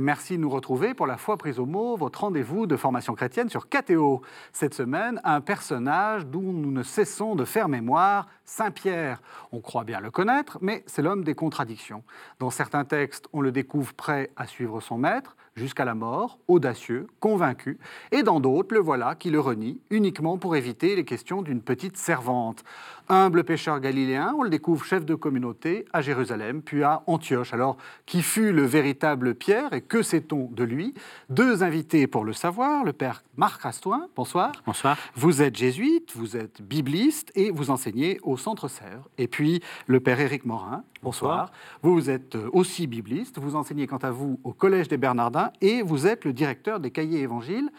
Merci 0.00 0.36
de 0.36 0.42
nous 0.42 0.50
retrouver 0.50 0.94
pour 0.94 1.06
la 1.06 1.16
foi 1.16 1.36
prise 1.36 1.58
au 1.58 1.66
mot, 1.66 1.96
votre 1.96 2.20
rendez-vous 2.20 2.66
de 2.66 2.76
formation 2.76 3.14
chrétienne 3.14 3.48
sur 3.48 3.68
KTO. 3.68 4.22
Cette 4.52 4.74
semaine, 4.74 5.20
un 5.24 5.40
personnage 5.40 6.26
dont 6.26 6.52
nous 6.52 6.70
ne 6.70 6.82
cessons 6.82 7.34
de 7.34 7.44
faire 7.44 7.68
mémoire, 7.68 8.28
Saint 8.46 8.70
Pierre. 8.70 9.20
On 9.52 9.60
croit 9.60 9.84
bien 9.84 10.00
le 10.00 10.10
connaître, 10.10 10.56
mais 10.60 10.84
c'est 10.86 11.02
l'homme 11.02 11.24
des 11.24 11.34
contradictions. 11.34 12.04
Dans 12.38 12.50
certains 12.50 12.84
textes, 12.84 13.26
on 13.32 13.40
le 13.40 13.52
découvre 13.52 13.92
prêt 13.92 14.30
à 14.36 14.46
suivre 14.46 14.80
son 14.80 14.96
maître 14.96 15.36
jusqu'à 15.56 15.84
la 15.84 15.94
mort, 15.94 16.38
audacieux, 16.48 17.06
convaincu, 17.18 17.78
et 18.12 18.22
dans 18.22 18.40
d'autres, 18.40 18.74
le 18.74 18.80
voilà 18.80 19.14
qui 19.14 19.30
le 19.30 19.40
renie 19.40 19.80
uniquement 19.90 20.36
pour 20.36 20.54
éviter 20.54 20.94
les 20.94 21.04
questions 21.04 21.42
d'une 21.42 21.62
petite 21.62 21.96
servante. 21.96 22.62
Humble 23.08 23.44
pêcheur 23.44 23.80
galiléen, 23.80 24.34
on 24.36 24.42
le 24.42 24.50
découvre 24.50 24.84
chef 24.84 25.06
de 25.06 25.14
communauté 25.14 25.86
à 25.92 26.02
Jérusalem, 26.02 26.60
puis 26.60 26.82
à 26.82 27.02
Antioche. 27.06 27.54
Alors, 27.54 27.76
qui 28.04 28.20
fut 28.20 28.52
le 28.52 28.64
véritable 28.64 29.34
Pierre 29.34 29.72
et 29.72 29.80
que 29.80 30.02
sait-on 30.02 30.50
de 30.50 30.64
lui? 30.64 30.92
Deux 31.30 31.62
invités 31.62 32.06
pour 32.06 32.24
le 32.24 32.32
savoir, 32.32 32.84
le 32.84 32.92
père 32.92 33.22
Marc 33.36 33.62
Rastoin, 33.62 34.08
bonsoir. 34.14 34.52
Bonsoir. 34.66 34.98
Vous 35.14 35.40
êtes 35.40 35.56
jésuite, 35.56 36.12
vous 36.16 36.36
êtes 36.36 36.60
bibliste 36.60 37.30
et 37.34 37.50
vous 37.50 37.70
enseignez 37.70 38.18
au 38.22 38.35
Centre 38.36 38.68
Sèvres. 38.68 39.08
Et 39.18 39.28
puis 39.28 39.62
le 39.86 40.00
père 40.00 40.20
Éric 40.20 40.44
Morin, 40.44 40.84
bonsoir. 41.02 41.50
Vous, 41.82 41.94
vous 41.94 42.10
êtes 42.10 42.36
aussi 42.52 42.86
bibliste, 42.86 43.38
vous 43.38 43.56
enseignez 43.56 43.86
quant 43.86 43.98
à 43.98 44.10
vous 44.10 44.40
au 44.44 44.52
Collège 44.52 44.88
des 44.88 44.96
Bernardins 44.96 45.50
et 45.60 45.82
vous 45.82 46.06
êtes 46.06 46.24
le 46.24 46.32
directeur 46.32 46.80
des 46.80 46.90
cahiers 46.90 47.20
évangiles. 47.20 47.70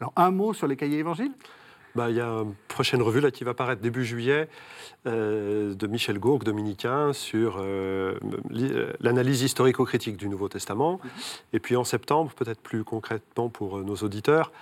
Alors 0.00 0.12
un 0.16 0.30
mot 0.30 0.52
sur 0.52 0.66
les 0.66 0.76
cahiers 0.76 0.98
évangiles? 0.98 1.32
Bah, 1.94 2.08
il 2.08 2.16
y 2.16 2.20
a 2.20 2.26
une 2.26 2.54
prochaine 2.68 3.02
revue 3.02 3.20
là, 3.20 3.30
qui 3.30 3.44
va 3.44 3.52
paraître 3.52 3.82
début 3.82 4.04
juillet 4.04 4.48
euh, 5.06 5.74
de 5.74 5.86
Michel 5.86 6.18
Gourgue, 6.18 6.42
dominicain, 6.42 7.12
sur 7.12 7.58
euh, 7.58 8.18
l'analyse 9.00 9.42
historico-critique 9.42 10.16
du 10.16 10.28
Nouveau 10.28 10.48
Testament. 10.48 11.00
Mhm. 11.02 11.10
Et 11.52 11.60
puis 11.60 11.76
en 11.76 11.84
septembre, 11.84 12.32
peut-être 12.34 12.60
plus 12.60 12.82
concrètement 12.84 13.50
pour 13.50 13.78
euh, 13.78 13.82
nos 13.82 13.96
auditeurs, 13.96 14.52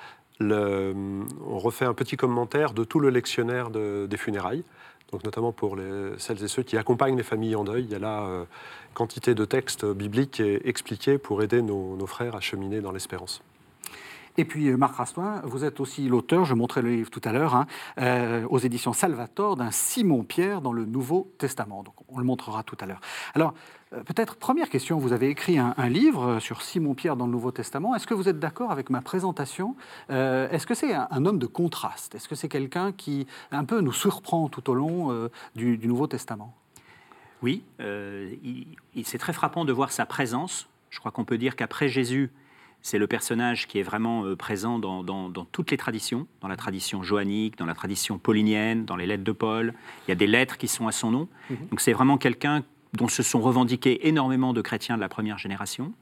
le, 0.40 0.94
on 1.46 1.58
refait 1.58 1.84
un 1.84 1.94
petit 1.94 2.16
commentaire 2.16 2.72
de 2.72 2.82
tout 2.82 2.98
le 2.98 3.10
lectionnaire 3.10 3.68
des 3.70 4.16
funérailles. 4.16 4.64
Notamment 5.24 5.52
pour 5.52 5.76
les, 5.76 6.12
celles 6.18 6.42
et 6.44 6.48
ceux 6.48 6.62
qui 6.62 6.76
accompagnent 6.76 7.16
les 7.16 7.22
familles 7.22 7.56
en 7.56 7.64
deuil, 7.64 7.84
il 7.84 7.90
y 7.90 7.94
a 7.94 7.98
là 7.98 8.46
quantité 8.94 9.34
de 9.34 9.44
textes 9.44 9.84
bibliques 9.84 10.40
expliqués 10.64 11.18
pour 11.18 11.42
aider 11.42 11.62
nos 11.62 12.06
frères 12.06 12.36
à 12.36 12.40
cheminer 12.40 12.80
dans 12.80 12.92
l'espérance. 12.92 13.42
Et 14.36 14.44
puis, 14.44 14.68
euh, 14.68 14.76
Marc 14.76 14.96
Rastoin, 14.96 15.40
vous 15.44 15.64
êtes 15.64 15.80
aussi 15.80 16.08
l'auteur, 16.08 16.44
je 16.44 16.54
montrais 16.54 16.82
le 16.82 16.90
livre 16.90 17.10
tout 17.10 17.20
à 17.24 17.32
l'heure, 17.32 17.54
hein, 17.54 17.66
euh, 17.98 18.46
aux 18.48 18.58
éditions 18.58 18.92
Salvator, 18.92 19.56
d'un 19.56 19.70
Simon-Pierre 19.70 20.60
dans 20.60 20.72
le 20.72 20.84
Nouveau 20.84 21.32
Testament. 21.38 21.82
Donc, 21.82 21.94
on 22.08 22.18
le 22.18 22.24
montrera 22.24 22.62
tout 22.62 22.76
à 22.80 22.86
l'heure. 22.86 23.00
Alors, 23.34 23.54
euh, 23.92 24.02
peut-être, 24.04 24.36
première 24.36 24.70
question, 24.70 24.98
vous 24.98 25.12
avez 25.12 25.28
écrit 25.28 25.58
un, 25.58 25.74
livre 25.88 26.38
sur 26.38 26.62
Simon-Pierre 26.62 27.16
dans 27.16 27.26
le 27.26 27.32
Nouveau 27.32 27.50
Testament. 27.50 27.94
Est-ce 27.96 28.06
que 28.06 28.14
vous 28.14 28.28
êtes 28.28 28.38
d'accord 28.38 28.70
avec 28.70 28.88
ma 28.88 29.00
présentation? 29.00 29.74
Est-ce 30.08 30.66
que 30.66 30.74
c'est 30.74 30.94
un, 30.94 31.26
homme 31.26 31.38
de 31.38 31.46
contraste? 31.46 32.14
Est-ce 32.14 32.28
que 32.28 32.36
c'est 32.36 32.48
quelqu'un 32.48 32.92
qui, 32.92 33.26
un 33.50 33.64
peu, 33.64 33.80
nous 33.80 33.92
surprend 33.92 34.48
tout 34.48 34.70
au 34.70 34.74
long 34.74 35.28
du, 35.56 35.78
Nouveau 35.82 36.06
Testament? 36.06 36.54
Oui, 37.42 37.64
c'est 37.78 39.18
très 39.18 39.32
frappant 39.32 39.64
de 39.64 39.72
voir 39.72 39.90
sa 39.90 40.06
présence. 40.06 40.68
Je 40.90 41.00
crois 41.00 41.10
qu'on 41.10 41.24
peut 41.24 41.38
dire 41.38 41.56
qu'après 41.56 41.88
Jésus, 41.88 42.30
c'est 42.82 42.98
le 42.98 43.06
personnage 43.06 43.66
qui 43.66 43.78
est 43.78 43.82
vraiment 43.82 44.24
euh, 44.24 44.36
présent 44.36 44.78
dans, 44.78 45.28
toutes 45.52 45.70
les 45.70 45.76
traditions, 45.76 46.26
dans 46.40 46.48
la 46.48 46.56
tradition 46.56 47.02
joannique, 47.02 47.58
dans 47.58 47.66
la 47.66 47.74
tradition 47.74 48.18
paulinienne, 48.18 48.84
dans 48.84 48.96
les 48.96 49.06
lettres 49.06 49.24
de 49.24 49.32
Paul. 49.32 49.74
Il 50.06 50.10
y 50.10 50.12
a 50.12 50.16
des 50.16 50.26
lettres 50.26 50.56
qui 50.56 50.68
sont 50.68 50.86
à 50.86 50.92
son 50.92 51.10
nom. 51.10 51.28
Mhm. 51.50 51.56
Donc 51.70 51.80
c'est 51.80 51.92
vraiment 51.92 52.18
quelqu'un 52.18 52.62
dont 52.94 53.08
se 53.08 53.22
sont 53.22 53.40
revendiqués 53.40 54.08
énormément 54.08 54.52
de 54.52 54.62
chrétiens 54.62 54.96
de 54.96 55.00
la 55.00 55.08
première 55.08 55.38
génération 55.38 55.92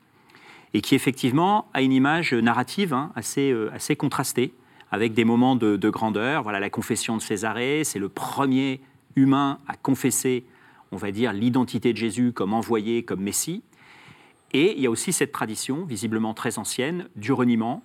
et 0.74 0.80
qui 0.80 0.94
effectivement 0.94 1.68
a 1.74 1.82
une 1.82 1.92
image 1.92 2.32
narrative 2.34 2.92
hein, 2.92 3.10
assez, 3.14 3.50
euh, 3.50 3.72
assez 3.72 3.96
contrastée, 3.96 4.52
avec 4.90 5.14
des 5.14 5.24
moments 5.24 5.56
de, 5.56 5.76
de, 5.76 5.90
grandeur. 5.90 6.42
Voilà 6.42 6.60
la 6.60 6.70
confession 6.70 7.16
de 7.16 7.22
Césarée, 7.22 7.82
c'est 7.84 7.98
le 7.98 8.08
premier 8.08 8.80
humain 9.16 9.58
à 9.66 9.76
confesser, 9.76 10.44
on 10.92 10.96
va 10.96 11.10
dire, 11.10 11.32
l'identité 11.32 11.92
de 11.92 11.98
Jésus 11.98 12.32
comme 12.32 12.54
envoyé, 12.54 13.02
comme 13.02 13.20
Messie. 13.20 13.62
Et 14.52 14.74
il 14.76 14.82
y 14.82 14.86
a 14.86 14.90
aussi 14.90 15.12
cette 15.12 15.32
tradition, 15.32 15.84
visiblement 15.84 16.34
très 16.34 16.58
ancienne, 16.58 17.08
du 17.16 17.32
reniement. 17.32 17.82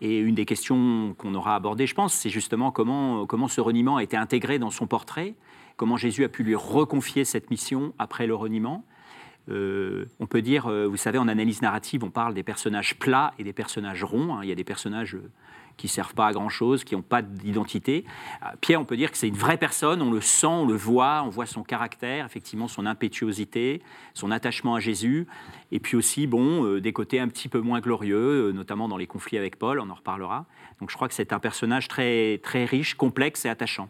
Et 0.00 0.18
une 0.18 0.34
des 0.34 0.44
questions 0.44 1.14
qu'on 1.18 1.34
aura 1.34 1.54
abordées, 1.54 1.86
je 1.86 1.94
pense, 1.94 2.14
c'est 2.14 2.30
justement 2.30 2.70
comment, 2.70 3.26
comment 3.26 3.48
ce 3.48 3.60
reniement 3.60 3.96
a 3.96 4.02
été 4.02 4.16
intégré 4.16 4.58
dans 4.58 4.70
son 4.70 4.86
portrait, 4.86 5.34
comment 5.76 5.96
Jésus 5.96 6.24
a 6.24 6.28
pu 6.28 6.42
lui 6.42 6.54
reconfier 6.54 7.24
cette 7.24 7.50
mission 7.50 7.94
après 7.98 8.26
le 8.26 8.34
reniement. 8.34 8.84
Euh, 9.50 10.06
on 10.20 10.26
peut 10.26 10.42
dire, 10.42 10.66
euh, 10.66 10.86
vous 10.86 10.96
savez, 10.96 11.18
en 11.18 11.28
analyse 11.28 11.62
narrative, 11.62 12.02
on 12.02 12.10
parle 12.10 12.34
des 12.34 12.42
personnages 12.42 12.98
plats 12.98 13.34
et 13.38 13.44
des 13.44 13.52
personnages 13.52 14.02
ronds. 14.02 14.36
Hein. 14.36 14.40
Il 14.42 14.48
y 14.48 14.52
a 14.52 14.54
des 14.54 14.64
personnages 14.64 15.16
qui 15.76 15.88
servent 15.88 16.14
pas 16.14 16.26
à 16.26 16.32
grand 16.32 16.48
chose, 16.48 16.84
qui 16.84 16.94
n'ont 16.94 17.02
pas 17.02 17.22
d'identité. 17.22 18.04
Euh, 18.42 18.48
Pierre, 18.60 18.80
on 18.80 18.84
peut 18.84 18.96
dire 18.96 19.10
que 19.10 19.18
c'est 19.18 19.28
une 19.28 19.36
vraie 19.36 19.56
personne, 19.56 20.02
on 20.02 20.10
le 20.10 20.20
sent, 20.20 20.46
on 20.46 20.66
le 20.66 20.74
voit, 20.74 21.22
on 21.24 21.30
voit 21.30 21.46
son 21.46 21.62
caractère, 21.62 22.26
effectivement 22.26 22.68
son 22.68 22.86
impétuosité, 22.86 23.82
son 24.14 24.30
attachement 24.30 24.74
à 24.74 24.80
Jésus, 24.80 25.26
et 25.72 25.80
puis 25.80 25.96
aussi, 25.96 26.26
bon, 26.26 26.64
euh, 26.64 26.80
des 26.80 26.92
côtés 26.92 27.20
un 27.20 27.28
petit 27.28 27.48
peu 27.48 27.60
moins 27.60 27.80
glorieux, 27.80 28.48
euh, 28.48 28.52
notamment 28.52 28.88
dans 28.88 28.96
les 28.96 29.06
conflits 29.06 29.38
avec 29.38 29.56
Paul, 29.56 29.80
on 29.80 29.90
en 29.90 29.94
reparlera. 29.94 30.46
Donc 30.80 30.90
je 30.90 30.96
crois 30.96 31.08
que 31.08 31.14
c'est 31.14 31.32
un 31.32 31.38
personnage 31.38 31.88
très, 31.88 32.38
très 32.42 32.64
riche, 32.64 32.94
complexe 32.94 33.44
et 33.44 33.48
attachant. 33.48 33.88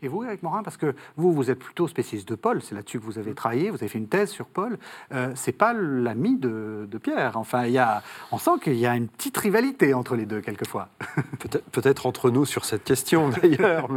Et 0.00 0.06
vous, 0.06 0.22
Eric 0.22 0.44
Morin, 0.44 0.62
parce 0.62 0.76
que 0.76 0.94
vous, 1.16 1.32
vous 1.32 1.50
êtes 1.50 1.58
plutôt 1.58 1.88
spécialiste 1.88 2.28
de 2.28 2.36
Paul, 2.36 2.62
c'est 2.62 2.76
là-dessus 2.76 3.00
que 3.00 3.04
vous 3.04 3.18
avez 3.18 3.34
travaillé, 3.34 3.70
vous 3.70 3.78
avez 3.78 3.88
fait 3.88 3.98
une 3.98 4.06
thèse 4.06 4.30
sur 4.30 4.46
Paul. 4.46 4.78
Euh, 5.12 5.32
c'est 5.34 5.52
pas 5.52 5.72
l'ami 5.72 6.36
de, 6.36 6.86
Pierre. 7.02 7.36
Enfin, 7.36 7.66
y 7.66 7.78
a, 7.78 8.02
on 8.30 8.38
sent 8.38 8.52
qu'il 8.62 8.76
y 8.76 8.86
a 8.86 8.94
une 8.94 9.08
petite 9.08 9.36
rivalité 9.36 9.94
entre 9.94 10.14
les 10.14 10.24
deux, 10.24 10.40
quelquefois. 10.40 10.88
Peut-être 11.72 12.06
entre 12.06 12.30
nous 12.30 12.44
sur 12.44 12.64
cette 12.64 12.84
question, 12.84 13.28
d'ailleurs. 13.42 13.88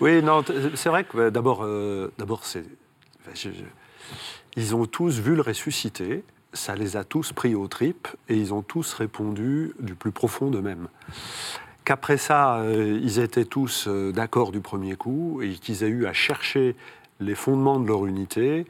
oui, 0.00 0.22
non, 0.22 0.42
c'est 0.74 0.88
vrai 0.88 1.04
que 1.04 1.28
d'abord, 1.28 1.64
euh, 1.64 2.12
d'abord, 2.18 2.44
c'est. 2.44 2.64
Ils 4.56 4.74
ont 4.74 4.86
tous 4.86 5.18
vu 5.18 5.34
le 5.34 5.42
ressuscité, 5.42 6.24
ça 6.52 6.76
les 6.76 6.96
a 6.96 7.04
tous 7.04 7.32
pris 7.32 7.54
aux 7.54 7.68
tripes, 7.68 8.08
et 8.28 8.36
ils 8.36 8.54
ont 8.54 8.62
tous 8.62 8.94
répondu 8.94 9.74
du 9.80 9.94
plus 9.94 10.12
profond 10.12 10.50
d'eux-mêmes 10.50 10.88
qu'après 11.86 12.18
ça, 12.18 12.56
euh, 12.56 12.98
ils 13.00 13.20
étaient 13.20 13.44
tous 13.44 13.86
euh, 13.86 14.10
d'accord 14.10 14.50
du 14.50 14.60
premier 14.60 14.96
coup 14.96 15.40
et 15.40 15.52
qu'ils 15.52 15.84
aient 15.84 15.88
eu 15.88 16.06
à 16.06 16.12
chercher 16.12 16.74
les 17.20 17.36
fondements 17.36 17.78
de 17.78 17.86
leur 17.86 18.06
unité 18.06 18.66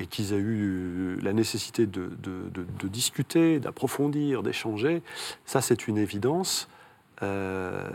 et 0.00 0.06
qu'ils 0.06 0.32
aient 0.32 0.38
eu 0.38 1.18
la 1.22 1.32
nécessité 1.32 1.86
de, 1.86 2.10
discuter, 2.84 3.60
d'approfondir, 3.60 4.42
d'échanger. 4.42 5.02
Ça, 5.44 5.60
c'est 5.60 5.86
une 5.86 5.98
évidence. 5.98 6.68
Euh, 7.22 7.88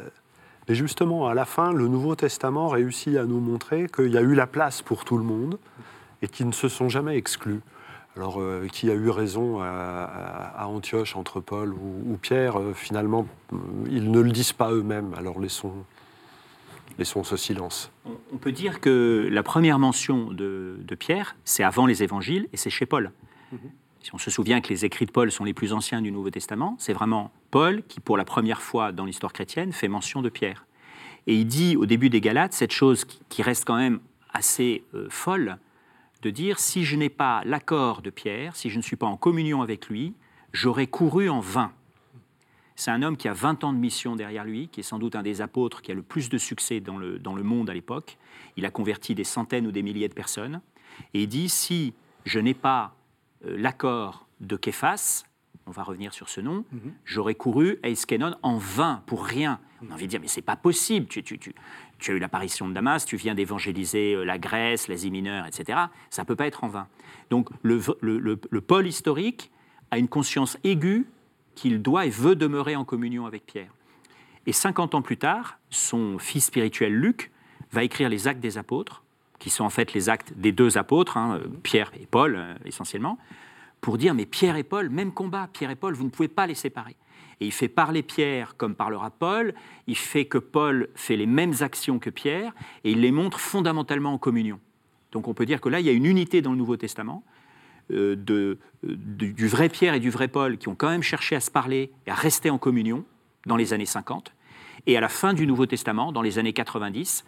mais 0.69 0.75
justement, 0.75 1.27
à 1.27 1.33
la 1.33 1.45
fin, 1.45 1.73
le 1.73 1.87
Nouveau 1.87 2.15
Testament 2.15 2.69
réussit 2.69 3.17
à 3.17 3.25
nous 3.25 3.39
montrer 3.39 3.87
qu'il 3.89 4.13
y 4.13 4.17
a 4.17 4.21
eu 4.21 4.35
la 4.35 4.47
place 4.47 4.81
pour 4.83 5.03
tout 5.03 5.17
le 5.17 5.23
monde 5.23 5.57
et 6.21 6.27
qu'ils 6.27 6.47
ne 6.47 6.53
se 6.53 6.69
sont 6.69 6.89
jamais 6.89 7.17
exclus. 7.17 7.59
Alors, 8.19 8.41
euh, 8.41 8.67
qui 8.67 8.91
a 8.91 8.93
eu 8.95 9.09
raison 9.09 9.61
à, 9.61 10.65
Antioche 10.67 11.15
entre 11.15 11.39
Paul 11.39 11.73
ou, 11.73 12.17
Pierre 12.21 12.59
euh, 12.59 12.73
Finalement, 12.73 13.25
euh, 13.53 13.55
ils 13.89 14.11
ne 14.11 14.19
le 14.19 14.29
disent 14.29 14.51
pas 14.51 14.73
eux-mêmes. 14.73 15.13
Alors, 15.15 15.39
laissons, 15.39 15.71
laissons 16.97 17.23
ce 17.23 17.37
silence. 17.37 17.93
On 18.33 18.37
peut 18.37 18.51
dire 18.51 18.81
que 18.81 19.29
la 19.31 19.41
première 19.41 19.79
mention 19.79 20.33
de, 20.33 20.83
Pierre, 20.99 21.37
c'est 21.45 21.63
avant 21.63 21.85
les 21.85 22.03
évangiles 22.03 22.49
et 22.51 22.57
c'est 22.57 22.69
chez 22.69 22.85
Paul. 22.85 23.13
Mhm. 23.53 23.59
Si 24.01 24.13
on 24.13 24.17
se 24.17 24.29
souvient 24.29 24.59
que 24.59 24.67
les 24.67 24.83
écrits 24.83 25.05
de 25.05 25.11
Paul 25.11 25.31
sont 25.31 25.45
les 25.45 25.53
plus 25.53 25.71
anciens 25.71 26.01
du 26.01 26.11
Nouveau 26.11 26.29
Testament, 26.29 26.75
c'est 26.77 26.91
vraiment 26.91 27.31
Paul 27.51 27.83
qui, 27.87 28.01
pour 28.01 28.17
la 28.17 28.25
première 28.25 28.61
fois 28.61 28.91
dans 28.91 29.05
l'histoire 29.05 29.31
chrétienne, 29.31 29.71
fait 29.71 29.87
mention 29.87 30.21
de 30.21 30.27
Pierre. 30.27 30.65
Et 31.25 31.35
il 31.35 31.47
dit 31.47 31.77
au 31.77 31.85
début 31.85 32.09
des 32.09 32.19
Galates 32.19 32.51
cette 32.51 32.73
chose 32.73 33.05
qui, 33.05 33.41
reste 33.43 33.63
quand 33.63 33.77
même 33.77 34.01
assez 34.33 34.83
folle 35.07 35.57
de 36.21 36.29
dire 36.29 36.59
si 36.59 36.83
je 36.83 36.95
n'ai 36.95 37.09
pas 37.09 37.41
l'accord 37.45 38.01
de 38.01 38.09
Pierre, 38.09 38.55
si 38.55 38.69
je 38.69 38.77
ne 38.77 38.81
suis 38.81 38.95
pas 38.95 39.07
en 39.07 39.17
communion 39.17 39.61
avec 39.61 39.87
lui, 39.87 40.13
j'aurais 40.51 40.87
couru 40.87 41.29
en 41.29 41.39
vain. 41.39 41.71
C'est 42.75 42.91
un 42.91 43.03
homme 43.03 43.17
qui 43.17 43.27
a 43.27 43.33
20 43.33 43.63
ans 43.65 43.73
de 43.73 43.77
mission 43.77 44.15
derrière 44.15 44.45
lui, 44.45 44.69
qui 44.69 44.79
est 44.79 44.83
sans 44.83 44.99
doute 44.99 45.15
un 45.15 45.23
des 45.23 45.41
apôtres 45.41 45.81
qui 45.81 45.91
a 45.91 45.93
le 45.93 46.01
plus 46.01 46.29
de 46.29 46.37
succès 46.37 46.79
dans 46.79 46.97
le, 46.97 47.19
dans 47.19 47.35
le 47.35 47.43
monde 47.43 47.69
à 47.69 47.73
l'époque. 47.73 48.17
Il 48.55 48.65
a 48.65 48.71
converti 48.71 49.15
des 49.15 49.25
centaines 49.25 49.67
ou 49.67 49.71
des 49.71 49.83
milliers 49.83 50.07
de 50.07 50.13
personnes. 50.13 50.61
Et 51.13 51.23
il 51.23 51.27
dit, 51.27 51.49
si 51.49 51.93
je 52.25 52.39
n'ai 52.39 52.53
pas 52.53 52.95
euh, 53.45 53.57
l'accord 53.57 54.27
de 54.39 54.55
Képhas, 54.55 55.25
on 55.69 55.71
va 55.71 55.83
revenir 55.83 56.13
sur 56.13 56.29
ce 56.29 56.41
nom, 56.41 56.65
mhm. 56.71 56.93
j'aurais 57.05 57.35
couru 57.35 57.77
à 57.83 57.89
Eskenon 57.89 58.35
en 58.41 58.57
vain, 58.57 59.03
pour 59.05 59.23
rien. 59.23 59.59
On 59.83 59.91
a 59.91 59.93
envie 59.93 60.05
de 60.05 60.09
dire, 60.09 60.19
mais 60.19 60.27
c'est 60.27 60.41
pas 60.41 60.55
possible, 60.55 61.05
tu, 61.05 61.21
tu, 61.21 61.37
tu, 61.37 61.53
tu 61.99 62.11
as 62.11 62.15
eu 62.15 62.19
l'apparition 62.19 62.67
de 62.67 62.73
Damas, 62.73 63.05
tu 63.05 63.17
viens 63.17 63.35
d'évangéliser 63.35 64.15
euh, 64.15 64.23
la 64.23 64.39
Grèce, 64.39 64.87
l'Asie 64.87 65.11
mineure, 65.11 65.45
etc. 65.45 65.79
Ça 66.09 66.23
ne 66.23 66.27
peut 66.27 66.35
pas 66.35 66.47
être 66.47 66.63
en 66.63 66.69
vain. 66.69 66.87
Donc 67.29 67.49
le, 67.61 67.79
le, 68.01 68.61
pôle 68.61 68.87
historique 68.87 69.51
a 69.91 69.99
une 69.99 70.07
conscience 70.07 70.57
aiguë 70.63 71.05
qu'il 71.53 71.83
doit 71.83 72.07
et 72.07 72.09
veut 72.09 72.35
demeurer 72.35 72.75
en 72.75 72.83
communion 72.83 73.27
avec 73.27 73.45
Pierre. 73.45 73.73
Et 74.47 74.53
50 74.53 74.95
ans 74.95 75.03
plus 75.03 75.17
tard, 75.17 75.59
son 75.69 76.17
fils 76.17 76.45
spirituel 76.45 76.95
Luc 76.95 77.31
va 77.71 77.83
écrire 77.83 78.09
les 78.09 78.27
actes 78.27 78.39
des 78.39 78.57
apôtres, 78.57 79.03
qui 79.37 79.51
sont 79.51 79.63
en 79.63 79.69
fait 79.69 79.93
les 79.93 80.09
actes 80.09 80.33
des 80.35 80.51
deux 80.51 80.79
apôtres, 80.79 81.15
hein, 81.15 81.39
Pierre 81.61 81.91
et 81.99 82.07
Paul 82.07 82.35
euh, 82.35 82.55
essentiellement, 82.65 83.19
pour 83.81 83.97
dire 83.97 84.13
mais 84.13 84.25
Pierre 84.25 84.55
et 84.55 84.63
Paul, 84.63 84.89
même 84.89 85.11
combat, 85.11 85.49
Pierre 85.51 85.71
et 85.71 85.75
Paul, 85.75 85.93
vous 85.93 86.03
ne 86.03 86.09
pouvez 86.09 86.27
pas 86.27 86.47
les 86.47 86.55
séparer. 86.55 86.95
Et 87.41 87.45
il 87.45 87.51
fait 87.51 87.69
parler 87.69 88.03
Pierre 88.03 88.57
comme 88.57 88.75
parlera 88.75 89.11
Paul, 89.11 89.53
il 89.87 89.95
fait 89.95 90.25
que 90.25 90.37
Paul 90.37 90.89
fait 90.95 91.15
les 91.15 91.25
mêmes 91.25 91.53
actions 91.61 91.99
que 91.99 92.09
Pierre, 92.09 92.53
et 92.83 92.91
il 92.91 93.01
les 93.01 93.11
montre 93.11 93.39
fondamentalement 93.39 94.13
en 94.13 94.17
communion. 94.17 94.59
Donc 95.11 95.27
on 95.27 95.33
peut 95.33 95.45
dire 95.45 95.61
que 95.61 95.69
là, 95.69 95.79
il 95.79 95.85
y 95.85 95.89
a 95.89 95.93
une 95.93 96.05
unité 96.05 96.41
dans 96.41 96.51
le 96.51 96.57
Nouveau 96.57 96.77
Testament, 96.77 97.23
euh, 97.91 98.15
du 98.83 99.47
vrai 99.47 99.69
Pierre 99.69 99.93
et 99.93 99.99
du 99.99 100.09
vrai 100.09 100.27
Paul, 100.27 100.57
qui 100.57 100.67
ont 100.67 100.75
quand 100.75 100.89
même 100.89 101.01
cherché 101.01 101.35
à 101.35 101.39
se 101.39 101.49
parler 101.49 101.91
et 102.05 102.11
à 102.11 102.15
rester 102.15 102.49
en 102.49 102.57
communion 102.57 103.05
dans 103.45 103.55
les 103.55 103.73
années 103.73 103.85
50. 103.85 104.33
Et 104.85 104.97
à 104.97 105.01
la 105.01 105.09
fin 105.09 105.33
du 105.33 105.47
Nouveau 105.47 105.65
Testament, 105.65 106.11
dans 106.11 106.21
les 106.21 106.39
années 106.39 106.53
90, 106.53 107.25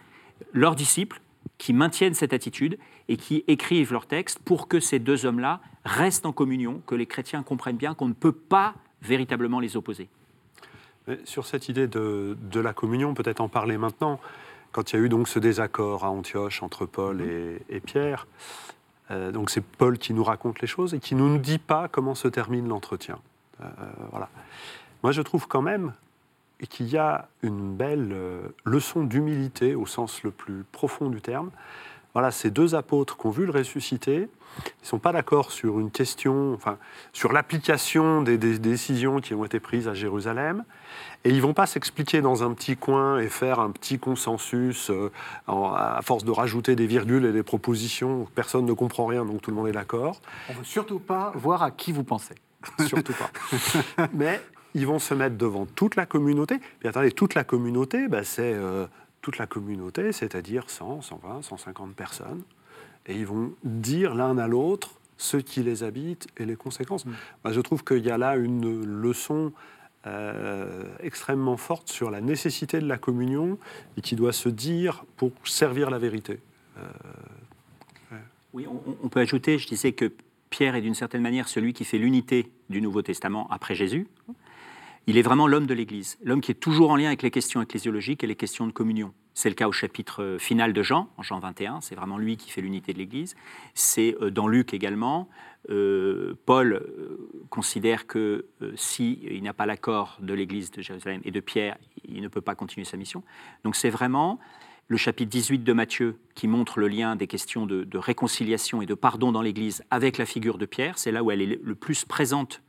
leurs 0.54 0.76
disciples 0.76 1.22
qui 1.58 1.74
maintiennent 1.74 2.14
cette 2.14 2.34
attitude 2.34 2.78
et 3.12 3.18
qui 3.18 3.44
écrivent 3.50 3.92
leurs 3.92 4.06
textes 4.06 4.40
pour 4.40 4.70
que 4.70 4.80
ces 4.80 4.98
deux 4.98 5.26
hommes-là 5.26 5.60
restent 5.84 6.26
en 6.26 6.32
communion, 6.32 6.82
que 6.88 6.96
les 6.96 7.06
chrétiens 7.06 7.44
comprennent 7.44 7.76
bien 7.76 7.94
qu'on 7.94 8.08
ne 8.08 8.14
peut 8.14 8.32
pas 8.32 8.74
véritablement 9.02 9.60
les 9.60 9.76
opposer. 9.76 10.08
Mais 11.08 11.20
sur 11.26 11.46
cette 11.46 11.68
idée 11.68 11.88
de, 11.88 12.38
de 12.42 12.60
la 12.62 12.72
communion, 12.72 13.14
peut-être 13.14 13.42
en 13.42 13.50
parler 13.50 13.78
maintenant, 13.78 14.22
quand 14.72 14.94
il 14.94 14.96
y 14.96 15.00
a 15.00 15.02
eu 15.04 15.10
donc 15.10 15.28
ce 15.28 15.40
désaccord 15.40 16.06
à 16.06 16.10
Antioche 16.10 16.64
entre 16.64 16.86
Paul 16.86 17.22
et, 17.22 17.62
et 17.68 17.82
Pierre, 17.82 18.28
euh, 19.10 19.34
donc 19.34 19.50
c'est 19.50 19.64
Paul 19.64 19.98
qui 19.98 20.14
nous 20.14 20.24
raconte 20.24 20.62
les 20.62 20.68
choses 20.68 20.94
et 20.94 21.00
qui 21.00 21.14
ne 21.16 21.20
nous 21.20 21.38
dit 21.38 21.58
pas 21.60 21.90
comment 21.90 22.16
se 22.16 22.30
termine 22.30 22.70
l'entretien. 22.70 23.20
Euh, 23.60 23.66
voilà. 24.12 24.30
Moi, 25.04 25.12
je 25.12 25.22
trouve 25.22 25.50
quand 25.50 25.62
même 25.62 25.92
qu'il 26.70 26.88
y 26.88 26.98
a 26.98 27.28
une 27.42 27.76
belle 27.76 28.12
euh, 28.14 28.44
leçon 28.64 29.04
d'humilité 29.04 29.76
au 29.76 29.86
sens 29.86 30.24
le 30.24 30.32
plus 30.32 30.64
profond 30.72 31.10
du 31.10 31.20
terme. 31.20 31.52
Voilà, 32.14 32.32
ces 32.32 32.52
deux 32.52 32.76
apôtres 32.76 33.18
qui 33.18 33.26
ont 33.28 33.30
vu 33.32 33.46
le 33.46 33.52
ressusciter, 33.52 34.28
ils 34.58 34.84
ne 34.84 34.88
sont 34.88 35.00
pas 35.00 35.14
d'accord 35.14 35.52
sur 35.52 35.80
une 35.80 35.92
question, 35.92 36.54
enfin, 36.54 36.78
sur 37.14 37.32
l'application 37.32 38.22
des, 38.22 38.38
des 38.38 38.60
décisions 38.60 39.22
qui 39.22 39.34
ont 39.34 39.46
été 39.46 39.60
prises 39.62 39.88
à 39.88 39.94
Jérusalem. 39.94 40.66
Et 41.24 41.30
ils 41.30 41.38
ne 41.38 41.42
vont 41.42 41.54
pas 41.54 41.66
s'expliquer 41.68 42.20
dans 42.22 42.44
un 42.44 42.54
petit 42.54 42.76
coin 42.76 43.20
et 43.20 43.30
faire 43.30 43.60
un 43.60 43.72
petit 43.72 43.98
consensus 43.98 44.90
euh, 44.90 45.10
en- 45.48 45.72
à 45.74 46.02
force 46.02 46.26
de 46.26 46.32
rajouter 46.32 46.76
des 46.76 46.88
virgules 46.88 47.26
et 47.26 47.32
des 47.32 47.44
propositions. 47.44 48.28
Personne 48.36 48.66
ne 48.66 48.74
comprend 48.74 49.06
rien, 49.06 49.24
donc 49.24 49.42
tout 49.42 49.52
le 49.52 49.56
monde 49.56 49.68
est 49.70 49.72
d'accord. 49.74 50.20
On 50.50 50.54
ne 50.54 50.58
veut 50.58 50.64
surtout 50.66 51.00
pas 51.00 51.32
voir 51.36 51.64
à 51.64 51.72
qui 51.72 51.92
vous 51.94 52.04
pensez. 52.04 52.36
Surtout 52.88 53.14
pas. 53.14 54.08
Mais 54.14 54.40
ils 54.76 54.86
vont 54.86 55.00
se 55.00 55.14
mettre 55.16 55.36
devant 55.38 55.66
toute 55.66 55.96
la 55.96 56.06
communauté. 56.06 56.60
Puis 56.80 56.88
attendez, 56.90 57.12
toute 57.12 57.34
la 57.36 57.44
communauté, 57.44 58.08
bah, 58.08 58.24
c'est 58.24 58.54
euh, 58.54 58.86
toute 59.22 59.38
la 59.38 59.48
communauté, 59.48 60.12
c'est-à-dire 60.12 60.70
100, 60.70 61.02
120, 61.02 61.42
150 61.44 61.96
personnes. 61.96 62.44
Et 63.08 63.16
ils 63.16 63.26
vont 63.26 63.54
dire 63.64 64.16
l'un 64.16 64.38
à 64.38 64.48
l'autre 64.48 65.00
ce 65.18 65.38
qui 65.38 65.62
les 65.62 65.84
habite 65.84 66.28
et 66.38 66.46
les 66.46 66.56
conséquences. 66.56 67.06
Moi, 67.06 67.54
je 67.54 67.62
trouve 67.62 67.84
qu'il 67.84 68.04
y 68.04 68.10
a 68.10 68.18
là 68.18 68.36
une 68.36 68.84
leçon 68.84 69.54
euh, 70.08 70.84
extrêmement 71.00 71.58
forte 71.58 71.90
sur 71.90 72.10
la 72.10 72.22
nécessité 72.22 72.80
de 72.80 72.88
la 72.88 72.98
communion 72.98 73.60
et 73.98 74.02
qui 74.02 74.16
doit 74.16 74.34
se 74.34 74.50
dire 74.50 75.06
pour 75.18 75.32
servir 75.44 75.90
la 75.90 76.00
vérité. 76.00 76.40
Oui, 78.54 78.66
on, 78.68 78.82
on 79.04 79.08
peut 79.10 79.20
ajouter, 79.20 79.60
je 79.60 79.68
disais 79.68 79.94
que 79.94 80.12
Pierre 80.50 80.76
est 80.76 80.82
d'une 80.82 80.96
certaine 80.96 81.22
manière 81.22 81.48
celui 81.48 81.74
qui 81.74 81.86
fait 81.86 81.98
l'unité 81.98 82.52
du 82.70 82.82
Nouveau 82.82 83.02
Testament 83.02 83.48
après 83.50 83.76
Jésus. 83.76 84.08
Il 85.08 85.18
est 85.18 85.22
vraiment 85.24 85.48
l'homme 85.48 85.66
de 85.66 85.74
l'Église, 85.74 86.18
l'homme 86.24 86.42
qui 86.42 86.52
est 86.52 86.56
toujours 86.56 86.92
en 86.92 86.96
lien 86.96 87.08
avec 87.08 87.24
les 87.24 87.32
questions 87.32 87.62
ecclésiologiques 87.62 88.24
et 88.24 88.28
les 88.28 88.36
questions 88.36 88.68
de 88.68 88.72
communion. 88.72 89.14
C'est 89.34 89.50
le 89.50 89.56
cas 89.56 89.68
au 89.68 89.72
chapitre 89.72 90.22
euh, 90.22 90.38
final 90.38 90.74
de 90.74 90.84
Jean, 90.84 91.10
en 91.18 91.24
Jean 91.24 91.40
21, 91.40 91.82
c'est 91.82 91.96
vraiment 91.96 92.18
lui 92.18 92.38
qui 92.38 92.52
fait 92.52 92.62
l'unité 92.62 92.94
de 92.94 93.00
l'Église. 93.00 93.36
C'est 93.74 94.16
euh, 94.22 94.30
dans 94.30 94.48
Luc 94.48 94.74
également. 94.74 95.30
Euh, 95.70 96.36
Paul 96.46 96.84
considère 97.50 98.08
que 98.08 98.46
s'il 98.76 99.42
n'a 99.42 99.54
pas 99.54 99.66
l'accord 99.66 100.18
de 100.22 100.34
l'Église 100.34 100.72
de 100.72 100.82
Jérusalem 100.82 101.22
et 101.24 101.32
de 101.32 101.40
Pierre, 101.40 101.78
il 102.04 102.22
ne 102.22 102.28
peut 102.28 102.42
pas 102.42 102.56
continuer 102.56 102.86
sa 102.86 102.98
mission. 102.98 103.24
Donc 103.64 103.76
c'est 103.76 103.90
vraiment 103.90 104.40
le 104.88 104.98
chapitre 104.98 105.30
18 105.30 105.60
de 105.64 105.74
Matthieu 105.74 106.18
qui 106.36 106.48
montre 106.48 106.80
le 106.80 106.88
lien 106.88 107.16
des 107.16 107.28
questions 107.28 107.66
de, 107.66 107.84
de 107.84 107.98
réconciliation 107.98 108.82
et 108.82 108.86
de 108.86 108.94
pardon 108.94 109.32
dans 109.32 109.42
l'Église 109.42 109.84
avec 109.90 110.18
la 110.18 110.26
figure 110.26 110.58
de 110.58 110.66
Pierre. 110.66 110.98
C'est 110.98 111.12
là 111.12 111.24
où 111.24 111.32
elle 111.32 111.42
est 111.42 111.60
le 111.62 111.76
plus 111.76 112.06
présente. 112.06 112.62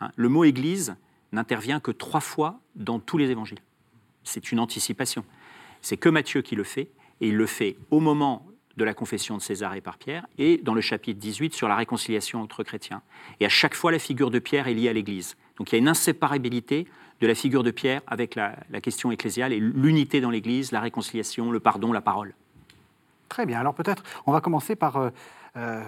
hein. 0.00 0.10
Le 0.16 0.28
mot 0.28 0.44
Église 0.44 0.96
n'intervient 1.32 1.80
que 1.80 1.90
trois 1.90 2.20
fois 2.20 2.60
dans 2.74 2.98
tous 2.98 3.18
les 3.18 3.30
évangiles. 3.30 3.60
C'est 4.24 4.52
une 4.52 4.60
anticipation. 4.60 5.24
C'est 5.80 5.96
que 5.96 6.08
Matthieu 6.08 6.42
qui 6.42 6.54
le 6.54 6.64
fait, 6.64 6.90
et 7.20 7.28
il 7.28 7.36
le 7.36 7.46
fait 7.46 7.76
au 7.90 8.00
moment 8.00 8.46
de 8.76 8.84
la 8.84 8.94
confession 8.94 9.36
de 9.36 9.42
César 9.42 9.74
et 9.74 9.80
par 9.80 9.98
Pierre, 9.98 10.26
et 10.38 10.58
dans 10.58 10.74
le 10.74 10.80
chapitre 10.80 11.20
18 11.20 11.54
sur 11.54 11.68
la 11.68 11.76
réconciliation 11.76 12.40
entre 12.40 12.62
chrétiens. 12.62 13.02
Et 13.40 13.46
à 13.46 13.50
chaque 13.50 13.74
fois, 13.74 13.92
la 13.92 13.98
figure 13.98 14.30
de 14.30 14.38
Pierre 14.38 14.68
est 14.68 14.74
liée 14.74 14.88
à 14.88 14.92
l'Église. 14.92 15.36
Donc 15.56 15.70
il 15.70 15.74
y 15.74 15.76
a 15.76 15.78
une 15.78 15.88
inséparabilité 15.88 16.86
de 17.20 17.26
la 17.26 17.34
figure 17.34 17.62
de 17.62 17.70
Pierre 17.70 18.00
avec 18.06 18.34
la, 18.34 18.56
question 18.82 19.12
ecclésiale 19.12 19.52
et 19.52 19.60
l'unité 19.60 20.20
dans 20.20 20.30
l'Église, 20.30 20.72
la 20.72 20.80
réconciliation, 20.80 21.50
le 21.52 21.60
pardon, 21.60 21.92
la 21.92 22.00
parole. 22.00 22.34
Très 23.28 23.46
bien. 23.46 23.60
Alors 23.60 23.74
peut-être, 23.74 24.02
on 24.26 24.32
va 24.32 24.40
commencer 24.40 24.74
par 24.74 24.96
euh, 24.96 25.10
euh, 25.56 25.84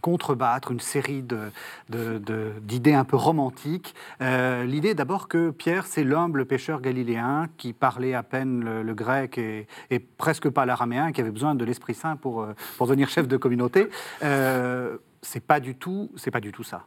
contrebattre 0.00 0.70
une 0.72 0.80
série 0.80 1.22
de- 1.22 1.50
de- 1.88 2.18
de- 2.18 2.52
d'idées 2.62 2.94
un 2.94 3.04
peu 3.04 3.16
romantiques. 3.16 3.94
Euh, 4.20 4.64
L'idée 4.64 4.94
d'abord 4.94 5.28
que 5.28 5.50
Pierre, 5.50 5.86
c'est 5.86 6.04
l'humble 6.04 6.46
pêcheur 6.46 6.80
galiléen 6.80 7.46
qui 7.56 7.72
parlait 7.72 8.14
à 8.14 8.22
peine 8.22 8.64
le, 8.64 8.82
le 8.82 8.94
grec 8.94 9.38
et, 9.38 9.66
et 9.90 9.98
presque 9.98 10.48
pas 10.50 10.66
l'araméen, 10.66 11.12
qui 11.12 11.20
avait 11.20 11.30
besoin 11.30 11.54
de 11.54 11.64
l'Esprit 11.64 11.94
Saint 11.94 12.16
pour, 12.16 12.42
euh, 12.42 12.52
pour 12.76 12.86
devenir 12.86 13.08
chef 13.08 13.26
de 13.28 13.36
communauté. 13.36 13.88
Euh, 14.22 14.96
c'est 15.22 15.44
pas 15.44 15.58
du 15.60 15.74
tout, 15.74 16.10
c'est 16.16 16.30
pas 16.30 16.40
du 16.40 16.52
tout 16.52 16.62
ça. 16.62 16.86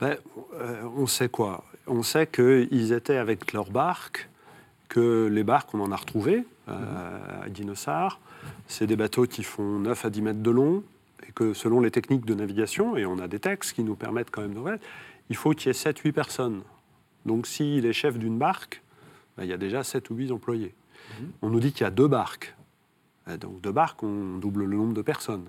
Ben, 0.00 0.16
euh, 0.54 0.82
on 0.96 1.06
sait 1.06 1.28
quoi? 1.28 1.64
On 1.86 2.02
sait 2.02 2.26
qu'ils 2.26 2.92
étaient 2.92 3.16
avec 3.16 3.52
leur 3.52 3.70
barque, 3.70 4.28
que 4.88 5.26
les 5.30 5.42
barques, 5.42 5.74
on 5.74 5.80
en 5.80 5.90
a 5.92 5.96
retrouvé 5.96 6.44
euh, 6.68 7.42
à 7.44 7.48
Guinossar. 7.48 8.20
C'est 8.66 8.86
des 8.86 8.96
bateaux 8.96 9.26
qui 9.26 9.42
font 9.42 9.78
9 9.80 10.04
à 10.04 10.10
10 10.10 10.22
mètres 10.22 10.42
de 10.42 10.50
long, 10.50 10.82
que 11.38 11.54
selon 11.54 11.80
les 11.80 11.92
techniques 11.92 12.24
de 12.24 12.34
navigation, 12.34 12.96
et 12.96 13.06
on 13.06 13.20
a 13.20 13.28
des 13.28 13.38
textes 13.38 13.72
qui 13.72 13.84
nous 13.84 13.94
permettent 13.94 14.32
quand 14.32 14.42
même 14.42 14.54
de 14.54 14.58
voir, 14.58 14.76
il 15.30 15.36
faut 15.36 15.52
qu'il 15.52 15.68
y 15.68 15.70
ait 15.70 15.72
7-8 15.72 16.10
personnes. 16.10 16.62
Donc 17.26 17.46
s'il 17.46 17.86
est 17.86 17.92
chef 17.92 18.18
d'une 18.18 18.38
barque, 18.38 18.82
ben, 19.36 19.44
il 19.44 19.50
y 19.50 19.52
a 19.52 19.56
déjà 19.56 19.84
7 19.84 20.10
ou 20.10 20.16
8 20.16 20.32
employés. 20.32 20.74
On 21.40 21.48
nous 21.48 21.60
dit 21.60 21.72
qu'il 21.72 21.82
y 21.82 21.86
a 21.86 21.92
deux 21.92 22.08
barques. 22.08 22.56
Donc 23.40 23.60
deux 23.60 23.70
barques, 23.70 24.02
on 24.02 24.38
double 24.38 24.64
le 24.64 24.76
nombre 24.76 24.94
de 24.94 25.02
personnes. 25.02 25.44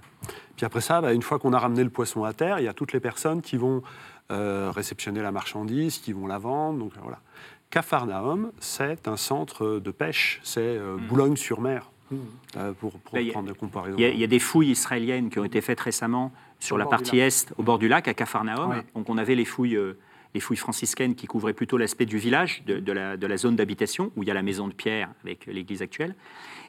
Puis 0.55 0.65
après 0.65 0.81
ça, 0.81 1.01
bah, 1.01 1.11
une 1.11 1.23
fois 1.23 1.39
qu'on 1.39 1.53
a 1.53 1.59
ramené 1.59 1.83
le 1.83 1.89
poisson 1.89 2.23
à 2.23 2.33
terre, 2.33 2.59
il 2.59 2.65
y 2.65 2.67
a 2.67 2.73
toutes 2.73 2.93
les 2.93 2.99
personnes 2.99 3.41
qui 3.41 3.57
vont 3.57 3.81
euh, 4.31 4.71
réceptionner 4.71 5.23
la 5.23 5.31
marchandise, 5.31 5.97
qui 5.97 6.13
vont 6.13 6.27
la 6.27 6.37
vendre. 6.37 6.77
Donc 6.77 6.93
voilà. 7.01 7.19
Capharnaüm, 7.71 8.51
c'est 8.59 9.07
un 9.07 9.17
centre 9.17 9.79
de 9.79 9.91
pêche, 9.91 10.39
c'est 10.43 10.61
euh, 10.61 10.97
Boulogne-sur-Mer, 10.97 11.89
euh, 12.57 12.71
pour, 12.73 12.93
a- 13.13 13.31
prendre 13.31 13.49
des 13.49 13.57
comparaisons. 13.57 13.97
Il 13.97 14.01
y, 14.01 14.05
a, 14.05 14.09
il 14.09 14.19
y 14.19 14.23
a 14.23 14.27
des 14.27 14.39
fouilles 14.39 14.71
israéliennes 14.71 15.29
qui 15.29 15.39
ont 15.39 15.45
été 15.45 15.61
faites 15.61 15.79
récemment 15.79 16.31
sur 16.59 16.75
Au 16.75 16.79
la 16.79 16.85
partie 16.85 17.19
est, 17.19 17.53
au 17.57 17.63
bord 17.63 17.79
du 17.79 17.87
lac, 17.87 18.07
à 18.07 18.13
Capharnaüm. 18.13 18.69
Oui. 18.69 18.75
Donc 18.95 19.09
on 19.09 19.17
avait 19.17 19.35
les 19.35 19.45
fouilles, 19.45 19.77
euh, 19.77 19.97
les 20.33 20.39
fouilles 20.39 20.57
franciscaines 20.57 21.15
qui 21.15 21.25
couvraient 21.27 21.53
plutôt 21.53 21.77
l'aspect 21.77 22.05
du 22.05 22.17
village, 22.17 22.63
de, 22.65 22.79
de 22.79 22.91
la, 22.91 23.17
de 23.17 23.25
la 23.27 23.37
zone 23.37 23.55
d'habitation, 23.55 24.11
où 24.15 24.23
il 24.23 24.27
y 24.27 24.31
a 24.31 24.35
la 24.35 24.43
maison 24.43 24.67
de 24.67 24.73
Pierre 24.73 25.09
avec 25.23 25.45
l'église 25.45 25.81
actuelle. 25.81 26.15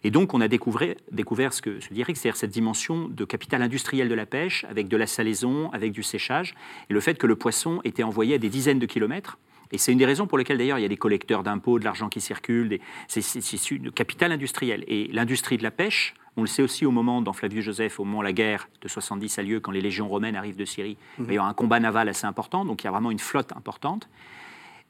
Et 0.02 0.10
donc 0.10 0.32
on 0.32 0.40
a 0.40 0.48
découvert, 0.48 0.94
découvert 1.12 1.52
ce 1.52 1.60
que 1.60 1.78
je 1.78 1.88
dirais, 1.92 2.14
c'est-à-dire 2.14 2.36
cette 2.36 2.50
dimension 2.52 3.08
de 3.08 3.24
capital 3.26 3.60
industriel 3.60 4.08
de 4.08 4.14
la 4.14 4.24
pêche, 4.26 4.64
avec 4.70 4.88
de 4.88 4.96
la 4.96 5.06
salaison, 5.06 5.70
avec 5.72 5.92
du 5.92 6.02
séchage, 6.02 6.54
et 6.88 6.94
le 6.94 7.00
fait 7.00 7.18
que 7.18 7.26
le 7.26 7.36
poisson 7.36 7.80
était 7.84 8.02
envoyé 8.02 8.36
à 8.36 8.38
des 8.38 8.48
dizaines 8.48 8.78
de 8.78 8.86
kilomètres. 8.86 9.38
Et 9.72 9.78
c'est 9.78 9.92
une 9.92 9.98
des 9.98 10.06
raisons 10.06 10.26
pour 10.26 10.36
lesquelles 10.38 10.58
d'ailleurs 10.58 10.78
il 10.78 10.82
y 10.82 10.84
a 10.84 10.88
des 10.88 10.96
collecteurs 10.96 11.42
d'impôts, 11.42 11.78
de 11.78 11.84
l'argent 11.84 12.08
qui 12.08 12.20
circule, 12.20 12.68
des- 12.68 12.80
c'est 13.08 13.20
c'est- 13.20 13.40
c'est 13.40 13.56
issu 13.56 13.78
de 13.78 13.90
capital 13.90 14.32
industriel. 14.32 14.84
Et 14.88 15.08
l'industrie 15.12 15.58
de 15.58 15.62
la 15.62 15.70
pêche, 15.70 16.14
on 16.36 16.42
le 16.42 16.46
sait 16.48 16.62
aussi 16.62 16.86
au 16.86 16.90
moment, 16.90 17.22
dans 17.22 17.32
Flavius 17.32 17.64
Joseph, 17.64 18.00
au 18.00 18.04
moment 18.04 18.18
où 18.18 18.22
la 18.22 18.32
guerre 18.32 18.68
de 18.82 18.88
70 18.88 19.38
a 19.38 19.42
lieu, 19.42 19.60
quand 19.60 19.70
les 19.72 19.80
légions 19.80 20.08
romaines 20.08 20.36
arrivent 20.36 20.56
de 20.56 20.64
Syrie, 20.64 20.96
il 21.18 21.24
va 21.24 21.32
y 21.32 21.36
avoir 21.36 21.48
un 21.48 21.54
combat 21.54 21.78
naval 21.80 22.08
assez 22.08 22.26
important, 22.26 22.64
donc 22.64 22.82
il 22.82 22.86
y 22.86 22.88
a 22.88 22.90
vraiment 22.90 23.10
une 23.10 23.18
flotte 23.18 23.52
importante. 23.56 24.08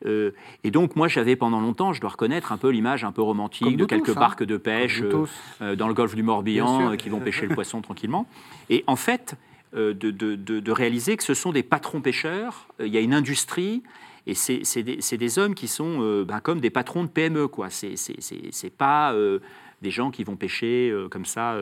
Euh, 0.06 0.30
et 0.64 0.70
donc 0.70 0.96
moi 0.96 1.08
j'avais 1.08 1.36
pendant 1.36 1.60
longtemps, 1.60 1.92
je 1.92 2.00
dois 2.00 2.08
reconnaître, 2.10 2.52
un 2.52 2.56
peu 2.56 2.70
l'image 2.70 3.04
un 3.04 3.12
peu 3.12 3.20
romantique 3.20 3.64
Comme 3.66 3.76
de 3.76 3.84
quelques 3.84 4.06
tous, 4.06 4.12
hein. 4.12 4.20
barques 4.20 4.44
de 4.44 4.56
pêche 4.56 5.02
euh, 5.02 5.26
euh, 5.60 5.76
dans 5.76 5.88
le 5.88 5.92
golfe 5.94 6.14
du 6.14 6.22
Morbihan 6.22 6.92
euh, 6.92 6.96
qui 6.96 7.10
vont 7.10 7.20
pêcher 7.20 7.46
le 7.46 7.54
poisson 7.54 7.82
tranquillement. 7.82 8.26
Et 8.70 8.82
en 8.86 8.96
fait, 8.96 9.34
de, 9.74 9.92
de- 9.92 10.10
de- 10.10 10.58
de 10.58 10.72
réaliser 10.72 11.16
que 11.18 11.22
ce 11.22 11.34
sont 11.34 11.52
des 11.52 11.62
patrons 11.62 12.00
pêcheurs, 12.00 12.66
il 12.80 12.88
y 12.88 12.96
a 12.96 13.00
une 13.00 13.12
industrie, 13.14 13.82
et 14.30 14.34
c'est 14.34 15.16
des, 15.18 15.38
hommes 15.40 15.56
qui 15.56 15.66
sont 15.66 15.98
euh, 16.02 16.24
ben, 16.24 16.38
comme 16.38 16.60
des 16.60 16.70
patrons 16.70 17.02
de 17.02 17.08
PME. 17.08 17.48
quoi. 17.48 17.68
C'est 17.68 18.76
pas 18.78 19.12
euh, 19.12 19.40
des 19.82 19.90
gens 19.90 20.12
qui 20.12 20.22
vont 20.22 20.36
pêcher 20.36 20.88
euh, 20.88 21.08
comme 21.08 21.24
ça 21.24 21.56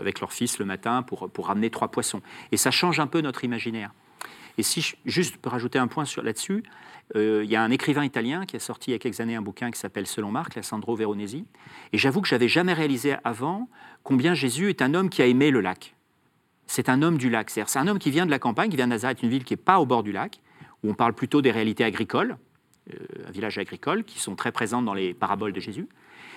avec 0.00 0.20
leur 0.20 0.32
fils 0.32 0.58
le 0.58 0.64
matin 0.64 1.02
pour, 1.02 1.28
pour 1.28 1.48
ramener 1.48 1.68
trois 1.68 1.88
poissons. 1.88 2.22
Et 2.50 2.56
ça 2.56 2.70
change 2.70 2.98
un 2.98 3.06
peu 3.06 3.20
notre 3.20 3.44
imaginaire. 3.44 3.92
Et 4.56 4.62
si 4.62 4.80
je, 4.80 4.96
juste 5.04 5.36
pour 5.36 5.52
rajouter 5.52 5.78
un 5.78 5.86
point 5.86 6.04
là-dessus, 6.22 6.62
il 7.14 7.44
y 7.44 7.56
a 7.56 7.62
un 7.62 7.70
écrivain 7.70 8.04
italien 8.04 8.46
qui 8.46 8.56
a 8.56 8.58
sorti 8.58 8.90
il 8.90 8.92
y 8.92 8.96
a 8.96 8.98
quelques 8.98 9.20
années 9.20 9.36
un 9.36 9.42
bouquin 9.42 9.70
qui 9.70 9.78
s'appelle 9.78 10.06
Selon 10.06 10.30
Marc, 10.30 10.56
Alessandro 10.56 10.96
Veronesi. 10.96 11.44
Et 11.92 11.98
j'avoue 11.98 12.22
que 12.22 12.28
j'avais 12.28 12.48
jamais 12.48 12.72
réalisé 12.72 13.16
avant 13.22 13.68
combien 14.02 14.32
Jésus 14.32 14.70
est 14.70 14.80
un 14.80 14.94
homme 14.94 15.10
qui 15.10 15.20
a 15.20 15.26
aimé 15.26 15.50
le 15.50 15.60
lac. 15.60 15.94
c'est 16.66 16.88
un 16.88 17.02
homme 17.02 17.18
du 17.18 17.28
lac. 17.28 17.50
C'est 17.50 17.76
un 17.76 17.86
homme 17.86 17.98
qui 17.98 18.10
vient 18.10 18.24
de 18.24 18.30
la 18.30 18.38
campagne, 18.38 18.70
qui 18.70 18.76
vient 18.76 18.86
de 18.86 18.92
Nazareth, 18.92 19.22
une 19.22 19.30
ville 19.30 19.44
qui 19.44 19.52
n'est 19.52 19.58
pas 19.58 19.78
au 19.78 19.86
bord 19.86 20.02
du 20.02 20.12
lac, 20.12 20.40
où 20.82 20.90
on 20.90 20.94
parle 20.94 21.12
plutôt 21.12 21.42
des 21.42 21.50
réalités 21.50 21.84
agricoles, 21.84 22.36
euh, 22.92 22.96
un 23.26 23.30
village 23.30 23.58
agricole, 23.58 24.04
qui 24.04 24.18
sont 24.18 24.34
très 24.34 24.52
présentes 24.52 24.84
dans 24.84 24.94
les 24.94 25.14
paraboles 25.14 25.52
de 25.52 25.60
Jésus. 25.60 25.88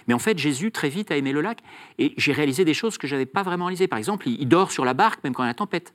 Mais 0.08 0.14
en 0.14 0.20
fait, 0.20 0.38
Jésus, 0.38 0.72
très 0.72 0.90
vite, 0.90 1.12
a 1.12 1.18
aimé 1.18 1.32
le 1.32 1.42
lac. 1.42 1.60
Et 2.00 2.14
j'ai 2.18 2.32
réalisé 2.32 2.66
des 2.66 2.74
choses 2.74 2.98
que 2.98 3.08
je 3.08 3.16
n'avais 3.16 3.26
pas 3.26 3.44
vraiment 3.44 3.66
réalisées. 3.66 3.88
Par 3.88 4.00
exemple, 4.00 4.28
il, 4.28 4.48
dort 4.48 4.72
sur 4.72 4.86
la 4.86 4.94
barque, 4.94 5.24
même 5.24 5.34
quand 5.34 5.44
il 5.44 5.46
y 5.46 5.50
a 5.50 5.52
la 5.52 5.54
tempête. 5.54 5.94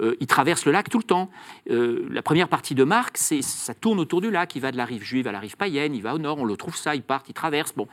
Euh, 0.00 0.16
il 0.20 0.26
traverse 0.26 0.64
le 0.64 0.72
lac 0.72 0.88
tout 0.88 0.98
le 0.98 1.04
temps. 1.04 1.30
Euh, 1.70 2.06
la 2.10 2.22
première 2.22 2.48
partie 2.48 2.74
de 2.74 2.84
Marc, 2.84 3.18
c'est, 3.18 3.42
ça 3.42 3.74
tourne 3.74 4.00
autour 4.00 4.20
du 4.20 4.30
lac. 4.30 4.54
Il 4.56 4.60
va 4.60 4.72
de 4.72 4.76
la 4.76 4.84
rive 4.84 5.02
juive 5.02 5.26
à 5.26 5.32
la 5.32 5.40
rive 5.40 5.56
païenne, 5.56 5.94
il 5.94 6.02
va 6.02 6.14
au 6.14 6.18
nord, 6.18 6.38
on 6.38 6.44
le 6.44 6.56
trouve 6.56 6.76
ça, 6.76 6.94
il 6.94 7.02
part, 7.02 7.22
il 7.28 7.34
traverse. 7.34 7.74
Bon. 7.74 7.88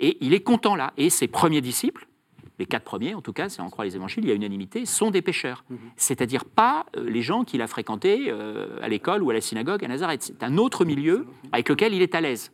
Et 0.00 0.16
il 0.20 0.34
est 0.34 0.40
content 0.40 0.74
là. 0.74 0.92
Et 0.96 1.10
ses 1.10 1.28
premiers 1.28 1.60
disciples, 1.60 2.06
les 2.58 2.66
quatre 2.66 2.84
premiers 2.84 3.14
en 3.14 3.20
tout 3.20 3.32
cas, 3.32 3.48
si 3.48 3.60
on 3.60 3.70
croit 3.70 3.84
les 3.84 3.96
évangiles, 3.96 4.24
il 4.24 4.28
y 4.28 4.32
a 4.32 4.34
unanimité, 4.34 4.86
sont 4.86 5.10
des 5.10 5.22
pêcheurs. 5.22 5.64
C'est-à-dire 5.96 6.44
pas 6.44 6.86
euh, 6.96 7.08
les 7.08 7.22
gens 7.22 7.44
qu'il 7.44 7.62
a 7.62 7.66
fréquentés 7.66 8.26
euh, 8.28 8.78
à 8.80 8.88
l'école 8.88 9.22
ou 9.22 9.30
à 9.30 9.34
la 9.34 9.40
synagogue 9.40 9.84
à 9.84 9.88
Nazareth. 9.88 10.22
C'est 10.22 10.42
un 10.42 10.56
autre 10.56 10.84
milieu 10.84 11.26
avec 11.52 11.68
lequel 11.68 11.94
il 11.94 12.02
est 12.02 12.14
à 12.14 12.20
l'aise. 12.20 12.52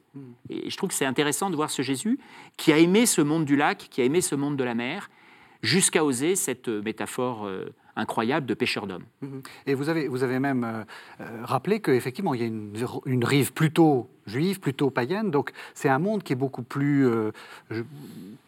Et 0.48 0.70
je 0.70 0.76
trouve 0.76 0.88
que 0.88 0.94
c'est 0.94 1.04
intéressant 1.04 1.50
de 1.50 1.56
voir 1.56 1.70
ce 1.70 1.82
Jésus 1.82 2.18
qui 2.56 2.72
a 2.72 2.78
aimé 2.78 3.06
ce 3.06 3.20
monde 3.20 3.44
du 3.44 3.56
lac, 3.56 3.88
qui 3.90 4.00
a 4.00 4.04
aimé 4.04 4.20
ce 4.20 4.34
monde 4.34 4.56
de 4.56 4.64
la 4.64 4.74
mer, 4.74 5.10
jusqu'à 5.62 6.04
oser 6.04 6.34
cette 6.34 6.68
euh, 6.68 6.82
métaphore 6.82 7.48
incroyable 7.96 8.46
de 8.46 8.54
pêcheur 8.54 8.86
d'hommes. 8.86 9.04
Mhm. 9.22 9.42
Et 9.66 9.74
vous 9.74 9.88
avez, 9.88 10.08
vous 10.08 10.22
avez 10.22 10.38
même 10.38 10.64
euh, 10.64 10.84
euh, 11.20 11.24
rappelé 11.44 11.80
qu'effectivement, 11.80 12.34
il 12.34 12.40
y 12.40 12.44
a 12.44 12.46
une, 12.46 13.24
rive 13.24 13.52
plutôt 13.52 14.08
juive, 14.26 14.60
plutôt 14.60 14.90
païenne. 14.90 15.30
Donc, 15.30 15.52
c'est 15.74 15.88
un 15.88 15.98
monde 15.98 16.22
qui 16.22 16.32
est 16.32 16.36
beaucoup 16.36 16.62
plus 16.62 17.06
euh, 17.06 17.32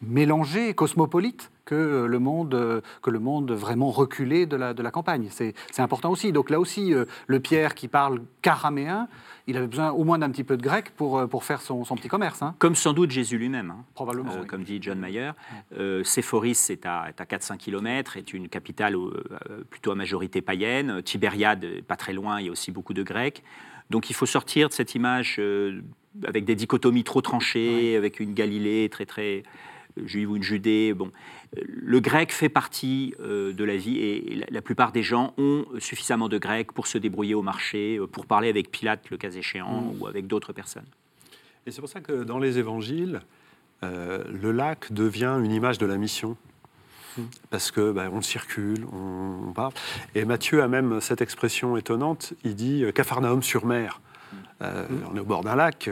mélangé, 0.00 0.74
cosmopolite 0.74 1.50
que 1.64 2.06
le 2.06 2.18
monde, 2.18 2.82
que 3.02 3.10
le 3.10 3.18
monde 3.18 3.52
vraiment 3.52 3.90
reculé 3.90 4.46
de 4.46 4.56
la, 4.56 4.74
de 4.74 4.82
la 4.82 4.90
campagne. 4.90 5.28
C'est 5.30 5.54
c'est 5.70 5.82
important 5.82 6.10
aussi. 6.10 6.32
Donc, 6.32 6.50
là 6.50 6.60
aussi, 6.60 6.94
euh, 6.94 7.04
le 7.26 7.40
Pierre 7.40 7.74
qui 7.74 7.88
parle 7.88 8.20
caraméen, 8.42 9.08
il 9.46 9.56
avait 9.56 9.66
besoin 9.66 9.90
au 9.90 10.04
moins 10.04 10.18
d'un 10.18 10.30
petit 10.30 10.44
peu 10.44 10.56
de 10.56 10.62
grec 10.62 10.90
pour, 10.96 11.18
euh, 11.18 11.26
pour 11.26 11.44
faire 11.44 11.60
son, 11.60 11.84
son 11.84 11.96
petit 11.96 12.08
commerce, 12.08 12.42
hein, 12.42 12.54
Comme 12.58 12.74
sans 12.74 12.92
doute 12.92 13.10
Jésus 13.10 13.38
lui-même. 13.38 13.70
hein. 13.70 13.84
probablement. 13.94 14.32
Euh, 14.32 14.40
oui. 14.42 14.46
comme 14.46 14.62
dit 14.62 14.78
John 14.80 14.98
Mayer. 14.98 15.32
Euh, 15.78 16.04
Séphoris 16.04 16.70
est 16.70 16.86
à, 16.86 17.06
est 17.08 17.20
à 17.20 17.24
4-5 17.24 17.56
km, 17.56 18.16
est 18.16 18.32
une 18.32 18.48
capitale 18.48 18.94
euh, 18.96 19.64
plutôt 19.70 19.90
à 19.90 19.94
majorité 19.94 20.42
païenne. 20.42 21.02
Tibériade, 21.02 21.82
pas 21.86 21.96
très 21.96 22.12
loin, 22.12 22.40
il 22.40 22.46
y 22.46 22.48
a 22.48 22.52
aussi 22.52 22.70
beaucoup 22.70 22.94
de 22.94 23.02
Grecs. 23.02 23.42
Donc 23.90 24.10
il 24.10 24.14
faut 24.14 24.26
sortir 24.26 24.68
de 24.68 24.72
cette 24.72 24.94
image 24.94 25.40
avec 26.26 26.44
des 26.44 26.54
dichotomies 26.54 27.04
trop 27.04 27.20
tranchées, 27.20 27.96
avec 27.96 28.20
une 28.20 28.32
Galilée 28.32 28.88
très 28.90 29.04
très 29.04 29.42
juive 30.04 30.30
ou 30.30 30.36
une 30.36 30.42
Judée. 30.42 30.94
Bon, 30.94 31.10
Euh, 31.56 31.60
le 31.66 32.00
grec 32.00 32.32
fait 32.32 32.48
partie 32.48 33.14
euh, 33.20 33.52
de 33.52 33.64
la 33.64 33.76
vie 33.76 33.98
et 33.98 34.34
la, 34.36 34.46
la 34.50 34.62
plupart 34.62 34.90
des 34.92 35.02
gens 35.02 35.34
ont 35.36 35.66
suffisamment 35.78 36.28
de 36.28 36.38
grec 36.38 36.72
pour 36.72 36.86
se 36.86 36.98
débrouiller 36.98 37.34
au 37.34 37.42
marché, 37.42 37.98
euh, 37.98 38.06
pour 38.06 38.24
parler 38.26 38.48
avec 38.48 38.70
Pilate 38.70 39.10
le 39.10 39.16
cas 39.18 39.30
échéant 39.30 39.92
ou 39.98 40.06
avec 40.06 40.26
d'autres 40.26 40.52
personnes. 40.52 40.86
Et 41.66 41.70
c'est 41.70 41.80
pour 41.80 41.90
ça 41.90 42.00
que 42.00 42.24
dans 42.24 42.38
les 42.38 42.58
évangiles, 42.58 43.20
euh, 43.84 44.24
le 44.32 44.50
lac 44.52 44.92
devient 44.92 45.36
une 45.44 45.52
image 45.52 45.78
de 45.78 45.86
la 45.86 45.96
mission. 45.96 46.36
Parce 47.50 47.70
que 47.70 47.92
ben, 47.92 48.08
on 48.10 48.22
circule, 48.22 48.86
on, 48.90 49.48
on 49.48 49.52
parle. 49.52 49.74
Et 50.14 50.24
Matthieu 50.24 50.62
a 50.62 50.68
même 50.68 51.00
cette 51.02 51.20
expression 51.20 51.76
étonnante. 51.76 52.32
Il 52.42 52.54
dit 52.54 52.84
euh, 52.84 52.92
Capharnaüm 52.92 53.42
sur 53.42 53.66
mer. 53.66 54.00
Euh, 54.62 54.86
On 55.12 55.16
est 55.16 55.20
au 55.20 55.24
bord 55.24 55.42
d'un 55.42 55.56
lac, 55.56 55.90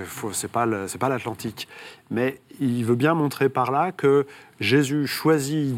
pas 0.52 0.64
le- 0.66 0.86
c'est 0.86 0.98
pas 0.98 1.08
l'Atlantique. 1.08 1.66
Mais 2.10 2.38
il 2.60 2.84
veut 2.84 2.94
bien 2.94 3.14
montrer 3.14 3.48
par 3.48 3.70
là 3.72 3.90
que 3.92 4.26
Jésus 4.60 5.06
choisit 5.06 5.74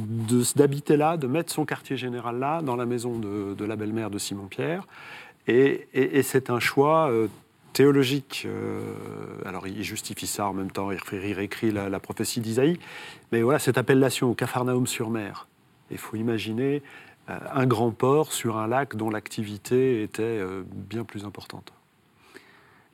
d'habiter 0.57 0.97
là, 0.97 1.17
de 1.17 1.27
mettre 1.27 1.53
son 1.53 1.65
quartier 1.65 1.97
général 1.97 2.39
là, 2.39 2.61
dans 2.61 2.77
la 2.77 2.85
maison 2.87 3.19
de, 3.19 3.55
de 3.55 3.65
la 3.65 3.77
belle-mère 3.77 4.11
de 4.11 4.19
Simon-Pierre. 4.19 4.87
Et, 5.49 5.89
et- 5.95 6.19
et 6.19 6.23
c'est 6.23 6.51
un 6.51 6.61
choix 6.61 7.11
euh, 7.11 7.29
théologique. 7.73 8.45
euh, 8.47 8.81
alors 9.47 9.67
il 9.67 9.83
justifie 9.83 10.27
ça 10.27 10.47
en 10.47 10.53
même 10.53 10.71
temps, 10.71 10.91
il, 10.91 10.99
réécrit 11.33 11.71
la, 11.71 11.89
la 11.89 12.01
prophétie 12.01 12.41
d'Isaïe. 12.41 12.79
Mais 13.33 13.41
voilà, 13.43 13.59
cette 13.59 13.79
appellation 13.79 14.31
au 14.31 14.35
Capharnaüm 14.35 14.87
sur 14.87 15.09
mer. 15.09 15.49
Il 15.91 15.99
faut 15.99 16.17
imaginer 16.17 16.83
euh, 17.31 17.39
un 17.55 17.67
grand 17.67 17.91
port 17.93 18.33
sur 18.33 18.59
un 18.59 18.67
lac 18.67 18.97
dont 18.97 19.09
l'activité 19.11 20.03
était 20.03 20.23
euh, 20.23 20.63
bien 20.67 21.05
plus 21.05 21.25
importante. 21.25 21.73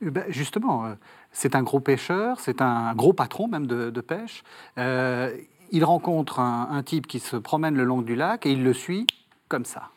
Eh 0.01 0.09
ben, 0.09 0.23
justement, 0.29 0.85
euh, 0.85 0.95
c'est 1.31 1.55
un 1.55 1.63
gros 1.63 1.79
pêcheur, 1.81 2.39
c'est 2.39 2.61
un 2.61 2.93
gros 2.95 3.13
patron 3.13 3.47
même 3.47 3.67
de, 3.67 3.89
de 3.89 4.01
pêche. 4.01 4.43
Euh, 4.77 5.35
il 5.71 5.83
rencontre 5.83 6.39
un, 6.39 6.69
un 6.71 6.83
type 6.83 7.05
qui 7.05 7.19
se 7.19 7.35
promène 7.35 7.75
le 7.75 7.83
long 7.83 8.01
du 8.01 8.15
lac 8.15 8.45
et 8.45 8.51
il 8.51 8.63
le 8.63 8.73
suit 8.73 9.05
comme 9.49 9.65
ça. 9.65 9.89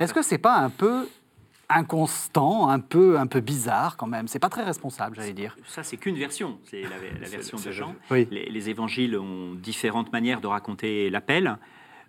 Est-ce 0.00 0.12
que 0.12 0.22
c'est 0.22 0.38
pas 0.38 0.56
un 0.56 0.70
peu 0.70 1.08
inconstant, 1.68 2.68
un 2.68 2.78
peu, 2.80 3.18
un 3.18 3.26
peu 3.26 3.40
bizarre 3.40 3.96
quand 3.96 4.06
même? 4.06 4.28
C'est 4.28 4.38
pas 4.38 4.48
très 4.48 4.64
responsable, 4.64 5.16
j'allais 5.16 5.32
dire. 5.32 5.56
Ça, 5.66 5.82
c'est 5.82 5.96
qu'une 5.96 6.16
version, 6.16 6.58
c'est 6.64 6.82
la, 6.82 6.90
la 7.20 7.28
version 7.28 7.56
de 7.58 7.70
Jean. 7.70 7.94
Oui. 8.10 8.26
Les, 8.30 8.46
les 8.46 8.68
évangiles 8.70 9.16
ont 9.18 9.54
différentes 9.54 10.12
manières 10.12 10.40
de 10.40 10.46
raconter 10.46 11.10
l'appel. 11.10 11.58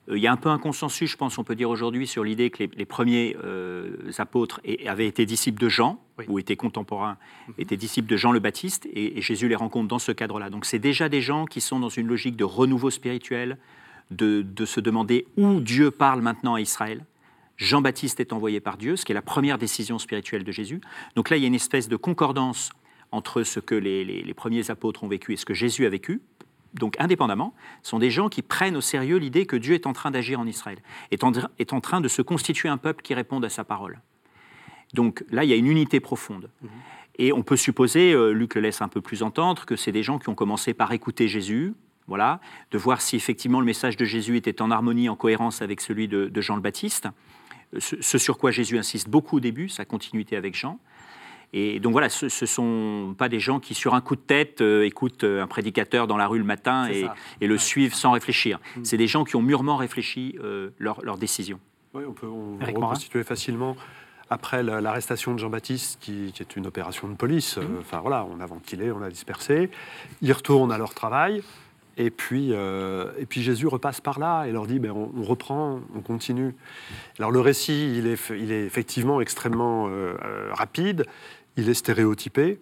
Euh, 0.09 0.17
Il 0.17 0.21
y 0.23 0.27
a 0.27 0.31
un 0.31 0.37
peu 0.37 0.49
un 0.49 0.57
consensus, 0.59 1.09
je 1.11 1.17
pense, 1.17 1.37
on 1.37 1.43
peut 1.43 1.55
dire 1.55 1.69
aujourd'hui, 1.69 2.07
sur 2.07 2.23
l'idée 2.23 2.49
que 2.49 2.63
les, 2.63 2.69
les 2.75 2.85
premiers 2.85 3.35
euh, 3.43 4.11
apôtres 4.17 4.61
avaient 4.87 5.07
été 5.07 5.25
disciples 5.25 5.59
de 5.59 5.69
Jean, 5.69 5.99
Oui. 6.17 6.25
ou 6.27 6.39
étaient 6.39 6.55
contemporains, 6.55 7.17
étaient 7.57 7.77
disciples 7.77 8.09
de 8.09 8.17
Jean 8.17 8.31
le 8.31 8.39
Baptiste, 8.39 8.85
et, 8.87 9.17
et 9.17 9.21
Jésus 9.21 9.47
les 9.47 9.55
rencontre 9.55 9.87
dans 9.87 9.99
ce 9.99 10.11
cadre-là. 10.11 10.49
Donc 10.49 10.65
c'est 10.65 10.79
déjà 10.79 11.09
des 11.09 11.21
gens 11.21 11.45
qui 11.45 11.61
sont 11.61 11.79
dans 11.79 11.89
une 11.89 12.07
logique 12.07 12.35
de 12.35 12.43
renouveau 12.43 12.89
spirituel, 12.89 13.57
de, 14.11 14.43
de 14.43 14.65
se 14.65 14.79
demander 14.79 15.25
où 15.37 15.59
Dieu 15.59 15.89
parle 15.91 16.21
maintenant 16.21 16.53
à 16.55 16.61
Israël. 16.61 17.03
Jean-Baptiste 17.57 18.19
est 18.19 18.33
envoyé 18.33 18.59
par 18.59 18.77
Dieu, 18.77 18.97
ce 18.97 19.05
qui 19.05 19.13
est 19.13 19.15
la 19.15 19.21
première 19.21 19.57
décision 19.57 19.97
spirituelle 19.97 20.43
de 20.43 20.51
Jésus. 20.51 20.81
Donc 21.15 21.29
là, 21.29 21.37
il 21.37 21.41
y 21.41 21.45
a 21.45 21.47
une 21.47 21.55
espèce 21.55 21.87
de 21.87 21.95
concordance 21.95 22.71
entre 23.11 23.43
ce 23.43 23.59
que 23.61 23.75
les, 23.75 24.03
les- 24.03 24.21
les 24.23 24.33
premiers 24.33 24.69
apôtres 24.69 25.03
ont 25.03 25.07
vécu 25.07 25.33
et 25.33 25.37
ce 25.37 25.45
que 25.45 25.53
Jésus 25.53 25.85
a 25.85 25.89
vécu. 25.89 26.21
Donc 26.75 26.95
indépendamment, 26.99 27.53
sont 27.83 27.99
des 27.99 28.11
gens 28.11 28.29
qui 28.29 28.41
prennent 28.41 28.75
au 28.75 28.81
sérieux 28.81 29.17
l'idée 29.17 29.45
que 29.45 29.55
Dieu 29.55 29.73
est 29.73 29.87
en 29.87 29.93
train 29.93 30.11
d'agir 30.11 30.39
en 30.39 30.45
Israël, 30.45 30.79
est 31.11 31.23
en, 31.23 31.31
est 31.57 31.73
en 31.73 31.81
train 31.81 32.01
de 32.01 32.07
se 32.07 32.21
constituer 32.21 32.69
un 32.69 32.77
peuple 32.77 33.01
qui 33.01 33.13
réponde 33.13 33.45
à 33.45 33.49
sa 33.49 33.63
parole. 33.63 33.99
Donc 34.93 35.23
là, 35.31 35.43
il 35.43 35.49
y 35.49 35.53
a 35.53 35.55
une 35.55 35.67
unité 35.67 35.99
profonde. 35.99 36.49
Et 37.17 37.31
on 37.31 37.43
peut 37.43 37.55
supposer, 37.55 38.11
euh, 38.11 38.31
Luc 38.31 38.55
le 38.55 38.61
laisse 38.61 38.81
un 38.81 38.89
peu 38.89 39.01
plus 39.01 39.23
entendre, 39.23 39.65
que 39.65 39.75
c'est 39.75 39.91
des 39.91 40.03
gens 40.03 40.19
qui 40.19 40.29
ont 40.29 40.35
commencé 40.35 40.73
par 40.73 40.91
écouter 40.91 41.27
Jésus, 41.27 41.73
voilà, 42.07 42.39
de 42.71 42.77
voir 42.77 43.01
si 43.01 43.15
effectivement 43.15 43.59
le 43.59 43.65
message 43.65 43.97
de 43.97 44.05
Jésus 44.05 44.35
était 44.35 44.61
en 44.61 44.69
harmonie, 44.69 45.07
en 45.09 45.15
cohérence 45.15 45.61
avec 45.61 45.81
celui 45.81 46.07
de, 46.07 46.27
de 46.27 46.41
Jean 46.41 46.55
le 46.55 46.61
Baptiste, 46.61 47.07
ce, 47.79 48.01
ce 48.01 48.17
sur 48.17 48.37
quoi 48.37 48.51
Jésus 48.51 48.77
insiste 48.77 49.09
beaucoup 49.09 49.37
au 49.37 49.39
début, 49.39 49.69
sa 49.69 49.85
continuité 49.85 50.35
avec 50.35 50.55
Jean. 50.55 50.79
Et 51.57 51.79
donc 51.79 51.93
voilà, 51.93 52.09
ce 52.09 52.25
ne 52.25 52.45
sont 52.47 53.15
pas 53.17 53.29
des 53.29 53.39
gens 53.39 53.61
qui, 53.61 53.73
sur 53.75 53.93
un 53.95 54.01
coup 54.01 54.17
de 54.17 54.21
tête, 54.21 54.59
euh, 54.59 54.83
écoutent 54.85 55.23
euh, 55.23 55.41
un 55.41 55.47
prédicateur 55.47 56.05
dans 56.05 56.17
la 56.17 56.27
rue 56.27 56.37
le 56.37 56.43
matin 56.43 56.89
et, 56.89 57.05
le 57.47 57.53
Ouais. 57.53 57.57
suivent 57.57 57.93
sans 57.95 58.11
réfléchir. 58.11 58.59
Mm. 58.75 58.83
C'est 58.83 58.97
des 58.97 59.07
gens 59.07 59.23
qui 59.23 59.37
ont 59.37 59.41
mûrement 59.41 59.77
réfléchi 59.77 60.37
euh, 60.43 60.71
leur, 60.79 61.01
leur 61.05 61.17
décision. 61.17 61.57
Oui, 61.93 62.03
on 62.05 62.11
peut 62.11 62.27
on 62.27 62.57
Morin. 62.59 62.65
reconstituer 62.73 63.23
facilement 63.23 63.77
après 64.29 64.63
la- 64.63 64.81
l'arrestation 64.81 65.33
de 65.33 65.39
Jean-Baptiste, 65.39 65.97
qui, 66.01 66.33
qui 66.33 66.41
est 66.43 66.57
une 66.57 66.67
opération 66.67 67.07
de 67.07 67.13
police. 67.15 67.57
euh, 67.57 67.63
Enfin 67.79 67.99
voilà, 68.01 68.27
on 68.29 68.41
a 68.41 68.45
ventilé, 68.45 68.91
on 68.91 69.01
a 69.01 69.09
dispersé. 69.09 69.69
Ils 70.21 70.33
retournent 70.33 70.73
à 70.73 70.77
leur 70.77 70.93
travail. 70.93 71.41
Et 71.97 72.09
puis, 72.09 72.49
euh, 72.51 73.09
et 73.17 73.25
puis 73.25 73.41
Jésus 73.41 73.67
repasse 73.67 74.01
par 74.01 74.19
là 74.19 74.43
et 74.47 74.51
leur 74.51 74.67
dit 74.67 74.79
ben, 74.79 74.91
on, 74.91 75.13
on 75.17 75.23
reprend, 75.23 75.79
on 75.95 76.01
continue. 76.01 76.53
Alors 77.19 77.31
le 77.31 77.39
récit, 77.39 77.97
il 77.97 78.07
est, 78.07 78.19
il 78.31 78.51
est 78.51 78.65
effectivement 78.65 79.21
extrêmement 79.21 79.87
euh, 79.87 80.13
euh, 80.25 80.49
rapide, 80.51 81.05
il 81.57 81.69
est 81.69 81.73
stéréotypé. 81.73 82.59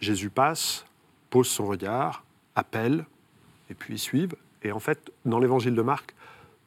Jésus 0.00 0.30
passe, 0.30 0.84
pose 1.30 1.46
son 1.46 1.66
regard, 1.66 2.24
appelle, 2.54 3.06
et 3.70 3.74
puis 3.74 3.94
ils 3.94 3.98
suivent. 3.98 4.36
Et 4.62 4.72
en 4.72 4.80
fait, 4.80 5.12
dans 5.24 5.38
l'évangile 5.38 5.74
de 5.74 5.82
Marc, 5.82 6.14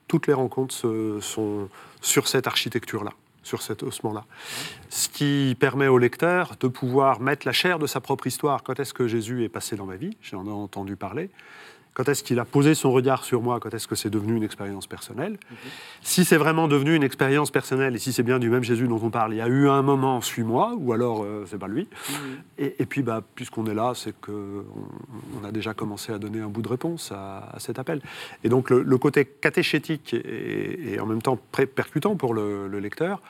toutes 0.07 0.27
les 0.27 0.33
rencontres 0.33 0.73
sont 1.21 1.69
sur 2.01 2.27
cette 2.27 2.47
architecture-là, 2.47 3.11
sur 3.43 3.61
cet 3.61 3.83
ossement-là. 3.83 4.25
Ce 4.89 5.09
qui 5.09 5.55
permet 5.59 5.87
au 5.87 5.97
lecteur 5.97 6.55
de 6.59 6.67
pouvoir 6.67 7.19
mettre 7.19 7.45
la 7.45 7.51
chair 7.53 7.79
de 7.79 7.87
sa 7.87 7.99
propre 7.99 8.27
histoire. 8.27 8.63
Quand 8.63 8.79
est-ce 8.79 8.93
que 8.93 9.07
Jésus 9.07 9.43
est 9.43 9.49
passé 9.49 9.75
dans 9.75 9.85
ma 9.85 9.97
vie? 9.97 10.15
J'en 10.21 10.45
ai 10.45 10.51
entendu 10.51 10.95
parler. 10.95 11.29
Quand 11.97 12.07
est-ce 12.09 12.23
qu'il 12.23 12.37
a 12.37 12.45
posé 12.45 12.75
son 12.75 12.91
regard 12.91 13.23
sur 13.23 13.41
moi? 13.41 13.59
Quand 13.59 13.73
est-ce 13.73 13.87
que 13.87 13.95
c'est 13.95 14.11
devenu 14.11 14.35
une 14.35 14.43
expérience 14.43 14.85
personnelle? 14.85 15.39
Si 16.03 16.25
c'est 16.25 16.37
vraiment 16.37 16.67
devenu 16.67 16.93
une 16.93 17.01
expérience 17.01 17.49
personnelle, 17.49 17.95
et 17.95 17.97
si 17.97 18.13
c'est 18.13 18.21
bien 18.21 18.37
du 18.37 18.51
même 18.51 18.61
Jésus 18.61 18.87
dont 18.87 18.99
on 19.01 19.09
parle, 19.09 19.33
il 19.33 19.37
y 19.37 19.41
a 19.41 19.47
eu 19.47 19.67
un 19.67 19.81
moment, 19.81 20.21
suis-moi, 20.21 20.75
ou 20.77 20.93
alors 20.93 21.23
euh, 21.23 21.45
c'est 21.47 21.57
pas 21.57 21.67
lui. 21.67 21.87
Et, 22.59 22.75
et 22.77 22.85
puis, 22.85 23.01
bah, 23.01 23.23
puisqu'on 23.33 23.65
est 23.65 23.73
là, 23.73 23.93
c'est 23.95 24.13
qu'on 24.21 24.63
on 25.41 25.43
a 25.43 25.51
déjà 25.51 25.73
commencé 25.73 26.13
à 26.13 26.19
donner 26.19 26.39
un 26.39 26.49
bout 26.49 26.61
de 26.61 26.69
réponse 26.69 27.11
à, 27.11 27.49
à 27.51 27.59
cet 27.59 27.79
appel. 27.79 27.99
Et 28.43 28.49
donc, 28.49 28.69
le, 28.69 28.83
le 28.83 28.97
côté 28.99 29.25
catéchétique 29.25 30.13
et, 30.13 30.93
et 30.93 30.99
en 30.99 31.07
même 31.07 31.23
temps 31.23 31.39
percutant 31.75 32.15
pour 32.15 32.35
le, 32.35 32.67
le 32.67 32.79
lecteur 32.79 33.23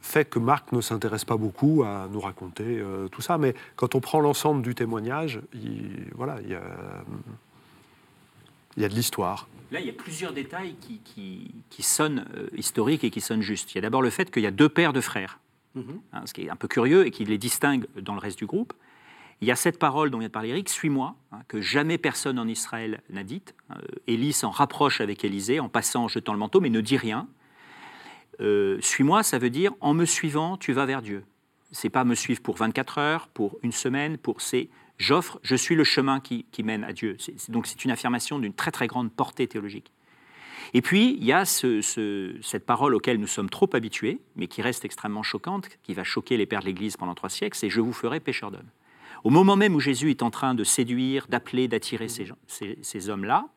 fait 0.00 0.24
que 0.28 0.40
Marc 0.40 0.72
ne 0.72 0.80
s'intéresse 0.80 1.24
pas 1.24 1.36
beaucoup 1.36 1.84
à 1.84 2.08
nous 2.10 2.20
raconter 2.20 2.80
euh, 2.80 3.06
tout 3.06 3.22
ça. 3.22 3.38
Mais 3.38 3.54
quand 3.76 3.94
on 3.94 4.00
prend 4.00 4.18
l'ensemble 4.18 4.62
du 4.62 4.74
témoignage, 4.74 5.40
il, 5.54 6.08
voilà, 6.16 6.38
il 6.42 6.50
y 6.50 6.54
a, 6.56 6.62
il 8.80 8.82
y 8.82 8.86
a 8.86 8.88
de 8.88 8.94
l'histoire. 8.94 9.46
Là, 9.72 9.78
il 9.80 9.86
y 9.86 9.90
a 9.90 9.92
plusieurs 9.92 10.32
détails 10.32 10.74
qui, 10.80 10.98
qui- 11.04 11.50
qui 11.68 11.82
sonnent 11.82 12.24
euh, 12.34 12.48
historiques 12.56 13.04
et 13.04 13.10
qui 13.10 13.20
sonnent 13.20 13.42
justes. 13.42 13.72
Il 13.72 13.76
y 13.76 13.78
a 13.78 13.82
d'abord 13.82 14.00
le 14.02 14.08
fait 14.10 14.30
qu'il 14.30 14.42
y 14.42 14.46
a 14.46 14.50
deux 14.50 14.70
paires 14.70 14.92
de 14.94 15.02
frères, 15.02 15.38
Mhm. 15.74 16.00
hein, 16.14 16.22
ce 16.24 16.32
qui 16.32 16.42
est 16.42 16.50
un 16.50 16.56
peu 16.56 16.66
curieux 16.66 17.06
et 17.06 17.10
qui 17.10 17.24
les 17.26 17.36
distingue 17.38 17.86
dans 18.00 18.14
le 18.14 18.18
reste 18.20 18.38
du 18.38 18.46
groupe. 18.46 18.72
Il 19.42 19.48
y 19.48 19.50
a 19.50 19.56
cette 19.56 19.78
parole 19.78 20.10
dont 20.10 20.18
vient 20.18 20.28
de 20.28 20.32
parler 20.32 20.48
Eric, 20.48 20.68
suis-moi, 20.70 21.14
hein, 21.32 21.40
que 21.46 21.60
jamais 21.60 21.98
personne 21.98 22.38
en 22.38 22.48
Israël 22.48 23.02
n'a 23.10 23.22
dite. 23.22 23.54
Euh, 23.70 23.74
Élie 24.06 24.32
s'en 24.32 24.50
rapproche 24.50 25.00
avec 25.02 25.24
Élisée 25.24 25.60
en 25.60 25.68
passant, 25.68 26.04
en 26.04 26.08
jetant 26.08 26.32
le 26.32 26.38
manteau, 26.38 26.60
mais 26.60 26.70
ne 26.70 26.80
dit 26.80 26.96
rien. 26.96 27.28
Euh, 28.40 28.78
suis-moi, 28.80 29.22
ça 29.22 29.38
veut 29.38 29.50
dire 29.50 29.72
en 29.80 29.92
me 29.94 30.06
suivant, 30.06 30.56
tu 30.56 30.72
vas 30.72 30.86
vers 30.86 31.02
Dieu. 31.02 31.22
C'est 31.72 31.90
pas 31.90 32.04
me 32.04 32.14
suivre 32.14 32.40
pour 32.42 32.56
24 32.56 32.98
heures, 32.98 33.28
pour 33.28 33.58
une 33.62 33.72
semaine, 33.72 34.16
pour 34.18 34.40
c'est 34.40 34.68
j'offre, 35.00 35.38
je 35.42 35.56
suis 35.56 35.74
le 35.74 35.82
chemin 35.84 36.20
qui, 36.20 36.44
mène 36.62 36.84
à 36.84 36.92
Dieu. 36.92 37.16
Donc 37.48 37.66
c'est 37.66 37.84
une 37.84 37.90
affirmation 37.90 38.38
d'une 38.38 38.52
très 38.54 38.70
très 38.70 38.86
grande 38.86 39.10
portée 39.10 39.48
théologique. 39.48 39.90
Et 40.74 40.82
puis 40.82 41.16
il 41.18 41.24
y 41.24 41.32
a 41.32 41.44
ce- 41.44 41.80
ce- 41.80 42.36
cette 42.42 42.64
parole 42.66 42.94
auquel 42.94 43.18
nous 43.18 43.26
sommes 43.26 43.50
trop 43.50 43.68
habitués, 43.74 44.20
mais 44.36 44.46
qui 44.46 44.62
reste 44.62 44.84
extrêmement 44.84 45.22
choquante, 45.22 45.68
qui 45.82 45.94
va 45.94 46.04
choquer 46.04 46.36
les 46.36 46.46
pères 46.46 46.60
de 46.60 46.66
l'Église 46.66 46.96
pendant 46.96 47.14
trois 47.14 47.30
siècles, 47.30 47.56
c'est 47.58 47.70
je 47.70 47.80
vous 47.80 47.92
ferai 47.94 48.20
pécheur 48.20 48.50
d'hommes. 48.50 48.70
Au 49.24 49.30
moment 49.30 49.56
même 49.56 49.74
où 49.74 49.80
Jésus 49.80 50.10
est 50.10 50.22
en 50.22 50.30
train 50.30 50.54
de 50.54 50.64
séduire, 50.64 51.26
d'appeler, 51.28 51.66
d'attirer 51.66 52.06
ces 52.08 53.08
hommes-là, 53.10 53.48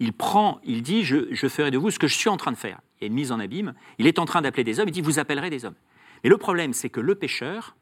il 0.00 0.12
prend, 0.12 0.60
il 0.64 0.82
dit 0.82 1.04
je, 1.04 1.32
je 1.32 1.46
ferai 1.48 1.70
de 1.70 1.78
vous 1.78 1.90
ce 1.90 1.98
que 1.98 2.08
je 2.08 2.14
suis 2.16 2.28
en 2.28 2.36
train 2.36 2.50
de 2.52 2.56
faire. 2.56 2.80
Il 3.00 3.02
y 3.02 3.04
a 3.04 3.08
une 3.08 3.14
mise 3.14 3.30
en 3.32 3.38
abîme. 3.38 3.74
Il 3.98 4.06
est 4.06 4.18
en 4.18 4.24
train 4.24 4.40
d'appeler 4.42 4.64
des 4.64 4.80
hommes. 4.80 4.88
Il 4.88 4.92
dit 4.92 5.00
vous 5.02 5.18
appellerez 5.18 5.50
des 5.50 5.64
hommes. 5.64 5.76
Mais 6.22 6.30
le 6.30 6.38
problème, 6.38 6.72
c'est 6.72 6.90
que 6.90 7.00
le 7.00 7.14
pécheur 7.14 7.76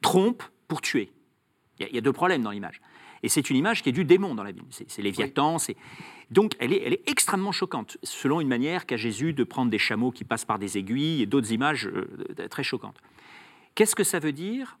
trompe 0.00 0.42
pour 0.68 0.80
tuer. 0.80 1.12
Il 1.78 1.82
y 1.82 1.86
a, 1.86 1.88
il 1.88 1.94
y 1.94 1.98
a 1.98 2.00
deux 2.00 2.12
problèmes 2.12 2.42
dans 2.42 2.50
l'image. 2.50 2.80
Et 3.22 3.28
c'est 3.28 3.48
une 3.48 3.56
image 3.56 3.82
qui 3.82 3.88
est 3.88 3.92
du 3.92 4.04
démon 4.04 4.34
dans 4.34 4.42
la 4.44 4.52
Bible. 4.52 4.66
C'est 4.70 5.00
Léviathan. 5.02 5.58
c'est 5.58 5.76
Donc 6.30 6.52
elle 6.58 6.72
est, 6.72 6.82
elle 6.84 6.92
est 6.92 7.08
extrêmement 7.08 7.52
choquante, 7.52 7.96
selon 8.02 8.40
une 8.40 8.48
manière 8.48 8.84
qu'a 8.86 8.96
Jésus 8.98 9.32
de 9.32 9.44
prendre 9.44 9.70
des 9.70 9.78
chameaux 9.78 10.10
qui 10.10 10.24
passent 10.24 10.44
par 10.44 10.58
des 10.58 10.76
aiguilles 10.78 11.22
et 11.22 11.26
d'autres 11.26 11.52
images 11.52 11.86
euh, 11.86 12.06
très 12.50 12.62
choquantes. 12.62 12.98
Qu'est-ce 13.74 13.96
que 13.96 14.04
ça 14.04 14.18
veut 14.18 14.32
dire 14.32 14.78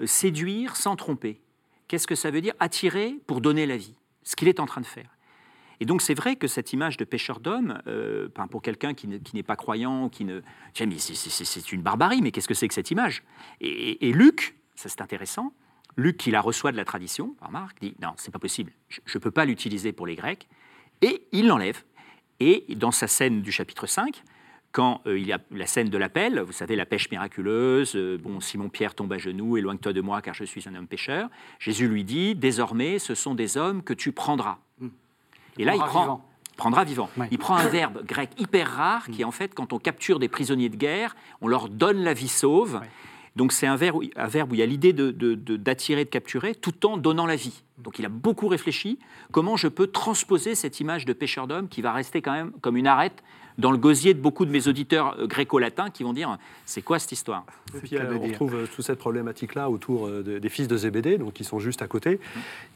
euh, 0.00 0.06
séduire 0.06 0.76
sans 0.76 0.96
tromper? 0.96 1.40
Qu'est-ce 1.88 2.06
que 2.08 2.16
ça 2.16 2.30
veut 2.32 2.40
dire 2.40 2.54
attirer 2.58 3.14
pour 3.28 3.40
donner 3.40 3.64
la 3.64 3.76
vie? 3.76 3.94
Ce 4.24 4.34
qu'il 4.34 4.48
est 4.48 4.58
en 4.58 4.66
train 4.66 4.80
de 4.80 4.86
faire. 4.86 5.08
Et 5.78 5.84
donc 5.84 6.02
c'est 6.02 6.14
vrai 6.14 6.34
que 6.36 6.48
cette 6.48 6.72
image 6.72 6.96
de 6.96 7.04
pêcheur 7.04 7.38
d'hommes, 7.38 7.80
euh, 7.86 8.28
pour 8.50 8.60
quelqu'un 8.62 8.92
qui 8.94 9.06
ne- 9.06 9.18
qui 9.18 9.36
n'est 9.36 9.42
pas 9.44 9.56
croyant, 9.56 10.08
qui 10.08 10.24
ne, 10.24 10.40
c'est- 10.74 11.72
une 11.72 11.82
barbarie, 11.82 12.22
mais 12.22 12.32
qu'est-ce 12.32 12.48
que 12.48 12.54
c'est 12.54 12.66
que 12.66 12.74
cette 12.74 12.90
image? 12.90 13.22
Et, 13.60 13.68
et- 13.68 14.08
et 14.08 14.12
Luc, 14.12 14.56
ça 14.74 14.88
c'est 14.88 15.00
intéressant, 15.02 15.52
Luc 15.96 16.16
qui 16.18 16.30
la 16.30 16.40
reçoit 16.40 16.72
de 16.72 16.76
la 16.76 16.84
tradition, 16.84 17.34
par 17.40 17.50
Marc, 17.50 17.78
dit 17.80 17.94
non, 18.02 18.10
c'est 18.16 18.30
pas 18.30 18.38
possible, 18.38 18.72
je 18.88 19.00
ne 19.14 19.18
peux 19.22 19.30
pas 19.30 19.44
l'utiliser 19.44 19.92
pour 19.92 20.06
les 20.06 20.14
Grecs, 20.14 20.46
et 21.02 21.26
il 21.32 21.46
l'enlève. 21.46 21.82
Et 22.40 22.64
dans 22.76 22.90
sa 22.90 23.06
scène 23.06 23.40
du 23.42 23.50
chapitre 23.50 23.86
5, 23.86 24.22
quand 24.72 25.00
euh, 25.06 25.18
il 25.18 25.26
y 25.26 25.32
a 25.32 25.38
la 25.50 25.66
scène 25.66 25.88
de 25.88 25.96
l'appel, 25.96 26.38
vous 26.40 26.52
savez, 26.52 26.76
la 26.76 26.84
pêche 26.84 27.10
miraculeuse, 27.10 27.96
euh, 27.96 28.18
bon, 28.18 28.40
Simon-Pierre 28.40 28.94
tombe 28.94 29.10
à 29.14 29.16
genoux, 29.18 29.56
éloigne-toi 29.56 29.94
de 29.94 30.00
moi 30.02 30.20
car 30.20 30.34
je 30.34 30.44
suis 30.44 30.68
un 30.68 30.74
homme 30.74 30.86
pécheur, 30.86 31.30
Jésus 31.58 31.88
lui 31.88 32.04
dit, 32.04 32.34
désormais, 32.34 32.98
ce 32.98 33.14
sont 33.14 33.34
des 33.34 33.56
hommes 33.56 33.82
que 33.82 33.94
tu 33.94 34.12
prendras. 34.12 34.58
Et 35.58 35.64
là, 35.64 35.74
il 35.74 35.78
Prendra 35.78 35.88
prend, 35.88 36.02
vivant. 36.02 36.24
prendra 36.58 36.84
vivant. 36.84 37.10
Ouais. 37.16 37.28
Il 37.30 37.38
prend 37.38 37.56
un 37.56 37.68
verbe 37.68 38.04
grec 38.04 38.28
hyper 38.36 38.70
rare 38.70 39.06
qui, 39.08 39.24
en 39.24 39.30
fait, 39.30 39.54
quand 39.54 39.72
on 39.72 39.78
capture 39.78 40.18
des 40.18 40.28
prisonniers 40.28 40.68
de 40.68 40.76
guerre, 40.76 41.16
on 41.40 41.48
leur 41.48 41.70
donne 41.70 42.02
la 42.02 42.12
vie 42.12 42.28
sauve. 42.28 42.74
Ouais. 42.82 42.90
Donc 43.36 43.52
c'est 43.52 43.66
un 43.66 43.76
verbe, 43.76 43.96
où- 43.96 44.02
un 44.16 44.26
verbe 44.26 44.52
où 44.52 44.54
il 44.54 44.58
y 44.58 44.62
a 44.62 44.66
l'idée 44.66 44.92
de- 44.92 45.10
de- 45.10 45.34
de- 45.34 45.56
d'attirer, 45.56 46.04
de, 46.04 46.10
capturer, 46.10 46.54
tout 46.54 46.86
en 46.86 46.96
donnant 46.96 47.26
la 47.26 47.36
vie. 47.36 47.62
Donc 47.78 47.98
il 47.98 48.04
a 48.06 48.08
beaucoup 48.08 48.48
réfléchi 48.48 48.98
comment 49.30 49.56
je 49.56 49.68
peux 49.68 49.86
transposer 49.86 50.54
cette 50.54 50.80
image 50.80 51.04
de 51.04 51.12
pêcheur 51.12 51.46
d'homme 51.46 51.68
qui 51.68 51.82
va 51.82 51.92
rester 51.92 52.22
quand 52.22 52.32
même 52.32 52.52
comme 52.62 52.76
une 52.76 52.86
arête 52.86 53.22
dans 53.58 53.70
le 53.70 53.78
gosier 53.78 54.12
de 54.14 54.20
beaucoup 54.20 54.44
de 54.46 54.50
mes 54.50 54.68
auditeurs 54.68 55.16
euh, 55.18 55.26
gréco-latins 55.26 55.90
qui 55.90 56.02
vont 56.02 56.12
dire 56.12 56.36
c'est 56.66 56.82
quoi 56.82 56.98
cette 56.98 57.12
histoire? 57.12 57.44
Et 57.74 57.78
puis 57.80 57.96
euh, 57.96 58.04
on 58.14 58.18
dire. 58.18 58.28
retrouve 58.28 58.54
euh, 58.54 58.66
toute 58.74 58.84
cette 58.84 58.98
problématique-là 58.98 59.68
autour 59.70 60.06
euh, 60.06 60.22
de- 60.22 60.38
des 60.38 60.48
fils 60.48 60.68
de 60.68 60.76
Zébédée, 60.76 61.16
donc 61.18 61.32
qui 61.34 61.44
sont 61.44 61.58
juste 61.58 61.80
à 61.82 61.86
côté, 61.86 62.18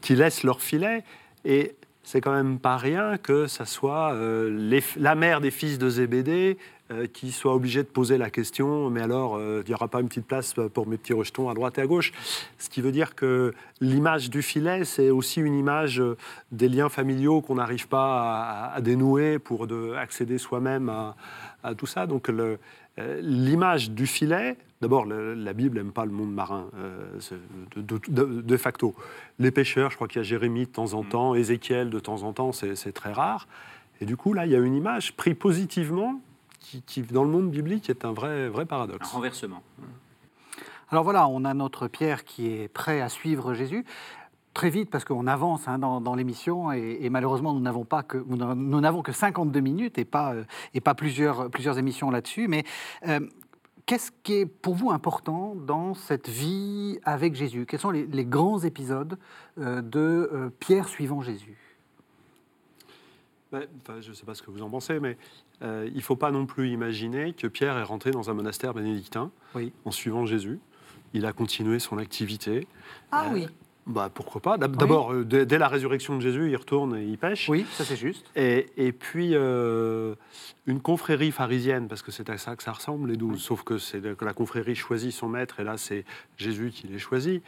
qui 0.01 0.15
laissent 0.15 0.43
leur 0.43 0.61
filet. 0.61 1.03
Et 1.45 1.75
c'est 2.03 2.19
quand 2.21 2.33
même 2.33 2.57
pas 2.59 2.77
rien 2.77 3.17
que 3.17 3.45
ça 3.47 3.65
soit 3.65 4.13
euh, 4.13 4.49
les- 4.57 4.83
la 4.97 5.13
mère 5.13 5.39
des 5.41 5.51
fils 5.51 5.77
de 5.77 5.87
Zébédée 5.89 6.57
qui 7.13 7.31
soit 7.31 7.53
obligée 7.55 7.83
de 7.83 7.87
poser 7.87 8.17
la 8.17 8.29
question 8.29 8.89
mais 8.89 9.01
alors, 9.01 9.35
euh, 9.35 9.61
il 9.65 9.69
n'y 9.69 9.73
aura 9.75 9.87
pas 9.87 10.01
une 10.01 10.07
petite 10.07 10.25
place 10.27 10.53
pour 10.73 10.87
mes 10.87 10.97
petits 10.97 11.13
rejetons 11.13 11.49
à 11.49 11.53
droite 11.53 11.77
et 11.77 11.81
à 11.81 11.87
gauche 11.87 12.11
Ce 12.57 12.69
qui 12.69 12.81
veut 12.81 12.91
dire 12.91 13.15
que 13.15 13.53
l'image 13.79 14.29
du 14.29 14.41
filet, 14.41 14.83
c'est 14.85 15.09
aussi 15.09 15.39
une 15.41 15.55
image 15.57 15.99
euh, 15.99 16.17
des 16.51 16.69
liens 16.69 16.89
familiaux 16.89 17.41
qu'on 17.41 17.55
n'arrive 17.55 17.87
pas 17.87 18.69
à, 18.71 18.73
à 18.75 18.81
dénouer 18.81 19.39
pour 19.39 19.67
de, 19.67 19.93
accéder 19.93 20.37
soi-même 20.37 20.89
à, 20.89 21.15
à 21.63 21.75
tout 21.75 21.85
ça. 21.87 22.07
Donc 22.07 22.29
euh, 22.29 22.57
l'image 23.21 23.91
du 23.91 24.05
filet, 24.05 24.57
d'abord 24.81 25.05
la 25.05 25.53
Bible 25.53 25.77
n'aime 25.77 25.91
pas 25.91 26.05
le 26.05 26.11
monde 26.11 26.33
marin, 26.33 26.65
euh, 26.77 27.05
de, 27.77 27.81
de- 27.81 28.01
de- 28.09 28.41
de 28.41 28.57
facto. 28.57 28.93
Les 29.39 29.51
pêcheurs, 29.51 29.91
je 29.91 29.95
crois 29.95 30.07
qu'il 30.07 30.17
y 30.17 30.19
a 30.19 30.23
Jérémie 30.23 30.65
de 30.65 30.71
temps 30.71 30.93
en 30.93 31.03
temps, 31.03 31.33
Ézéchiel 31.35 31.89
de 31.89 31.99
temps 31.99 32.23
en 32.23 32.33
temps, 32.33 32.51
c'est 32.51 32.75
c'est 32.75 32.91
très 32.91 33.13
rare. 33.13 33.47
Et 34.01 34.05
du 34.05 34.17
coup, 34.17 34.33
là, 34.33 34.45
il 34.45 34.51
y 34.51 34.55
a 34.55 34.59
une 34.59 34.75
image 34.75 35.13
prise 35.13 35.35
positivement 35.35 36.19
qui, 36.61 36.81
qui, 36.83 37.01
dans 37.01 37.25
le 37.25 37.29
monde 37.29 37.51
biblique, 37.51 37.89
est 37.89 38.05
un 38.05 38.13
vrai, 38.13 38.47
vrai 38.47 38.63
Un 38.63 38.65
paradoxe. 38.65 39.11
renversement. 39.11 39.61
Alors 40.89 41.03
voilà, 41.03 41.27
on 41.27 41.43
a 41.43 41.53
notre 41.53 41.87
Pierre 41.87 42.23
qui 42.23 42.47
est 42.47 42.67
prêt 42.67 43.01
à 43.01 43.09
suivre 43.09 43.53
Jésus. 43.53 43.85
Très 44.53 44.69
vite, 44.69 44.89
parce 44.89 45.05
qu'on 45.05 45.27
avance 45.27 45.67
hein, 45.67 45.79
dans, 45.79 46.01
dans 46.01 46.13
l'émission 46.13 46.73
et, 46.73 46.97
et 47.01 47.09
malheureusement, 47.09 47.53
nous 47.53 47.61
n'avons 47.61 47.85
pas 47.85 48.03
que 48.03 48.17
nous 48.17 48.81
n'avons 48.81 49.01
que 49.01 49.13
52 49.13 49.59
minutes 49.61 49.97
et 49.97 50.03
pas 50.05 50.33
euh, 50.33 50.43
et 50.73 50.81
pas 50.81 50.93
plusieurs 50.93 51.49
plusieurs 51.49 51.77
émissions 51.77 52.11
là-dessus. 52.11 52.49
Mais 52.49 52.65
euh, 53.07 53.21
qu'est-ce 53.85 54.11
qui 54.23 54.33
est 54.33 54.45
pour 54.45 54.75
vous 54.75 54.91
important 54.91 55.55
dans 55.55 55.93
cette 55.93 56.27
vie 56.27 56.99
avec 57.05 57.35
Jésus? 57.35 57.65
Quels 57.65 57.79
sont 57.79 57.91
les, 57.91 58.05
les 58.05 58.25
grands 58.25 58.59
épisodes 58.59 59.17
euh, 59.57 59.81
de 59.81 60.29
euh, 60.33 60.49
Pierre 60.59 60.89
suivant 60.89 61.21
Jésus? 61.21 61.57
Je 63.51 64.09
ne 64.09 64.13
sais 64.13 64.25
pas 64.25 64.33
ce 64.35 64.41
que 64.41 64.51
vous 64.51 64.61
en 64.61 64.69
pensez, 64.69 64.99
mais 64.99 65.17
euh, 65.61 65.85
il 65.89 65.97
ne 65.97 66.01
faut 66.01 66.15
pas 66.15 66.31
non 66.31 66.45
plus 66.45 66.69
imaginer 66.69 67.33
que 67.33 67.47
Pierre 67.47 67.77
est 67.77 67.83
rentré 67.83 68.11
dans 68.11 68.29
un 68.29 68.33
monastère 68.33 68.73
bénédictin 68.73 69.31
Oui. 69.55 69.73
en 69.85 69.91
suivant 69.91 70.25
Jésus. 70.25 70.59
Il 71.13 71.25
a 71.25 71.33
continué 71.33 71.79
son 71.79 71.97
activité. 71.97 72.65
Ah 73.11 73.25
Euh, 73.27 73.33
oui, 73.33 73.47
Bah, 73.87 74.09
pourquoi 74.13 74.39
pas 74.41 74.57
D'ab- 74.57 74.77
D'abord, 74.77 75.11
euh, 75.11 75.25
dès, 75.25 75.45
dès 75.45 75.57
la 75.57 75.67
résurrection 75.67 76.15
de 76.15 76.21
Jésus, 76.21 76.49
il 76.49 76.55
retourne 76.55 76.95
et 76.95 77.03
il 77.03 77.17
pêche. 77.17 77.49
oui, 77.49 77.65
ça 77.73 77.83
c'est 77.83 77.97
juste. 77.97 78.25
Et, 78.37 78.67
et 78.77 78.93
puis, 78.93 79.31
euh, 79.33 80.15
une 80.67 80.79
confrérie 80.79 81.31
pharisienne, 81.31 81.87
parce 81.89 82.01
que 82.03 82.11
c'est 82.11 82.29
à 82.29 82.37
ça 82.37 82.55
que 82.55 82.63
ça 82.63 82.71
ressemble, 82.71 83.09
les 83.09 83.17
douze, 83.17 83.41
sauf 83.41 83.63
que 83.63 83.77
c'est 83.79 84.15
que 84.15 84.23
la 84.23 84.33
confrérie 84.33 84.75
choisit 84.75 85.11
son 85.11 85.27
maître, 85.27 85.59
et 85.59 85.63
là, 85.65 85.75
c'est 85.77 86.05
Jésus 86.37 86.69
qui 86.71 86.87
les 86.87 86.99
choisit. 86.99 87.43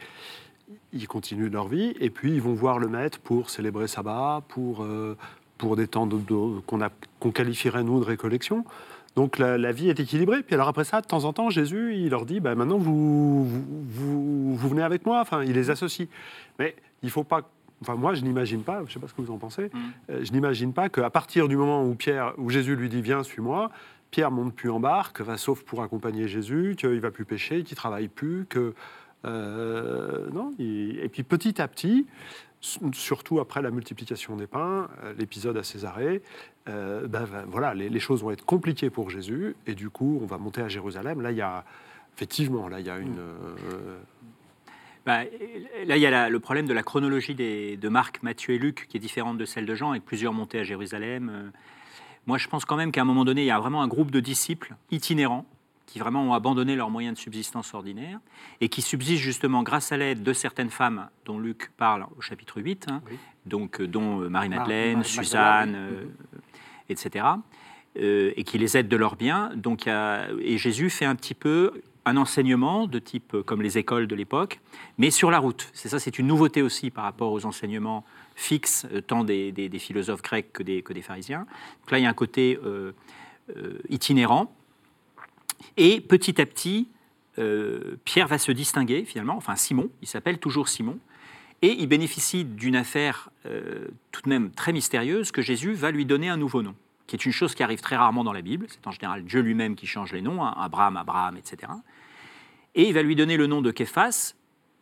Ils 0.92 1.08
continuent 1.08 1.50
leur 1.50 1.68
vie, 1.68 1.94
et 2.00 2.10
puis 2.10 2.32
ils 2.34 2.42
vont 2.42 2.54
voir 2.54 2.78
le 2.78 2.88
maître 2.88 3.20
pour 3.20 3.48
célébrer 3.48 3.86
sabbat, 3.88 4.42
pour, 4.48 4.82
euh, 4.82 5.16
pour 5.64 5.76
des 5.76 5.88
temps 5.88 6.06
de- 6.06 6.16
de- 6.18 6.60
qu'on 6.66 6.78
qu'on 7.20 7.30
qualifierait, 7.30 7.82
nous, 7.84 7.98
de 8.00 8.04
récollection. 8.04 8.64
Donc 9.16 9.38
la, 9.38 9.56
la 9.58 9.72
vie 9.72 9.88
est 9.88 9.98
équilibrée. 10.00 10.42
Puis 10.42 10.54
alors 10.54 10.68
après 10.68 10.84
ça, 10.84 11.00
de 11.00 11.06
temps 11.06 11.24
en 11.24 11.32
temps, 11.32 11.48
Jésus, 11.48 11.94
il 11.96 12.10
leur 12.10 12.26
dit, 12.26 12.40
bah, 12.40 12.54
maintenant, 12.54 12.78
vous, 12.78 13.44
vous, 13.44 13.62
vous, 13.88 14.56
vous 14.56 14.68
venez 14.68 14.82
avec 14.82 15.06
moi. 15.06 15.20
Enfin, 15.20 15.42
il 15.44 15.52
les 15.52 15.70
associe. 15.70 16.08
Mais 16.58 16.74
il 17.02 17.10
faut 17.10 17.24
pas... 17.24 17.48
Enfin, 17.80 17.94
moi, 17.96 18.14
je 18.14 18.22
n'imagine 18.22 18.62
pas, 18.62 18.78
je 18.78 18.84
ne 18.84 18.88
sais 18.90 18.98
pas 18.98 19.08
ce 19.08 19.14
que 19.14 19.20
vous 19.22 19.32
en 19.32 19.36
pensez, 19.38 19.70
euh, 20.10 20.20
je 20.24 20.32
n'imagine 20.32 20.72
pas 20.72 20.88
qu'à 20.88 21.10
partir 21.10 21.48
du 21.48 21.56
moment 21.56 21.84
où, 21.84 21.94
Pierre, 21.94 22.32
où 22.38 22.48
Jésus 22.50 22.76
lui 22.76 22.88
dit 22.88 23.02
Viens, 23.02 23.22
suis-moi, 23.22 23.70
Pierre 24.10 24.30
monte 24.30 24.54
plus 24.54 24.70
en 24.70 24.80
barque, 24.80 25.20
va 25.20 25.36
sauf 25.36 25.62
pour 25.64 25.82
accompagner 25.82 26.26
Jésus, 26.28 26.76
qu'il 26.78 27.00
va 27.00 27.10
plus 27.10 27.24
pêcher, 27.24 27.62
qu'il 27.62 27.76
travaille 27.76 28.08
plus, 28.08 28.46
que. 28.48 28.74
euh, 29.26 30.28
non, 30.32 30.52
il- 30.58 30.98
et 31.00 31.08
puis 31.08 31.22
petit 31.24 31.60
à 31.60 31.68
petit, 31.68 32.06
surtout 32.92 33.40
après 33.40 33.62
la 33.62 33.70
multiplication 33.70 34.36
des 34.36 34.46
pains, 34.46 34.88
euh, 35.02 35.14
l'épisode 35.18 35.56
à 35.56 35.62
Césarée, 35.62 36.22
euh, 36.68 37.06
ben, 37.06 37.26
ben, 37.30 37.44
voilà, 37.46 37.74
les, 37.74 38.00
choses 38.00 38.22
vont 38.22 38.30
être 38.30 38.44
compliquées 38.44 38.90
pour 38.90 39.10
Jésus, 39.10 39.54
et 39.66 39.74
du 39.74 39.90
coup, 39.90 40.18
on 40.22 40.26
va 40.26 40.38
monter 40.38 40.62
à 40.62 40.68
Jérusalem. 40.68 41.20
Là, 41.20 41.30
il 41.30 41.36
y 41.36 41.42
a. 41.42 41.64
Effectivement, 42.16 42.68
là, 42.68 42.78
il 42.80 42.86
y 42.86 42.90
a 42.90 42.98
une. 42.98 43.18
euh, 43.18 43.98
Bah, 45.04 45.24
là, 45.84 45.96
il 45.96 46.00
y 46.00 46.06
a 46.06 46.28
le 46.28 46.40
problème 46.40 46.66
de 46.66 46.72
la 46.72 46.82
chronologie 46.82 47.34
de 47.34 47.88
Marc, 47.88 48.22
Matthieu 48.22 48.54
et 48.54 48.58
Luc, 48.58 48.86
qui 48.88 48.96
est 48.96 49.00
différente 49.00 49.36
de 49.36 49.44
celle 49.44 49.66
de 49.66 49.74
Jean, 49.74 49.90
avec 49.90 50.04
plusieurs 50.04 50.32
montées 50.32 50.60
à 50.60 50.64
Jérusalem. 50.64 51.50
Moi, 52.26 52.38
je 52.38 52.48
pense 52.48 52.64
quand 52.64 52.76
même 52.76 52.92
qu'à 52.92 53.02
un 53.02 53.04
moment 53.04 53.24
donné, 53.24 53.42
il 53.42 53.46
y 53.46 53.50
a 53.50 53.58
vraiment 53.58 53.82
un 53.82 53.88
groupe 53.88 54.10
de 54.10 54.20
disciples 54.20 54.74
itinérants 54.90 55.44
qui 55.86 55.98
vraiment 55.98 56.22
ont 56.24 56.32
abandonné 56.32 56.76
leurs 56.76 56.90
moyens 56.90 57.16
de 57.16 57.20
subsistance 57.20 57.74
ordinaire 57.74 58.18
et 58.60 58.68
qui 58.68 58.82
subsistent 58.82 59.22
justement 59.22 59.62
grâce 59.62 59.92
à 59.92 59.96
l'aide 59.96 60.22
de 60.22 60.32
certaines 60.32 60.70
femmes 60.70 61.08
dont 61.24 61.38
Luc 61.38 61.70
parle 61.76 62.06
au 62.16 62.20
chapitre 62.20 62.60
8, 62.60 62.86
hein, 62.90 63.02
Oui. 63.10 63.18
donc, 63.46 63.80
euh, 63.80 63.86
dont 63.86 64.20
euh, 64.22 64.28
Marie-Madeleine, 64.28 64.98
Marie- 64.98 65.08
Suzanne, 65.08 65.74
euh, 65.76 66.04
etc., 66.88 67.26
euh, 67.96 68.32
et 68.36 68.44
qui 68.44 68.58
les 68.58 68.76
aident 68.76 68.88
de 68.88 68.96
leurs 68.96 69.16
biens. 69.16 69.50
Donc, 69.54 69.86
a- 69.86 70.26
et 70.40 70.58
Jésus 70.58 70.90
fait 70.90 71.04
un 71.04 71.14
petit 71.14 71.34
peu 71.34 71.82
un 72.06 72.16
enseignement 72.18 72.86
de 72.86 72.98
type 72.98 73.36
comme 73.46 73.62
les 73.62 73.78
écoles 73.78 74.06
de 74.06 74.14
l'époque, 74.14 74.60
mais 74.98 75.10
sur 75.10 75.30
la 75.30 75.38
route. 75.38 75.70
C'est 75.72 75.88
ça, 75.88 75.98
c'est 75.98 76.18
une 76.18 76.26
nouveauté 76.26 76.60
aussi 76.60 76.90
par 76.90 77.04
rapport 77.04 77.32
aux 77.32 77.46
enseignements 77.46 78.04
fixe, 78.34 78.86
euh, 78.92 79.00
tant 79.00 79.22
des, 79.24 79.52
des- 79.52 79.68
des 79.68 79.78
philosophes 79.78 80.22
grecs 80.22 80.52
que 80.52 80.62
des, 80.62 80.82
que 80.82 80.92
des 80.92 81.02
pharisiens. 81.02 81.46
Donc 81.80 81.90
là, 81.92 81.98
il 81.98 82.02
y 82.02 82.06
a 82.06 82.10
un 82.10 82.14
côté 82.14 82.58
euh, 82.64 82.92
itinérant. 83.88 84.54
Et 85.76 86.00
petit 86.00 86.40
à 86.40 86.46
petit, 86.46 86.88
euh, 87.38 87.96
Pierre 88.04 88.28
va 88.28 88.38
se 88.38 88.52
distinguer 88.52 89.04
finalement, 89.04 89.36
enfin 89.36 89.56
Simon, 89.56 89.90
il 90.02 90.08
s'appelle 90.08 90.38
toujours 90.38 90.68
Simon, 90.68 90.98
et 91.62 91.72
il 91.72 91.86
bénéficie 91.86 92.44
d'une 92.44 92.76
affaire 92.76 93.30
euh, 93.46 93.88
tout 94.12 94.22
de 94.22 94.28
même 94.28 94.50
très 94.50 94.72
mystérieuse 94.72 95.32
que 95.32 95.42
Jésus 95.42 95.72
va 95.72 95.90
lui 95.90 96.04
donner 96.04 96.28
un 96.28 96.36
nouveau 96.36 96.62
nom, 96.62 96.74
qui 97.06 97.16
est 97.16 97.24
une 97.24 97.32
chose 97.32 97.54
qui 97.54 97.62
arrive 97.62 97.80
très 97.80 97.96
rarement 97.96 98.22
dans 98.24 98.32
la 98.32 98.42
Bible. 98.42 98.66
C'est 98.68 98.86
en 98.86 98.90
général 98.90 99.24
Dieu 99.24 99.40
lui-même 99.40 99.74
qui 99.74 99.86
change 99.86 100.12
les 100.12 100.20
noms, 100.22 100.44
hein, 100.44 100.54
Abraham, 100.58 100.96
Abraham, 100.96 101.36
etc. 101.36 101.72
Et 102.74 102.88
il 102.88 102.94
va 102.94 103.02
lui 103.02 103.16
donner 103.16 103.36
le 103.36 103.46
nom 103.46 103.62
de 103.62 103.70
Képhas, 103.70 104.34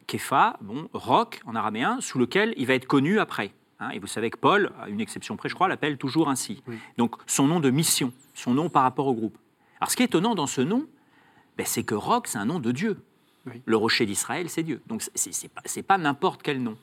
Képha, 0.07 0.57
bon, 0.61 0.89
roc 0.93 1.41
en 1.47 1.55
araméen, 1.55 2.01
sous 2.01 2.19
lequel 2.19 2.53
il 2.57 2.67
va 2.67 2.75
être 2.75 2.87
connu 2.87 3.19
après. 3.21 3.53
hein. 3.81 3.91
et 3.91 3.99
vous 3.99 4.07
savez 4.07 4.31
que 4.31 4.39
Paul, 4.39 4.73
à 4.81 4.89
une 4.89 5.01
exception 5.01 5.37
près, 5.37 5.49
je 5.49 5.55
crois, 5.55 5.69
l'appelle 5.69 5.99
toujours 5.99 6.29
ainsi. 6.29 6.63
Oui. 6.67 6.77
Donc 6.99 7.17
son 7.27 7.47
nom 7.47 7.61
de 7.61 7.71
mission, 7.71 8.13
son 8.35 8.55
nom 8.55 8.69
par 8.69 8.83
rapport 8.83 9.07
au 9.07 9.15
groupe. 9.15 9.39
Alors 9.83 9.91
ce 9.91 9.97
qui 9.97 10.03
est 10.03 10.07
étonnant 10.07 10.37
dans 10.37 10.47
ce 10.47 10.61
nom, 10.61 10.87
ben, 11.59 11.67
c'est 11.67 11.83
que 11.83 11.97
roc, 11.97 12.29
c'est 12.29 12.39
un 12.39 12.45
nom 12.45 12.61
de 12.61 12.71
Dieu. 12.71 12.99
Oui. 13.47 13.61
Le 13.65 13.77
rocher 13.77 14.07
d'Israël, 14.07 14.49
c'est 14.49 14.63
Dieu. 14.63 14.81
Donc 14.87 15.03
c'est 15.17 15.49
pas, 15.49 15.63
pas 15.89 15.99
n'importe 15.99 16.41
quel 16.45 16.63
nom. 16.63 16.77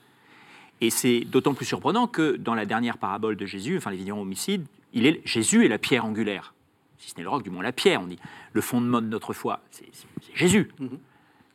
Et 0.81 0.89
c'est 0.89 1.21
d'autant 1.21 1.53
plus 1.53 1.65
surprenant 1.65 2.07
que 2.07 2.35
dans 2.35 2.55
la 2.55 2.65
dernière 2.65 2.97
parabole 2.97 3.37
de 3.37 3.45
Jésus, 3.45 3.77
enfin 3.77 3.91
les 3.91 3.95
vignerons 3.95 4.23
homicides, 4.23 4.65
il 4.91 5.05
est, 5.05 5.21
Jésus 5.23 5.63
est 5.63 5.69
la 5.69 5.77
pierre 5.77 6.03
angulaire. 6.03 6.53
Si 6.97 7.11
ce 7.11 7.15
n'est 7.15 7.23
le 7.23 7.29
roc, 7.29 7.41
du 7.41 7.49
moins 7.49 7.63
la 7.63 7.71
pierre, 7.71 8.01
on 8.01 8.07
dit. 8.07 8.19
Le 8.51 8.59
fondement 8.59 8.99
de 9.01 9.07
notre 9.07 9.31
foi, 9.31 9.61
c'est 9.71 9.85
Jésus. 10.33 10.69
Mhm. 10.79 10.99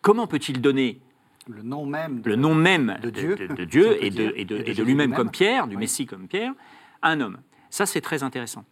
Comment 0.00 0.26
peut-il 0.26 0.62
donner 0.62 0.98
Le 1.46 1.60
nom 1.60 1.84
même. 1.84 2.22
de- 2.22 2.30
le 2.30 2.36
nom 2.36 2.54
même 2.54 2.98
de 3.02 3.10
Dieu, 3.10 3.36
de, 3.36 3.46
de 3.48 3.98
et 4.00 4.08
de, 4.10 4.32
et 4.34 4.44
lui-même 4.72 4.86
lui-même. 4.86 5.14
comme 5.14 5.30
Pierre, 5.30 5.66
du 5.66 5.76
Oui. 5.76 5.80
Messie 5.80 6.06
comme 6.06 6.26
Pierre, 6.26 6.54
à 7.02 7.10
un 7.10 7.20
homme. 7.20 7.36
Ça, 7.68 7.84
c'est 7.84 8.00
très 8.00 8.22
intéressant. 8.22 8.64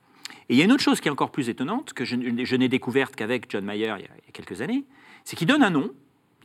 Et 0.53 0.57
il 0.57 0.59
y 0.59 0.61
a 0.61 0.67
une 0.67 0.73
autre 0.73 0.83
chose 0.83 1.01
qui 1.01 1.09
est 1.09 1.11
encore 1.11 1.31
plus 1.31 1.49
étonnante, 1.49 1.95
que 1.95 2.05
je, 2.05 2.15
n'ai 2.57 2.69
découverte 2.69 3.17
qu'avec 3.17 3.51
John 3.51 3.65
Mayer 3.65 3.85
il 3.85 3.89
y, 3.89 3.93
a, 3.93 3.97
il 4.19 4.27
y 4.27 4.29
a 4.29 4.33
quelques 4.35 4.61
années, 4.61 4.85
c'est 5.25 5.35
qu'il 5.35 5.47
donne 5.47 5.63
un 5.63 5.71
nom, 5.71 5.91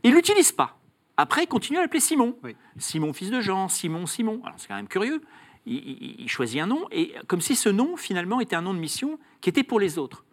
il 0.02 0.12
ne 0.12 0.16
l'utilise 0.16 0.50
pas. 0.50 0.80
Après, 1.18 1.42
il 1.44 1.46
continue 1.46 1.76
à 1.76 1.82
l'appeler 1.82 2.00
Simon. 2.00 2.34
Oui. 2.42 2.56
Simon, 2.78 3.12
fils 3.12 3.28
de 3.30 3.42
Jean, 3.42 3.68
Simon, 3.68 4.06
Simon. 4.06 4.40
Alors, 4.44 4.54
c'est 4.56 4.66
quand 4.66 4.76
même 4.76 4.88
curieux. 4.88 5.20
Il, 5.66 5.74
il- 5.76 6.20
il 6.22 6.28
choisit 6.30 6.58
un 6.62 6.66
nom, 6.66 6.86
et 6.90 7.12
comme 7.26 7.42
si 7.42 7.54
ce 7.54 7.68
nom, 7.68 7.98
finalement, 7.98 8.40
était 8.40 8.56
un 8.56 8.62
nom 8.62 8.72
de 8.72 8.78
mission 8.78 9.18
qui 9.42 9.50
était 9.50 9.62
pour 9.62 9.78
les 9.78 9.98
autres. 9.98 10.24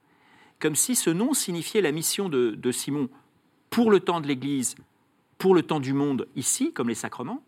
Comme 0.60 0.78
si 0.78 0.96
ce 0.96 1.10
nom 1.10 1.34
signifiait 1.34 1.82
la 1.82 1.92
mission 1.92 2.30
de, 2.30 2.52
de 2.52 2.72
Simon 2.72 3.10
pour 3.70 3.92
le 3.92 4.00
temps 4.00 4.22
de 4.22 4.28
l'Église, 4.28 4.76
pour 5.38 5.54
le 5.54 5.64
temps 5.64 5.82
du 5.82 5.92
monde 5.92 6.30
ici, 6.38 6.72
comme 6.72 6.88
les 6.88 6.96
sacrements. 6.96 7.44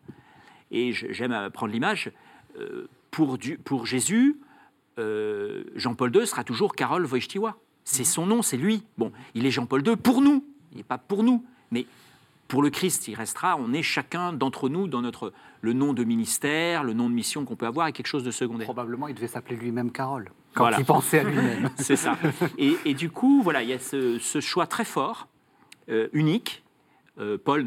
Et 0.71 0.91
j'aime 0.91 1.49
prendre 1.53 1.71
l'image, 1.71 2.11
euh, 2.59 2.89
pour 3.11 3.85
Jésus, 3.85 4.35
euh, 4.97 5.63
Jean-Paul 5.75 6.15
II 6.15 6.25
sera 6.27 6.43
toujours 6.43 6.75
Karol 6.75 7.05
Wojtyła. 7.05 7.57
C'est 7.83 8.03
son 8.03 8.25
nom, 8.25 8.41
c'est 8.41 8.57
lui. 8.57 8.83
Bon, 8.97 9.11
il 9.33 9.45
est 9.45 9.51
Jean-Paul 9.51 9.85
II 9.87 9.95
pour 9.95 10.21
nous, 10.21 10.43
il 10.71 10.77
n'est 10.77 10.83
pas 10.83 10.97
pour 10.97 11.23
nous, 11.23 11.43
mais 11.71 11.85
pour 12.47 12.61
le 12.61 12.69
Christ, 12.69 13.07
il 13.07 13.15
restera, 13.15 13.57
on 13.57 13.73
est 13.73 13.81
chacun 13.83 14.33
d'entre 14.33 14.69
nous 14.69 14.87
dans 14.87 15.01
notre, 15.01 15.33
le 15.61 15.73
nom 15.73 15.93
de 15.93 16.03
ministère, 16.03 16.83
le 16.83 16.93
nom 16.93 17.09
de 17.09 17.13
mission 17.15 17.43
qu'on 17.45 17.55
peut 17.55 17.65
avoir, 17.65 17.87
est 17.87 17.91
quelque 17.93 18.07
chose 18.07 18.23
de 18.23 18.31
secondaire. 18.31 18.65
Probablement, 18.65 19.07
il 19.07 19.15
devait 19.15 19.27
s'appeler 19.27 19.55
lui-même 19.57 19.91
Carole. 19.91 20.29
Quand 20.53 20.63
Voilà. 20.63 20.79
il 20.79 20.85
pensait 20.85 21.19
à 21.19 21.23
lui-même. 21.23 21.69
C'est 21.77 21.95
ça. 21.97 22.17
Et, 22.57 22.75
et 22.85 22.93
du 22.93 23.09
coup, 23.09 23.41
voilà, 23.43 23.63
il 23.63 23.69
y 23.69 23.73
a 23.73 23.79
ce, 23.79 24.17
ce 24.19 24.39
choix 24.39 24.65
très 24.65 24.85
fort, 24.85 25.27
euh, 25.89 26.07
unique. 26.13 26.63
Euh, 27.19 27.37
Paul, 27.43 27.65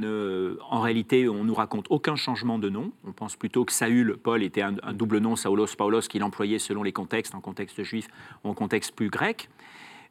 en 0.68 0.80
réalité, 0.80 1.28
on 1.28 1.44
nous 1.44 1.54
raconte 1.54 1.86
aucun 1.90 2.16
changement 2.16 2.58
de 2.58 2.68
nom. 2.68 2.92
On 3.04 3.12
pense 3.12 3.36
plutôt 3.36 3.64
que 3.64 3.72
Saül, 3.72 4.16
Paul, 4.16 4.42
était 4.42 4.62
un, 4.62 4.72
double 4.92 5.18
nom, 5.18 5.36
Saulos, 5.36 5.74
Paulos, 5.76 6.02
qu'il 6.02 6.22
employait 6.22 6.58
selon 6.58 6.82
les 6.82 6.92
contextes, 6.92 7.34
en 7.34 7.40
contexte 7.40 7.82
juif 7.82 8.08
en 8.44 8.54
contexte 8.54 8.94
plus 8.94 9.10
grec. 9.10 9.48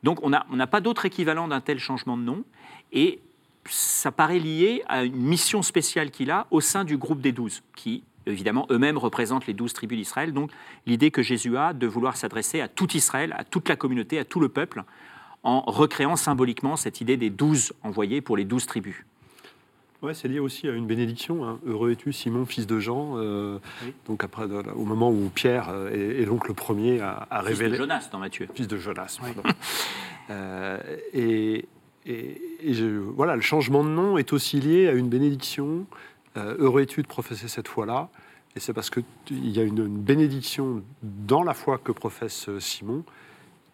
Donc 0.03 0.19
on 0.23 0.29
n'a 0.29 0.67
pas 0.67 0.81
d'autre 0.81 1.05
équivalent 1.05 1.47
d'un 1.47 1.61
tel 1.61 1.79
changement 1.79 2.17
de 2.17 2.23
nom. 2.23 2.43
Et 2.91 3.19
ça 3.65 4.11
paraît 4.11 4.39
lié 4.39 4.83
à 4.87 5.03
une 5.03 5.15
mission 5.15 5.61
spéciale 5.61 6.11
qu'il 6.11 6.31
a 6.31 6.47
au 6.51 6.61
sein 6.61 6.83
du 6.83 6.97
groupe 6.97 7.21
des 7.21 7.31
douze, 7.31 7.61
qui 7.75 8.03
évidemment 8.25 8.67
eux-mêmes 8.69 8.97
représentent 8.97 9.47
les 9.47 9.53
douze 9.53 9.73
tribus 9.73 9.97
d'Israël. 9.97 10.33
Donc 10.33 10.51
l'idée 10.85 11.11
que 11.11 11.21
Jésus 11.21 11.57
a 11.57 11.73
de 11.73 11.87
vouloir 11.87 12.17
s'adresser 12.17 12.61
à 12.61 12.67
tout 12.67 12.95
Israël, 12.95 13.33
à 13.37 13.43
toute 13.43 13.69
la 13.69 13.75
communauté, 13.75 14.19
à 14.19 14.25
tout 14.25 14.39
le 14.39 14.49
peuple, 14.49 14.83
en 15.43 15.61
recréant 15.61 16.15
symboliquement 16.15 16.75
cette 16.75 17.01
idée 17.01 17.17
des 17.17 17.29
douze 17.29 17.73
envoyés 17.83 18.21
pour 18.21 18.37
les 18.37 18.45
douze 18.45 18.65
tribus. 18.65 19.05
Ouais, 20.01 20.13
c'est 20.13 20.27
lié 20.29 20.39
aussi 20.39 20.67
à 20.67 20.71
une 20.71 20.87
bénédiction. 20.87 21.45
hein. 21.45 21.59
Heureux 21.65 21.91
es-tu, 21.91 22.13
Simon, 22.13 22.45
fils 22.45 22.65
de 22.67 22.79
Jean. 22.79 23.15
euh, 23.17 23.59
Oui. 23.83 23.93
Donc 24.07 24.23
après, 24.23 24.45
au 24.45 24.85
moment 24.85 25.11
où 25.11 25.29
Pierre 25.33 25.67
euh, 25.69 25.89
est, 25.91 26.21
est 26.21 26.25
donc 26.25 26.47
le 26.47 26.53
premier 26.53 27.01
à, 27.01 27.27
à 27.29 27.39
Fils 27.41 27.49
de 27.49 27.63
révéler. 27.63 27.77
Jonas 27.77 28.07
dans 28.11 28.19
Matthieu. 28.19 28.47
Fils 28.55 28.67
de 28.67 28.77
Jonas. 28.77 29.19
Oui. 29.23 29.29
pardon. 29.33 29.49
Euh, 30.31 30.77
et 31.11 31.65
et- 32.05 32.39
et 32.61 32.73
je- 32.75 32.85
voilà, 32.85 33.35
le 33.35 33.41
changement 33.41 33.83
de 33.83 33.89
nom 33.89 34.19
est 34.19 34.31
aussi 34.31 34.59
lié 34.61 34.87
à 34.87 34.91
une 34.93 35.09
bénédiction. 35.09 35.87
Euh, 36.37 36.55
heureux 36.59 36.83
es-tu 36.83 37.01
de 37.01 37.07
professer 37.07 37.47
cette 37.47 37.67
foi-là. 37.67 38.09
Et 38.55 38.59
c'est 38.59 38.73
parce 38.73 38.91
qu'il 38.91 39.03
y 39.31 39.59
a 39.59 39.63
une, 39.63 39.79
une 39.79 39.97
bénédiction 39.97 40.83
dans 41.01 41.41
la 41.41 41.55
foi 41.55 41.79
que 41.79 41.91
professe 41.91 42.47
Simon 42.59 43.03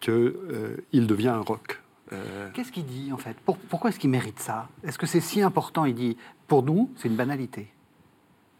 qu'il 0.00 1.06
devient 1.06 1.28
un 1.28 1.40
roc. 1.40 1.82
Euh, 2.12 2.48
Qu'est-ce 2.54 2.70
qu'il 2.72 2.86
dit 2.86 3.12
en 3.12 3.16
fait 3.16 3.36
Pour- 3.40 3.58
Pourquoi 3.58 3.90
est-ce 3.90 3.98
qu'il 3.98 4.10
mérite 4.10 4.38
ça 4.38 4.68
Est-ce 4.84 4.98
que 4.98 5.06
c'est 5.06 5.20
si 5.20 5.42
important 5.42 5.84
Il 5.84 5.94
dit, 5.94 6.16
pour 6.46 6.62
nous, 6.62 6.90
c'est 6.96 7.08
une 7.08 7.16
banalité, 7.16 7.68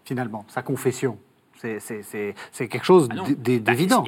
finalement, 0.05 0.45
sa 0.49 0.63
confession. 0.63 1.19
C'est- 1.59 2.35
quelque 2.53 2.85
chose 2.85 3.09
Ah 3.11 3.15
Bah, 3.17 3.25
d'évident. 3.59 4.05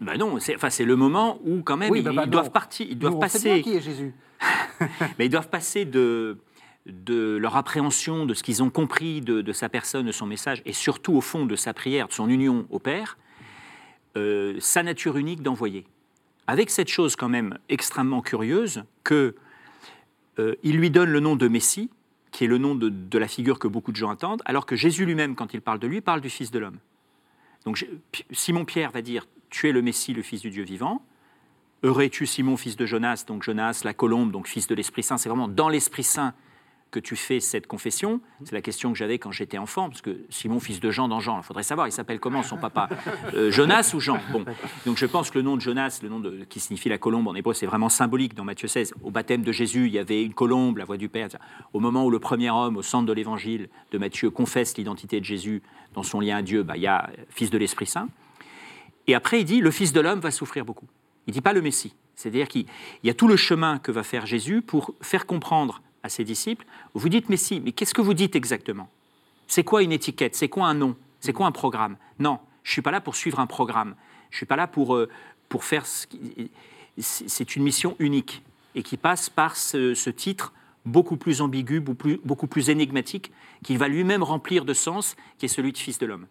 bah 0.00 0.16
non, 0.18 0.38
c'est 0.38 0.54
enfin, 0.54 0.70
c'est 0.70 0.84
le 0.84 0.96
moment 0.96 1.38
où 1.44 1.62
quand 1.62 1.76
même 1.76 1.90
Oui, 1.90 2.00
ils, 2.00 2.04
bah, 2.04 2.12
bah, 2.14 2.22
ils 2.26 2.30
doivent 2.30 2.44
non. 2.46 2.50
partir, 2.50 2.86
ils 2.90 2.98
doivent 2.98 3.14
Nous, 3.14 3.18
on 3.22 3.28
sait 3.28 3.38
bien 3.38 3.50
passer. 3.56 3.62
qui 3.62 3.74
est 3.76 3.80
Jésus. 3.80 4.12
Mais 5.18 5.26
ils 5.26 5.30
doivent 5.30 5.48
passer 5.48 5.84
de, 5.86 6.38
de 6.86 7.36
leur 7.36 7.56
appréhension, 7.56 8.26
de 8.26 8.34
ce 8.34 8.42
qu'ils 8.42 8.62
ont 8.62 8.70
compris 8.70 9.20
de, 9.22 9.40
de 9.40 9.52
sa 9.52 9.68
personne, 9.68 10.06
de 10.06 10.12
son 10.12 10.26
message, 10.26 10.62
et 10.66 10.72
surtout 10.72 11.14
au 11.14 11.20
fond 11.20 11.46
de 11.46 11.56
sa 11.56 11.72
prière, 11.72 12.08
de 12.08 12.12
son 12.12 12.28
union 12.28 12.66
au 12.70 12.78
Père, 12.78 13.16
euh, 14.16 14.56
sa 14.60 14.82
nature 14.82 15.16
unique 15.16 15.42
d'envoyer. 15.42 15.86
Avec 16.50 16.68
cette 16.68 16.88
chose 16.88 17.14
quand 17.14 17.28
même 17.28 17.58
extrêmement 17.68 18.22
curieuse 18.22 18.82
que 19.04 19.36
euh, 20.40 20.56
il 20.64 20.78
lui 20.78 20.90
donne 20.90 21.08
le 21.08 21.20
nom 21.20 21.36
de 21.36 21.46
Messie, 21.46 21.90
qui 22.32 22.42
est 22.42 22.48
le 22.48 22.58
nom 22.58 22.74
de, 22.74 22.88
de 22.88 23.18
la 23.18 23.28
figure 23.28 23.60
que 23.60 23.68
beaucoup 23.68 23.92
de 23.92 23.96
gens 23.96 24.10
attendent, 24.10 24.42
alors 24.46 24.66
que 24.66 24.74
Jésus 24.74 25.06
lui-même, 25.06 25.36
quand 25.36 25.54
il 25.54 25.60
parle 25.60 25.78
de 25.78 25.86
lui, 25.86 26.00
parle 26.00 26.20
du 26.20 26.28
Fils 26.28 26.50
de 26.50 26.58
l'homme. 26.58 26.78
Donc 27.64 27.86
Simon 28.32 28.64
Pierre 28.64 28.90
va 28.90 29.00
dire 29.00 29.28
Tu 29.48 29.68
es 29.68 29.72
le 29.72 29.80
Messie, 29.80 30.12
le 30.12 30.22
Fils 30.22 30.40
du 30.40 30.50
Dieu 30.50 30.64
vivant. 30.64 31.06
Heureux 31.84 32.02
es-tu, 32.02 32.26
Simon, 32.26 32.56
fils 32.56 32.74
de 32.74 32.84
Jonas, 32.84 33.22
donc 33.28 33.44
Jonas, 33.44 33.82
la 33.84 33.94
colombe, 33.94 34.32
donc 34.32 34.48
fils 34.48 34.66
de 34.66 34.74
l'Esprit 34.74 35.04
Saint. 35.04 35.18
C'est 35.18 35.28
vraiment 35.28 35.46
dans 35.46 35.68
l'Esprit 35.68 36.02
Saint 36.02 36.34
que 36.90 36.98
tu 36.98 37.16
fais 37.16 37.40
cette 37.40 37.66
confession. 37.66 38.20
C'est 38.44 38.52
la 38.52 38.62
question 38.62 38.92
que 38.92 38.98
j'avais 38.98 39.18
quand 39.18 39.32
j'étais 39.32 39.58
enfant, 39.58 39.88
parce 39.88 40.02
que 40.02 40.24
Simon, 40.28 40.60
fils 40.60 40.80
de 40.80 40.90
Jean 40.90 41.08
dans 41.08 41.20
Jean, 41.20 41.38
il 41.38 41.44
faudrait 41.44 41.62
savoir, 41.62 41.86
il 41.88 41.92
s'appelle 41.92 42.20
comment 42.20 42.42
son 42.42 42.56
papa 42.56 42.88
Euh, 43.34 43.50
Jonas 43.50 43.92
ou 43.94 44.00
Jean? 44.00 44.18
Bon, 44.32 44.44
donc 44.86 44.96
je 44.96 45.06
pense 45.06 45.30
que 45.30 45.38
le 45.38 45.42
nom 45.42 45.56
de 45.56 45.60
Jonas, 45.60 46.00
le 46.02 46.08
nom 46.08 46.20
de, 46.20 46.44
qui 46.48 46.58
signifie 46.58 46.88
la 46.88 46.98
colombe 46.98 47.28
en 47.28 47.34
hébreu, 47.34 47.54
c'est 47.54 47.66
vraiment 47.66 47.88
symbolique 47.88 48.34
dans 48.34 48.44
Matthieu 48.44 48.66
16. 48.66 48.94
Au 49.02 49.10
baptême 49.10 49.42
de 49.42 49.52
Jésus, 49.52 49.86
il 49.86 49.92
y 49.92 49.98
avait 49.98 50.24
une 50.24 50.34
colombe, 50.34 50.78
la 50.78 50.84
voix 50.84 50.96
du 50.96 51.08
Père. 51.08 51.28
Au 51.72 51.80
moment 51.80 52.04
où 52.04 52.10
le 52.10 52.18
premier 52.18 52.50
homme, 52.50 52.76
au 52.76 52.82
centre 52.82 53.06
de 53.06 53.12
l'évangile 53.12 53.68
de 53.92 53.98
Matthieu, 53.98 54.30
confesse 54.30 54.76
l'identité 54.76 55.20
de 55.20 55.24
Jésus 55.24 55.62
dans 55.94 56.02
son 56.02 56.20
lien 56.20 56.38
à 56.38 56.42
Dieu, 56.42 56.62
bah, 56.62 56.76
il 56.76 56.82
y 56.82 56.86
a 56.86 57.08
euh, 57.08 57.22
fils 57.28 57.50
de 57.50 57.58
l'Esprit 57.58 57.86
Saint. 57.86 58.08
Et 59.06 59.14
après, 59.14 59.40
il 59.40 59.44
dit 59.44 59.60
le 59.60 59.70
Fils 59.70 59.92
de 59.92 60.00
l'homme 60.00 60.20
va 60.20 60.30
souffrir 60.30 60.64
beaucoup. 60.64 60.86
Il 61.26 61.30
ne 61.30 61.34
dit 61.34 61.40
pas 61.40 61.52
le 61.52 61.62
Messie. 61.62 61.94
C'est-à-dire 62.14 62.48
qu'il 62.48 62.66
il 63.02 63.06
y 63.06 63.10
a 63.10 63.14
tout 63.14 63.28
le 63.28 63.36
chemin 63.36 63.78
que 63.78 63.92
va 63.92 64.02
faire 64.02 64.26
Jésus 64.26 64.62
pour 64.62 64.94
faire 65.00 65.26
comprendre 65.26 65.82
à 66.02 66.08
ses 66.08 66.24
disciples 66.24 66.66
vous 66.94 67.08
dites 67.08 67.28
Messie, 67.28 67.60
mais 67.60 67.72
qu'est-ce 67.72 67.94
que 67.94 68.00
vous 68.00 68.14
dites 68.14 68.36
exactement? 68.36 68.88
C'est 69.46 69.64
quoi 69.64 69.82
une 69.82 69.92
étiquette? 69.92 70.36
C'est 70.36 70.48
quoi 70.48 70.66
un 70.66 70.74
nom? 70.74 70.96
C'est 71.20 71.32
quoi 71.32 71.46
un 71.46 71.52
programme? 71.52 71.96
Non, 72.18 72.38
je 72.62 72.70
ne 72.70 72.72
suis 72.72 72.82
pas 72.82 72.90
là 72.90 73.00
pour 73.00 73.16
suivre 73.16 73.40
un 73.40 73.46
programme. 73.46 73.94
Je 74.30 74.36
ne 74.36 74.38
suis 74.38 74.46
pas 74.46 74.56
là 74.56 74.66
pour, 74.66 74.94
euh, 74.94 75.08
pour 75.48 75.64
faire. 75.64 75.84
C'est 76.98 77.56
une 77.56 77.62
mission 77.62 77.96
unique 77.98 78.42
et 78.74 78.82
qui 78.82 78.96
passe 78.96 79.28
par 79.28 79.56
ce, 79.56 79.94
ce 79.94 80.10
titre 80.10 80.52
beaucoup 80.86 81.16
plus 81.16 81.40
ambigu, 81.40 81.80
beaucoup 81.80 81.96
plus, 81.96 82.20
beaucoup 82.24 82.46
plus 82.46 82.70
énigmatique, 82.70 83.32
qu'il 83.64 83.78
va 83.78 83.88
lui-même 83.88 84.22
remplir 84.22 84.64
de 84.64 84.72
sens, 84.72 85.16
qui 85.38 85.46
est 85.46 85.48
celui 85.48 85.72
de 85.72 85.78
Fils 85.78 85.98
de 85.98 86.06
l'homme. 86.06 86.26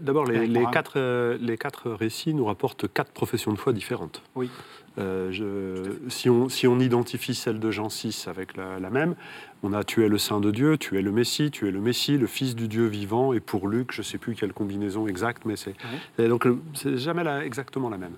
D'abord, 0.00 0.24
les, 0.26 0.36
Eric 0.36 0.50
les 0.52 0.60
Morin. 0.60 0.70
quatre, 0.72 0.92
euh, 0.96 1.36
les 1.40 1.56
quatre 1.58 1.90
récits 1.90 2.34
nous 2.34 2.44
rapportent 2.44 2.92
quatre 2.92 3.12
professions 3.12 3.52
de 3.52 3.58
foi 3.58 3.72
différentes. 3.72 4.22
Oui. 4.34 4.50
Euh, 4.98 5.32
je- 5.32 6.08
si, 6.10 6.28
on, 6.28 6.48
si 6.50 6.66
on 6.66 6.78
identifie 6.78 7.34
celle 7.34 7.58
de 7.58 7.70
Jean 7.70 7.88
6 7.88 8.28
avec 8.28 8.56
la, 8.56 8.78
la 8.78 8.90
même, 8.90 9.14
on 9.62 9.72
a 9.72 9.84
Tu 9.84 10.04
es 10.04 10.08
le 10.08 10.18
Saint 10.18 10.40
de 10.40 10.50
Dieu, 10.50 10.76
tu 10.76 10.98
es 10.98 11.02
le 11.02 11.10
Messie, 11.12 11.50
tu 11.50 11.66
es 11.66 11.70
le 11.70 11.80
Messie, 11.80 12.18
le 12.18 12.26
Fils 12.26 12.54
du 12.54 12.68
Dieu 12.68 12.86
vivant, 12.86 13.32
et 13.32 13.40
pour 13.40 13.68
Luc, 13.68 13.92
je 13.92 14.00
ne 14.00 14.04
sais 14.04 14.18
plus 14.18 14.34
quelle 14.34 14.52
combinaison 14.52 15.06
exacte, 15.06 15.44
mais 15.46 15.56
c'est 15.56 15.74
et 16.18 16.28
donc 16.28 16.46
c'est 16.74 16.98
jamais 16.98 17.24
la- 17.24 17.44
exactement 17.44 17.88
la 17.88 17.96
même. 17.96 18.16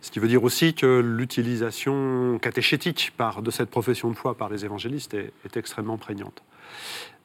Ce 0.00 0.10
qui 0.10 0.18
veut 0.20 0.28
dire 0.28 0.42
aussi 0.44 0.74
que 0.74 1.00
l'utilisation 1.00 2.38
catéchétique 2.40 3.12
par, 3.16 3.42
de 3.42 3.50
cette 3.50 3.70
profession 3.70 4.10
de 4.10 4.16
foi 4.16 4.36
par 4.36 4.48
les 4.48 4.64
évangélistes 4.64 5.14
est, 5.14 5.32
est 5.44 5.56
extrêmement 5.56 5.98
prégnante. 5.98 6.42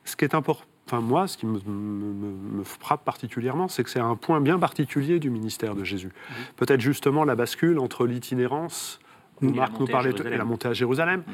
Ce 0.05 0.15
qui 0.15 0.25
est 0.25 0.35
important 0.35 0.63
enfin 0.87 0.99
moi, 1.01 1.27
ce 1.27 1.37
qui 1.37 1.45
me, 1.45 1.59
me- 1.65 2.13
me- 2.13 2.57
me 2.59 2.63
frappe 2.63 3.03
particulièrement, 3.05 3.67
c'est 3.67 3.83
que 3.83 3.89
c'est 3.89 3.99
un 3.99 4.15
point 4.15 4.41
bien 4.41 4.59
particulier 4.59 5.19
du 5.19 5.29
ministère 5.29 5.75
de 5.75 5.83
Jésus. 5.83 6.11
Peut-être 6.57 6.81
justement 6.81 7.23
la 7.23 7.35
bascule 7.35 7.79
entre 7.79 8.05
l'itinérance, 8.05 8.99
Et 9.41 9.47
la 9.47 9.51
Marc 9.53 9.79
nous 9.79 9.87
parlait, 9.87 10.13
de- 10.13 10.23
la 10.23 10.43
montée 10.45 10.67
à 10.67 10.73
Jérusalem. 10.73 11.23
Mm. 11.25 11.31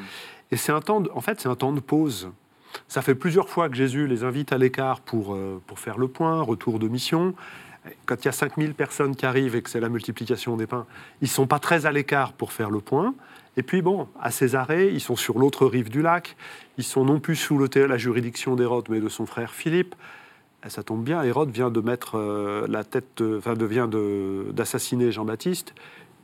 Et 0.52 0.56
c'est 0.58 0.72
un 0.72 0.82
temps, 0.82 1.02
de- 1.02 1.12
en 1.14 1.22
fait, 1.22 1.40
c'est 1.42 1.50
un 1.50 1.56
temps 1.56 1.74
de 1.74 1.80
pause. 1.80 2.32
Ça 2.88 3.02
fait 3.02 3.16
plusieurs 3.16 3.50
fois 3.50 3.68
que 3.70 3.76
Jésus 3.76 4.08
les 4.08 4.24
invite 4.24 4.52
à 4.54 4.58
l'écart 4.58 5.02
pour, 5.02 5.34
euh, 5.34 5.62
pour 5.68 5.80
faire 5.80 5.98
le 5.98 6.08
point, 6.08 6.42
retour 6.42 6.80
de 6.80 6.88
mission. 6.88 7.34
Quand 8.06 8.16
il 8.24 8.26
y 8.26 8.30
a 8.30 8.32
5000 8.34 8.74
personnes 8.76 9.16
qui 9.16 9.26
arrivent 9.26 9.56
et 9.56 9.62
que 9.62 9.70
c'est 9.70 9.80
la 9.80 9.90
multiplication 9.90 10.56
des 10.58 10.68
pains, 10.68 10.86
ils 11.22 11.26
ne 11.26 11.30
sont 11.30 11.48
pas 11.48 11.60
très 11.60 11.86
à 11.88 11.92
l'écart 11.92 12.34
pour 12.34 12.52
faire 12.52 12.70
le 12.70 12.80
point. 12.80 13.16
Et 13.60 13.62
puis, 13.62 13.82
bon, 13.82 14.08
à 14.22 14.32
Césarée, 14.32 14.88
ils 14.88 15.02
sont 15.02 15.18
sur 15.18 15.38
l'autre 15.38 15.66
rive 15.68 15.90
du 15.90 16.02
lac. 16.02 16.38
Ils 16.78 16.86
sont 16.86 17.04
non 17.04 17.20
plus 17.20 17.36
sous 17.36 17.60
la 17.60 17.98
juridiction 17.98 18.56
d'Hérode, 18.56 18.86
mais 18.90 19.02
de 19.02 19.10
son 19.10 19.26
frère 19.26 19.52
Philippe. 19.52 19.96
Et 20.66 20.70
ça 20.70 20.82
tombe 20.82 21.04
bien, 21.04 21.22
Hérode 21.24 21.50
vient 21.52 21.70
de 21.70 21.82
mettre 21.82 22.18
euh, 22.18 22.66
la 22.70 22.86
tête, 22.86 23.08
de- 23.18 23.38
enfin, 23.38 23.56
de- 23.56 24.52
d'assassiner 24.54 25.12
Jean-Baptiste. 25.12 25.76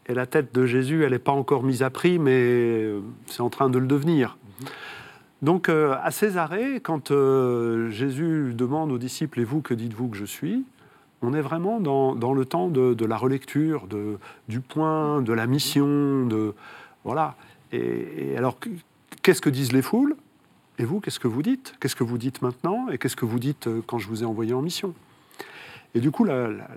Et 0.08 0.14
la 0.14 0.28
tête 0.28 0.56
de 0.56 0.66
Jésus, 0.66 1.04
elle 1.04 1.12
n'est 1.12 1.20
pas 1.20 1.34
encore 1.34 1.64
mise 1.64 1.84
à 1.84 1.90
prix, 1.90 2.20
mais 2.20 2.32
euh, 2.32 3.02
c'est 3.26 3.42
en 3.42 3.50
train 3.50 3.70
de 3.70 3.80
le 3.80 3.88
devenir. 3.88 4.38
Donc, 5.42 5.68
euh, 5.68 5.94
à 6.02 6.12
Césarée, 6.12 6.80
quand 6.80 7.12
euh, 7.12 7.90
Jésus 7.90 8.54
demande 8.54 8.94
aux 8.94 8.98
disciples, 8.98 9.42
et 9.42 9.44
vous, 9.44 9.60
que 9.60 9.74
dites-vous 9.74 10.08
que 10.08 10.16
je 10.16 10.24
suis? 10.24 10.64
On 11.22 11.34
est 11.34 11.42
vraiment 11.42 11.82
dans, 11.82 12.16
dans 12.16 12.34
le 12.34 12.46
temps 12.46 12.70
de, 12.70 12.94
de 12.94 13.06
la 13.06 13.18
relecture, 13.18 13.88
de, 13.88 14.20
du 14.48 14.62
point, 14.62 15.22
de 15.22 15.34
la 15.34 15.48
mission, 15.48 16.26
de 16.28 16.54
voilà. 17.06 17.36
Et, 17.72 18.32
et 18.34 18.38
alors, 18.38 18.58
qu'est-ce 19.22 19.42
que 19.42 19.50
disent 19.50 19.72
les 19.72 19.82
foules? 19.82 20.16
Et 20.78 20.84
vous, 20.84 21.00
qu'est-ce 21.00 21.20
que 21.22 21.30
vous 21.30 21.42
dites? 21.42 21.74
Qu'est-ce 21.80 21.96
que 21.96 22.04
vous 22.04 22.18
dites 22.18 22.42
maintenant? 22.42 22.90
Et 22.90 22.98
qu'est-ce 22.98 23.16
que 23.16 23.24
vous 23.26 23.40
dites 23.40 23.68
euh, 23.68 23.82
quand 23.88 23.98
je 23.98 24.10
vous 24.10 24.24
ai 24.24 24.26
envoyé 24.26 24.54
en 24.54 24.62
mission? 24.62 24.94
Et 25.94 26.02
du 26.02 26.12
coup, 26.12 26.26
la- 26.26 26.50
la- 26.50 26.68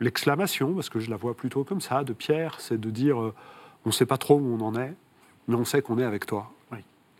l'exclamation, 0.00 0.72
parce 0.74 0.88
que 0.88 0.98
je 1.00 1.10
la 1.10 1.16
vois 1.16 1.34
plutôt 1.34 1.62
comme 1.64 1.80
ça, 1.82 2.02
de 2.02 2.12
Pierre, 2.14 2.56
c'est 2.60 2.80
de 2.80 2.90
dire 2.90 3.20
euh, 3.20 3.34
on 3.84 3.90
ne 3.90 3.92
sait 3.92 4.06
pas 4.06 4.16
trop 4.18 4.36
où 4.38 4.56
on 4.58 4.60
en 4.64 4.74
est, 4.74 4.94
mais 5.48 5.54
on 5.54 5.64
sait 5.64 5.82
qu'on 5.82 5.98
est 5.98 6.04
avec 6.04 6.24
toi. 6.26 6.50
Oui. 6.72 6.78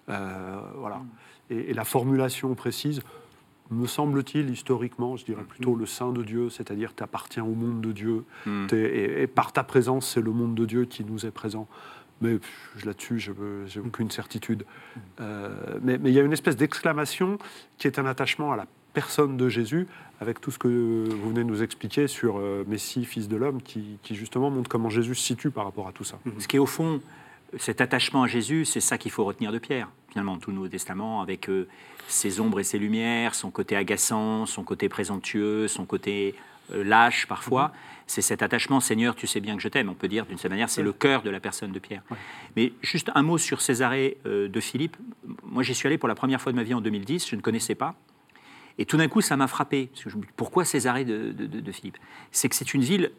Euh, 0.08 0.60
voilà. 0.78 1.02
Et, 1.50 1.70
et 1.70 1.74
la 1.74 1.84
formulation 1.84 2.54
précise, 2.54 3.02
me 3.70 3.86
semble-t-il, 3.86 4.50
historiquement, 4.50 5.16
je 5.16 5.24
dirais 5.24 5.44
plutôt 5.44 5.74
le 5.76 5.86
sein 5.86 6.12
de 6.12 6.22
Dieu, 6.22 6.50
c'est-à-dire 6.50 6.94
tu 6.94 7.02
appartiens 7.02 7.44
au 7.44 7.54
monde 7.54 7.80
de 7.80 7.92
Dieu, 7.92 8.24
Mm. 8.46 8.66
Et 8.74 9.26
par 9.26 9.52
ta 9.52 9.62
présence, 9.64 10.08
c'est 10.08 10.20
le 10.20 10.30
monde 10.32 10.54
de 10.54 10.64
Dieu 10.66 10.84
qui 10.84 11.04
nous 11.04 11.24
est 11.26 11.30
présent. 11.30 11.68
Mais 12.22 12.38
là-dessus, 12.84 13.18
je 13.18 13.32
n'ai 13.32 13.86
aucune 13.86 14.10
certitude. 14.10 14.64
Euh, 15.20 15.50
mais 15.82 15.98
mais 15.98 16.10
il 16.10 16.14
y 16.14 16.20
a 16.20 16.22
une 16.22 16.32
espèce 16.32 16.56
d'exclamation 16.56 17.38
qui 17.78 17.86
est 17.86 17.98
un 17.98 18.06
attachement 18.06 18.52
à 18.52 18.56
la 18.56 18.66
personne 18.94 19.36
de 19.36 19.48
Jésus, 19.48 19.86
avec 20.20 20.40
tout 20.40 20.50
ce 20.50 20.58
que 20.58 20.68
vous 20.68 21.28
venez 21.30 21.40
de 21.40 21.48
nous 21.48 21.62
expliquer 21.62 22.06
sur 22.08 22.38
euh, 22.38 22.64
Messie, 22.66 23.04
Fils 23.04 23.28
de 23.28 23.36
l'homme, 23.36 23.62
qui, 23.62 23.98
qui 24.02 24.14
justement 24.14 24.50
montre 24.50 24.68
comment 24.68 24.90
Jésus 24.90 25.14
se 25.14 25.22
situe 25.22 25.50
par 25.50 25.64
rapport 25.64 25.88
à 25.88 25.92
tout 25.92 26.04
ça. 26.04 26.18
Ce 26.38 26.46
qui 26.46 26.56
est 26.56 26.60
au 26.60 26.66
fond, 26.66 27.00
cet 27.58 27.80
attachement 27.80 28.22
à 28.22 28.26
Jésus, 28.26 28.64
c'est 28.64 28.80
ça 28.80 28.98
qu'il 28.98 29.10
faut 29.10 29.24
retenir 29.24 29.50
de 29.50 29.58
Pierre, 29.58 29.88
finalement, 30.10 30.36
tout 30.36 30.52
Nouveau 30.52 30.68
Testament, 30.68 31.22
avec 31.22 31.48
euh, 31.48 31.68
ses 32.06 32.38
ombres 32.40 32.60
et 32.60 32.64
ses 32.64 32.78
lumières, 32.78 33.34
son 33.34 33.50
côté 33.50 33.76
agaçant, 33.76 34.46
son 34.46 34.62
côté 34.62 34.88
présomptueux, 34.88 35.68
son 35.68 35.86
côté 35.86 36.34
lâche 36.70 37.26
parfois. 37.26 37.72
C'est 38.12 38.20
cet 38.20 38.42
attachement, 38.42 38.78
Seigneur, 38.80 39.14
tu 39.14 39.26
sais 39.26 39.40
bien 39.40 39.56
que 39.56 39.62
je 39.62 39.68
t'aime. 39.68 39.88
On 39.88 39.94
peut 39.94 40.06
dire 40.06 40.26
d'une 40.26 40.36
certaine 40.36 40.50
manière, 40.50 40.68
c'est 40.68 40.82
le 40.82 40.92
cœur 40.92 41.22
de 41.22 41.30
la 41.30 41.40
personne 41.40 41.72
de 41.72 41.78
Pierre. 41.78 42.02
Mais 42.56 42.74
juste 42.82 43.10
un 43.14 43.22
mot 43.22 43.38
sur 43.38 43.62
Césarée 43.62 44.18
euh, 44.26 44.48
de 44.48 44.60
Philippe. 44.60 44.98
Moi, 45.44 45.62
j'y 45.62 45.74
suis 45.74 45.86
allé 45.86 45.96
pour 45.96 46.10
la 46.10 46.14
première 46.14 46.38
fois 46.38 46.52
de 46.52 46.56
ma 46.58 46.62
vie 46.62 46.74
en 46.74 46.82
2010, 46.82 47.26
je 47.30 47.36
ne 47.36 47.40
connaissais 47.40 47.74
pas. 47.74 47.94
Et 48.76 48.84
tout 48.84 48.98
d'un 48.98 49.08
coup, 49.08 49.22
ça 49.22 49.38
m'a 49.38 49.46
frappé. 49.46 49.86
Parce 49.86 50.04
que 50.04 50.10
je 50.10 50.16
me 50.18 50.22
dis, 50.24 50.28
pourquoi 50.36 50.66
Césarée 50.66 51.06
de, 51.06 51.32
de- 51.32 51.46
de- 51.46 51.60
de 51.60 51.72
Philippe? 51.72 51.96
C'est 52.32 52.50
que 52.50 52.54
c'est 52.54 52.74
une 52.74 52.82
ville 52.82 53.12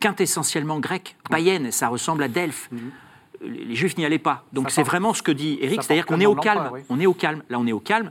quintessentiellement 0.00 0.80
grecque, 0.80 1.16
païenne. 1.30 1.70
Ça 1.70 1.88
ressemble 1.88 2.22
à 2.22 2.28
Delphes. 2.28 2.70
Les 3.42 3.64
les 3.64 3.74
Juifs 3.74 3.98
n'y 3.98 4.06
allaient 4.06 4.18
pas. 4.18 4.46
Donc 4.54 4.70
c'est 4.70 4.82
vraiment 4.84 5.12
ce 5.12 5.20
que 5.22 5.32
dit 5.32 5.58
Eric, 5.60 5.82
c'est-à-dire 5.82 6.06
qu'on 6.06 6.18
est 6.20 6.24
au 6.26 6.34
calme. 6.34 6.70
oui. 6.72 6.80
On 6.88 6.98
est 6.98 7.04
au 7.06 7.12
calme. 7.14 7.42
Là, 7.50 7.58
on 7.58 7.66
est 7.66 7.72
au 7.72 7.80
calme. 7.80 8.10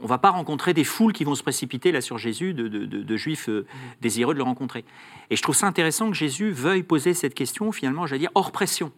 On 0.00 0.04
ne 0.04 0.08
va 0.08 0.18
pas 0.18 0.30
rencontrer 0.30 0.74
des 0.74 0.84
foules 0.84 1.12
qui 1.12 1.24
vont 1.24 1.34
se 1.34 1.42
précipiter 1.42 1.92
là 1.92 2.00
sur 2.00 2.18
Jésus, 2.18 2.54
de, 2.54 2.68
de- 2.68 2.86
de- 2.86 3.02
de 3.02 3.16
Juifs 3.16 3.48
euh, 3.48 3.66
désireux 4.00 4.34
de 4.34 4.38
le 4.38 4.44
rencontrer. 4.44 4.84
Et 5.30 5.36
je 5.36 5.42
trouve 5.42 5.54
ça 5.56 5.66
intéressant 5.66 6.08
que 6.10 6.16
Jésus 6.16 6.50
veuille 6.50 6.82
poser 6.82 7.14
cette 7.14 7.34
question, 7.34 7.72
finalement, 7.72 8.06
j'allais 8.06 8.20
dire, 8.20 8.30
hors 8.34 8.52
pression. 8.52 8.92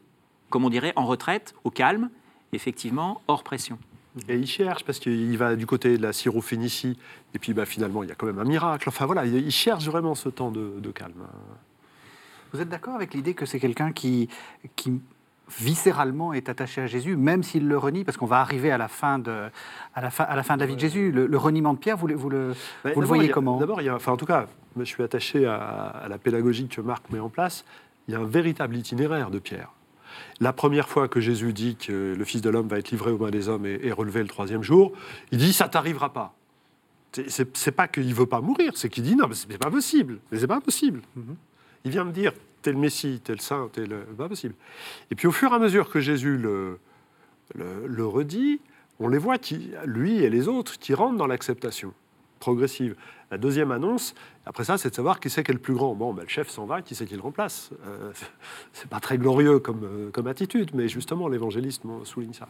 Comme 0.50 0.64
on 0.64 0.70
dirait, 0.70 0.92
en 0.96 1.06
retraite, 1.06 1.54
au 1.64 1.70
calme, 1.70 2.10
effectivement, 2.52 3.22
hors 3.28 3.42
pression. 3.42 3.78
Et 4.28 4.36
il 4.36 4.46
cherche, 4.46 4.84
parce 4.84 4.98
qu'il 4.98 5.38
va 5.38 5.56
du 5.56 5.64
côté 5.64 5.96
de 5.96 6.02
la 6.02 6.12
Syrophénicie, 6.12 6.98
et 7.34 7.38
puis 7.38 7.54
bah, 7.54 7.64
finalement, 7.64 8.02
il 8.02 8.10
y 8.10 8.12
a 8.12 8.14
quand 8.14 8.26
même 8.26 8.38
un 8.38 8.44
miracle. 8.44 8.86
Enfin 8.88 9.06
voilà, 9.06 9.24
il 9.24 9.34
il 9.36 9.50
cherche 9.50 9.86
vraiment 9.86 10.14
ce 10.14 10.28
temps 10.28 10.50
de, 10.50 10.74
de 10.78 10.90
calme. 10.90 11.26
Vous 12.52 12.60
êtes 12.60 12.68
d'accord 12.68 12.94
avec 12.94 13.14
l'idée 13.14 13.32
que 13.32 13.46
c'est 13.46 13.58
quelqu'un 13.58 13.92
qui, 13.92 14.28
qui 14.76 15.00
viscéralement 15.60 16.32
est 16.32 16.48
attaché 16.48 16.80
à 16.82 16.86
Jésus, 16.86 17.16
même 17.16 17.42
s'il 17.42 17.68
le 17.68 17.78
renie, 17.78 18.04
parce 18.04 18.16
qu'on 18.16 18.26
va 18.26 18.40
arriver 18.40 18.70
à 18.70 18.78
la 18.78 18.88
fin 18.88 19.18
de, 19.18 19.48
à 19.94 20.00
la 20.00 20.10
fin, 20.10 20.24
à 20.24 20.36
la 20.36 20.42
fin 20.42 20.54
de 20.56 20.60
la 20.60 20.66
vie 20.66 20.74
de 20.74 20.80
Jésus. 20.80 21.12
Le, 21.12 21.26
le 21.26 21.38
reniement 21.38 21.74
de 21.74 21.78
Pierre, 21.78 21.96
vous, 21.96 22.06
le- 22.06 22.14
vous 22.14 22.30
le, 22.30 22.54
Mais 22.84 22.92
vous 22.94 23.00
le 23.00 23.06
d'abord, 23.06 23.16
voyez 23.16 23.30
a- 23.30 23.32
comment? 23.32 23.58
D'abord, 23.58 23.80
enfin, 23.92 24.12
en 24.12 24.16
tout 24.16 24.26
cas, 24.26 24.46
je 24.78 24.84
suis 24.84 25.02
attaché 25.02 25.46
à, 25.46 25.56
à 25.56 26.08
la 26.08 26.18
pédagogie 26.18 26.68
que 26.68 26.80
Marc 26.80 27.10
met 27.10 27.20
en 27.20 27.28
place. 27.28 27.64
Il 28.08 28.14
y 28.14 28.16
a 28.16 28.20
un 28.20 28.24
véritable 28.24 28.76
itinéraire 28.76 29.30
de 29.30 29.38
Pierre. 29.38 29.70
La 30.40 30.52
première 30.52 30.88
fois 30.88 31.08
que 31.08 31.20
Jésus 31.20 31.52
dit 31.52 31.76
que 31.76 32.14
le 32.16 32.24
Fils 32.24 32.42
de 32.42 32.50
l'homme 32.50 32.68
va 32.68 32.78
être 32.78 32.90
livré 32.90 33.10
aux 33.12 33.18
mains 33.18 33.30
des 33.30 33.48
hommes 33.48 33.64
et, 33.66 33.78
et 33.82 33.92
relevé 33.92 34.20
le 34.22 34.28
troisième 34.28 34.62
jour, 34.62 34.92
il 35.30 35.38
dit 35.38 35.52
ça 35.52 35.68
t'arrivera 35.68 36.12
pas. 36.12 36.34
C'est- 37.28 37.70
pas 37.70 37.88
qu'il 37.88 38.14
veut 38.14 38.26
pas 38.26 38.40
mourir, 38.40 38.72
c'est 38.74 38.88
qu'il 38.88 39.04
dit 39.04 39.14
non, 39.16 39.26
mais 39.28 39.34
c'est 39.34 39.58
pas 39.58 39.70
possible. 39.70 40.18
Mais 40.30 40.38
c'est 40.38 40.46
pas 40.46 40.60
possible. 40.60 41.02
Il 41.84 41.90
vient 41.90 42.04
me 42.04 42.12
dire 42.12 42.32
t'es 42.62 42.72
le 42.72 42.78
Messie, 42.78 43.20
t'es 43.22 43.32
le 43.32 43.40
Saint, 43.40 43.68
t'es 43.72 43.86
le. 43.86 44.00
Pas 44.00 44.28
possible. 44.28 44.54
Et 45.10 45.14
puis 45.14 45.26
au 45.26 45.32
fur 45.32 45.52
et 45.52 45.54
à 45.54 45.58
mesure 45.58 45.90
que 45.90 46.00
Jésus 46.00 46.36
le, 46.36 46.78
le, 47.54 47.86
le 47.86 48.06
redit, 48.06 48.60
on 48.98 49.08
les 49.08 49.18
voit, 49.18 49.38
qui, 49.38 49.72
lui 49.84 50.22
et 50.22 50.30
les 50.30 50.48
autres, 50.48 50.78
qui 50.78 50.94
rentrent 50.94 51.16
dans 51.16 51.26
l'acceptation 51.26 51.92
progressive. 52.42 52.96
La 53.30 53.38
deuxième 53.38 53.70
annonce, 53.70 54.14
après 54.46 54.64
ça, 54.64 54.76
c'est 54.76 54.90
de 54.90 54.94
savoir 54.94 55.20
qui 55.20 55.30
c'est 55.30 55.44
qui 55.44 55.52
est 55.52 55.54
le 55.54 55.60
plus 55.60 55.74
grand. 55.74 55.94
Bon, 55.94 56.12
ben, 56.12 56.22
le 56.22 56.28
chef 56.28 56.48
s'en 56.48 56.66
va, 56.66 56.82
qui 56.82 56.94
c'est 56.96 57.06
qui 57.06 57.14
le 57.14 57.20
remplace? 57.20 57.70
Euh, 57.86 58.12
C'est 58.72 58.88
pas 58.88 59.00
très 59.00 59.16
glorieux 59.16 59.60
comme, 59.60 59.84
euh, 59.84 60.10
comme 60.10 60.26
attitude, 60.26 60.72
mais 60.74 60.88
justement, 60.88 61.28
l'évangéliste 61.28 61.82
souligne 62.04 62.32
ça. 62.32 62.48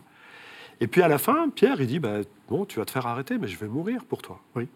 Et 0.80 0.86
puis 0.86 1.02
à 1.02 1.08
la 1.08 1.18
fin, 1.18 1.50
Pierre, 1.50 1.80
il 1.80 1.86
dit 1.86 1.98
ben, 1.98 2.24
Bon, 2.48 2.64
tu 2.64 2.78
vas 2.78 2.86
te 2.86 2.90
faire 2.90 3.06
arrêter, 3.06 3.36
mais 3.38 3.48
je 3.48 3.58
vais 3.58 3.68
mourir 3.68 4.04
pour 4.04 4.22
toi. 4.22 4.40
Oui. 4.56 4.66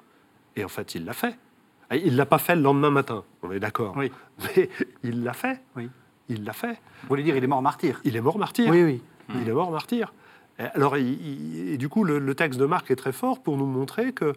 Et 0.55 0.65
en 0.65 0.69
fait, 0.69 0.95
il 0.95 1.05
l'a 1.05 1.15
fait. 1.15 1.37
Et 1.93 1.99
Il 2.07 2.13
ne 2.13 2.17
l'a 2.17 2.27
pas 2.27 2.39
fait 2.39 2.57
le 2.57 2.63
lendemain 2.63 2.91
matin, 2.91 3.25
on 3.43 3.53
est 3.53 3.61
d'accord. 3.61 3.95
Oui. 3.97 4.11
Mais 4.57 4.69
il 5.05 5.23
l'a 5.23 5.33
fait. 5.33 5.61
Oui. 5.77 5.89
Il 6.29 6.45
l'a 6.45 6.53
fait. 6.53 6.73
Vous 7.03 7.09
voulez 7.09 7.23
dire 7.23 7.37
il 7.37 7.45
est 7.45 7.47
mort 7.49 7.63
martyr 7.63 8.01
Il 8.05 8.17
est 8.17 8.21
mort 8.21 8.39
martyr. 8.39 8.71
Oui, 8.71 8.83
oui. 8.83 9.03
Il 9.41 9.49
est 9.49 9.53
mort 9.53 9.71
martyr. 9.71 10.13
Et 10.59 10.63
Alors, 10.63 10.97
il- 10.97 11.21
il- 11.21 11.71
et 11.73 11.77
du 11.79 11.89
coup, 11.89 12.03
le, 12.05 12.19
le 12.19 12.35
texte 12.35 12.59
de 12.59 12.65
Marc 12.67 12.91
est 12.91 12.97
très 12.97 13.13
fort 13.13 13.43
pour 13.43 13.57
nous 13.57 13.67
montrer 13.67 14.13
que 14.13 14.33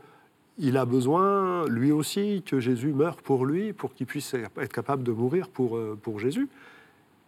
il 0.62 0.76
a 0.78 0.84
besoin, 0.86 1.66
lui 1.68 1.92
aussi, 1.94 2.44
que 2.46 2.60
Jésus 2.60 2.92
meure 2.94 3.16
pour 3.16 3.46
lui, 3.46 3.72
pour 3.72 3.94
qu'il 3.94 4.06
puisse 4.06 4.34
être 4.34 4.74
capable 4.74 5.04
de 5.04 5.12
mourir 5.14 5.48
pour, 5.48 5.78
euh, 5.78 5.98
pour 6.02 6.20
Jésus. 6.20 6.50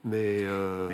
Mais 0.03 0.39
euh. 0.41 0.89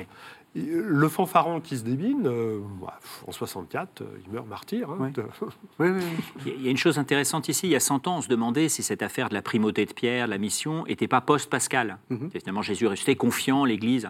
Le 0.56 1.08
fanfaron 1.08 1.62
qui 1.62 1.78
se 1.78 1.84
débine, 1.84 2.26
euh, 2.26 2.60
bah, 2.82 3.00
en 3.28 3.32
64, 3.32 4.02
euh, 4.02 4.06
il 4.26 4.32
meurt 4.32 4.48
martyr. 4.48 4.90
hein. 4.90 4.98
Oui. 5.80 5.90
Oui, 5.90 5.90
oui, 5.90 6.02
oui. 6.46 6.54
Il 6.58 6.64
y 6.64 6.68
a- 6.68 6.72
une 6.72 6.78
chose 6.78 6.98
intéressante 6.98 7.48
ici. 7.50 7.68
Il 7.68 7.72
y 7.72 7.76
a 7.76 7.80
100 7.80 8.08
ans, 8.08 8.18
on 8.18 8.22
se 8.22 8.28
demandait 8.28 8.70
si 8.70 8.82
cette 8.84 9.04
affaire 9.04 9.30
de 9.30 9.34
la 9.36 9.42
primauté 9.42 9.86
de 9.86 9.94
Pierre, 9.94 10.26
la 10.28 10.38
mission, 10.38 10.86
n'était 10.86 11.08
pas 11.08 11.22
post-Pascal. 11.22 11.98
C'est 12.32 12.40
Finalement, 12.40 12.62
Jésus 12.64 12.88
restait 12.88 13.16
confiant, 13.16 13.66
l'Église. 13.66 14.10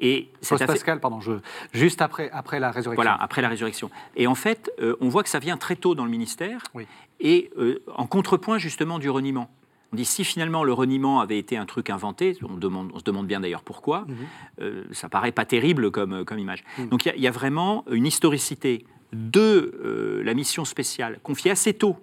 Et 0.00 0.28
affaire- 0.42 0.58
Post-Pascal, 0.58 1.00
pardon, 1.00 1.20
je, 1.20 1.32
juste 1.72 2.00
après, 2.02 2.30
après 2.30 2.60
la 2.60 2.70
résurrection. 2.70 3.02
Voilà, 3.02 3.16
après 3.20 3.42
la 3.42 3.48
résurrection. 3.48 3.90
Et 4.14 4.26
en 4.28 4.36
fait, 4.36 4.70
euh, 4.80 4.94
on 5.00 5.08
voit 5.08 5.24
que 5.24 5.28
ça 5.28 5.40
vient 5.40 5.56
très 5.56 5.74
tôt 5.74 5.96
dans 5.96 6.04
le 6.04 6.10
ministère, 6.10 6.62
Oui. 6.74 6.86
et 7.18 7.50
euh, 7.58 7.82
en 7.96 8.06
contrepoint 8.06 8.58
justement 8.58 9.00
du 9.00 9.10
reniement. 9.10 9.50
On 9.92 9.96
dit 9.96 10.04
si 10.04 10.22
finalement 10.24 10.64
le 10.64 10.72
reniement 10.72 11.20
avait 11.20 11.38
été 11.38 11.56
un 11.56 11.64
truc 11.64 11.88
inventé, 11.88 12.36
on, 12.46 12.56
demande, 12.56 12.90
on 12.94 12.98
se 12.98 13.04
demande 13.04 13.26
bien 13.26 13.40
d'ailleurs 13.40 13.62
pourquoi, 13.62 14.04
Mhm. 14.06 14.16
euh, 14.60 14.84
ça 14.92 15.08
paraît 15.08 15.32
pas 15.32 15.46
terrible 15.46 15.90
comme, 15.90 16.24
comme 16.24 16.38
image. 16.38 16.62
Mhm. 16.78 16.88
Donc 16.88 17.04
il 17.06 17.08
y 17.08 17.10
a- 17.12 17.16
il 17.16 17.22
y, 17.22 17.26
a 17.26 17.30
vraiment 17.30 17.84
une 17.90 18.06
historicité 18.06 18.84
de 19.14 19.40
euh, 19.82 20.22
la 20.24 20.34
mission 20.34 20.64
spéciale 20.66 21.18
confiée 21.22 21.50
assez 21.50 21.72
tôt. 21.72 21.96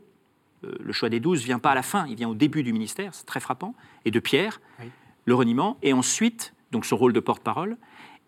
Euh, 0.64 0.72
le 0.84 0.94
choix 0.94 1.10
des 1.10 1.20
douze 1.20 1.44
vient 1.44 1.60
pas 1.60 1.72
à 1.72 1.76
la 1.76 1.84
fin, 1.84 2.08
il 2.08 2.16
vient 2.16 2.30
au 2.30 2.34
début 2.34 2.64
du 2.64 2.74
ministère, 2.74 3.14
c'est 3.14 3.26
très 3.28 3.40
frappant, 3.40 3.76
et 4.04 4.10
de 4.12 4.20
Pierre, 4.20 4.62
Oui. 4.80 4.88
le 5.26 5.36
reniement, 5.36 5.78
et 5.84 5.94
ensuite 5.94 6.54
donc 6.72 6.86
son 6.86 6.98
rôle 6.98 7.14
de 7.14 7.20
porte-parole, 7.20 7.78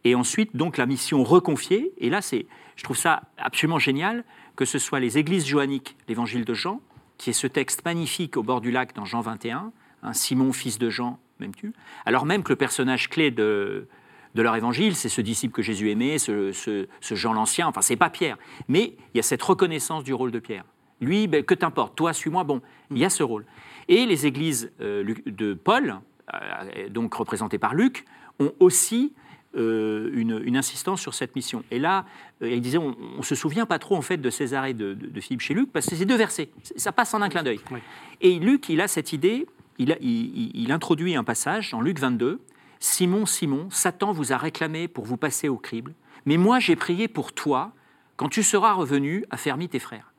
et 0.03 0.13
ensuite 0.13 0.55
donc 0.55 0.77
la 0.77 0.85
mission 0.85 1.23
reconfiée. 1.23 1.91
Et 1.97 2.11
là, 2.11 2.21
c'est, 2.21 2.45
je 2.75 2.83
trouve 2.83 2.95
ça 2.97 3.23
absolument 3.39 3.79
génial 3.79 4.23
que 4.55 4.65
ce 4.65 4.77
soit 4.77 4.99
les 4.99 5.17
églises 5.17 5.47
joanniques, 5.47 5.97
l'évangile 6.07 6.45
de 6.45 6.53
Jean, 6.53 6.79
qui 7.17 7.31
est 7.31 7.33
ce 7.33 7.47
texte 7.47 7.83
magnifique 7.85 8.37
au 8.37 8.43
bord 8.43 8.61
du 8.61 8.71
lac 8.71 8.93
dans 8.95 9.05
Jean 9.05 9.21
21, 9.21 9.71
hein, 10.03 10.13
Simon, 10.13 10.53
fils 10.53 10.77
de 10.77 10.89
Jean, 10.89 11.19
m'aimes-tu? 11.39 11.73
Alors 12.05 12.25
même 12.25 12.43
que 12.43 12.49
le 12.51 12.55
personnage 12.55 13.09
clé 13.09 13.31
de, 13.31 13.87
leur 14.35 14.55
évangile, 14.55 14.95
c'est 14.95 15.09
ce 15.09 15.21
disciple 15.21 15.53
que 15.53 15.61
Jésus 15.61 15.89
aimait, 15.89 16.19
ce, 16.19 16.87
Jean 17.01 17.33
l'Ancien, 17.33 17.67
enfin 17.67 17.81
c'est 17.81 17.95
pas 17.95 18.09
Pierre, 18.09 18.37
mais 18.67 18.95
il 19.13 19.17
y 19.17 19.19
a 19.19 19.23
cette 19.23 19.41
reconnaissance 19.41 20.03
du 20.03 20.13
rôle 20.13 20.31
de 20.31 20.39
Pierre. 20.39 20.63
Lui, 20.99 21.27
ben, 21.27 21.43
que 21.43 21.53
t'importe, 21.53 21.95
toi, 21.95 22.11
suis-moi. 22.11 22.43
Bon, 22.43 22.61
il 22.89 22.97
y 22.97 23.05
a 23.05 23.09
ce 23.09 23.21
rôle. 23.21 23.45
Et 23.87 24.07
les 24.07 24.25
églises 24.25 24.71
euh, 24.81 25.13
de 25.27 25.53
Paul, 25.53 25.99
euh, 26.33 26.89
donc 26.89 27.13
représentées 27.13 27.59
par 27.59 27.75
Luc, 27.75 28.05
ont 28.39 28.51
aussi 28.59 29.13
euh, 29.57 30.11
une, 30.13 30.41
une 30.43 30.55
insistance 30.57 31.01
sur 31.01 31.13
cette 31.13 31.35
mission. 31.35 31.63
Et 31.71 31.79
là, 31.79 32.05
euh, 32.41 32.49
il 32.49 32.61
disait, 32.61 32.77
on 32.77 32.95
ne 33.17 33.23
se 33.23 33.35
souvient 33.35 33.65
pas 33.65 33.79
trop 33.79 33.95
en 33.95 34.01
fait 34.01 34.17
de 34.17 34.29
Césarée 34.29 34.73
de, 34.73 34.93
de, 34.93 35.07
de 35.07 35.21
Philippe 35.21 35.41
chez 35.41 35.53
Luc, 35.53 35.71
parce 35.71 35.85
que 35.87 35.95
c'est 35.95 36.05
deux 36.05 36.15
versets. 36.17 36.49
Ça 36.75 36.91
passe 36.91 37.13
en 37.13 37.21
un 37.21 37.29
clin 37.29 37.43
d'œil. 37.43 37.59
Oui. 37.71 37.79
Et 38.21 38.39
Luc, 38.39 38.69
il 38.69 38.79
a 38.81 38.87
cette 38.87 39.13
idée, 39.13 39.47
il, 39.77 39.91
a- 39.91 39.97
il- 39.99 40.37
il- 40.37 40.51
il 40.55 40.71
introduit 40.71 41.15
un 41.15 41.23
passage 41.23 41.73
en 41.73 41.81
Luc 41.81 41.99
22. 41.99 42.39
Simon, 42.79 43.25
Simon, 43.25 43.67
Satan 43.71 44.11
vous 44.11 44.31
a 44.33 44.37
réclamé 44.37 44.87
pour 44.87 45.05
vous 45.05 45.17
passer 45.17 45.49
au 45.49 45.57
crible, 45.57 45.95
mais 46.27 46.37
moi 46.37 46.59
j'ai 46.59 46.75
prié 46.75 47.07
pour 47.07 47.33
toi 47.33 47.71
quand 48.17 48.29
tu 48.29 48.43
seras 48.43 48.73
revenu 48.73 49.25
à 49.31 49.37
fermer 49.37 49.67
tes 49.67 49.79
frères. 49.79 50.13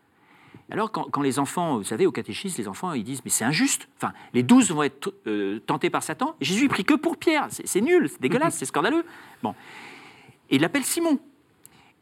Alors, 0.70 0.92
quand, 0.92 1.04
quand 1.10 1.22
les 1.22 1.38
enfants, 1.38 1.78
vous 1.78 1.84
savez, 1.84 2.06
au 2.06 2.12
catéchisme, 2.12 2.60
les 2.60 2.68
enfants, 2.68 2.92
ils 2.92 3.04
disent, 3.04 3.22
mais 3.24 3.30
c'est 3.30 3.44
injuste. 3.44 3.88
Enfin, 3.96 4.12
les 4.34 4.42
douze 4.42 4.70
vont 4.70 4.82
être 4.82 5.14
euh, 5.26 5.60
tentés 5.60 5.88
par 5.88 6.02
Satan. 6.02 6.36
Jésus, 6.40 6.64
il 6.64 6.68
prie 6.68 6.84
que 6.84 6.94
pour 6.94 7.16
Pierre. 7.16 7.46
C'est 7.50 7.80
nul, 7.80 8.08
c'est 8.08 8.20
dégueulasse, 8.20 8.54
c'est 8.58 8.66
scandaleux. 8.66 9.04
Bon. 9.42 9.54
Et 10.50 10.56
il 10.56 10.60
l'appelle 10.60 10.84
Simon. 10.84 11.18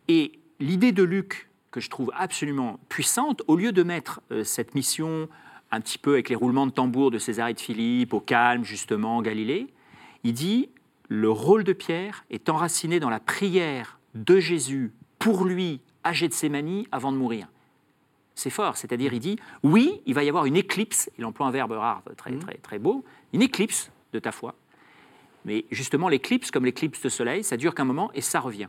Et 0.08 0.32
l'idée 0.58 0.92
de 0.92 1.04
Luc, 1.04 1.48
que 1.70 1.80
je 1.80 1.88
trouve 1.90 2.10
absolument 2.16 2.80
puissante, 2.88 3.42
au 3.46 3.56
lieu 3.56 3.70
de 3.70 3.82
mettre 3.84 4.20
euh, 4.32 4.42
cette 4.42 4.74
mission 4.74 5.28
un 5.70 5.80
petit 5.80 5.98
peu 5.98 6.14
avec 6.14 6.28
les 6.28 6.36
roulements 6.36 6.66
de 6.66 6.72
tambour 6.72 7.10
de 7.10 7.18
César 7.18 7.48
et 7.48 7.54
de 7.54 7.60
Philippe, 7.60 8.14
au 8.14 8.20
calme, 8.20 8.64
justement, 8.64 9.18
en 9.18 9.22
Galilée, 9.22 9.68
il 10.24 10.32
dit, 10.32 10.70
le 11.08 11.30
rôle 11.30 11.62
de 11.62 11.72
Pierre 11.72 12.24
est 12.30 12.48
enraciné 12.48 12.98
dans 12.98 13.10
la 13.10 13.20
prière 13.20 14.00
de 14.14 14.40
Jésus 14.40 14.92
pour 15.20 15.44
lui 15.44 15.80
à 16.02 16.12
Gethsémani 16.12 16.88
avant 16.90 17.12
de 17.12 17.16
mourir 17.16 17.48
c'est 18.36 18.50
fort. 18.50 18.76
C'est-à-dire, 18.76 19.12
il 19.12 19.18
dit, 19.18 19.36
oui, 19.64 20.00
il 20.06 20.14
va 20.14 20.22
y 20.22 20.28
avoir 20.28 20.44
une 20.44 20.56
éclipse, 20.56 21.10
il 21.18 21.24
emploie 21.24 21.46
un 21.48 21.50
verbe 21.50 21.72
rare 21.72 22.02
très, 22.16 22.36
très, 22.36 22.54
très 22.58 22.78
beau, 22.78 23.04
une 23.32 23.42
éclipse 23.42 23.90
de 24.12 24.20
ta 24.20 24.30
foi. 24.30 24.54
Mais 25.44 25.64
justement, 25.70 26.08
l'éclipse, 26.08 26.50
comme 26.50 26.64
l'éclipse 26.64 27.00
de 27.00 27.08
soleil, 27.08 27.42
ça 27.42 27.56
dure 27.56 27.74
qu'un 27.74 27.84
moment 27.84 28.10
et 28.14 28.20
ça 28.20 28.38
revient. 28.40 28.68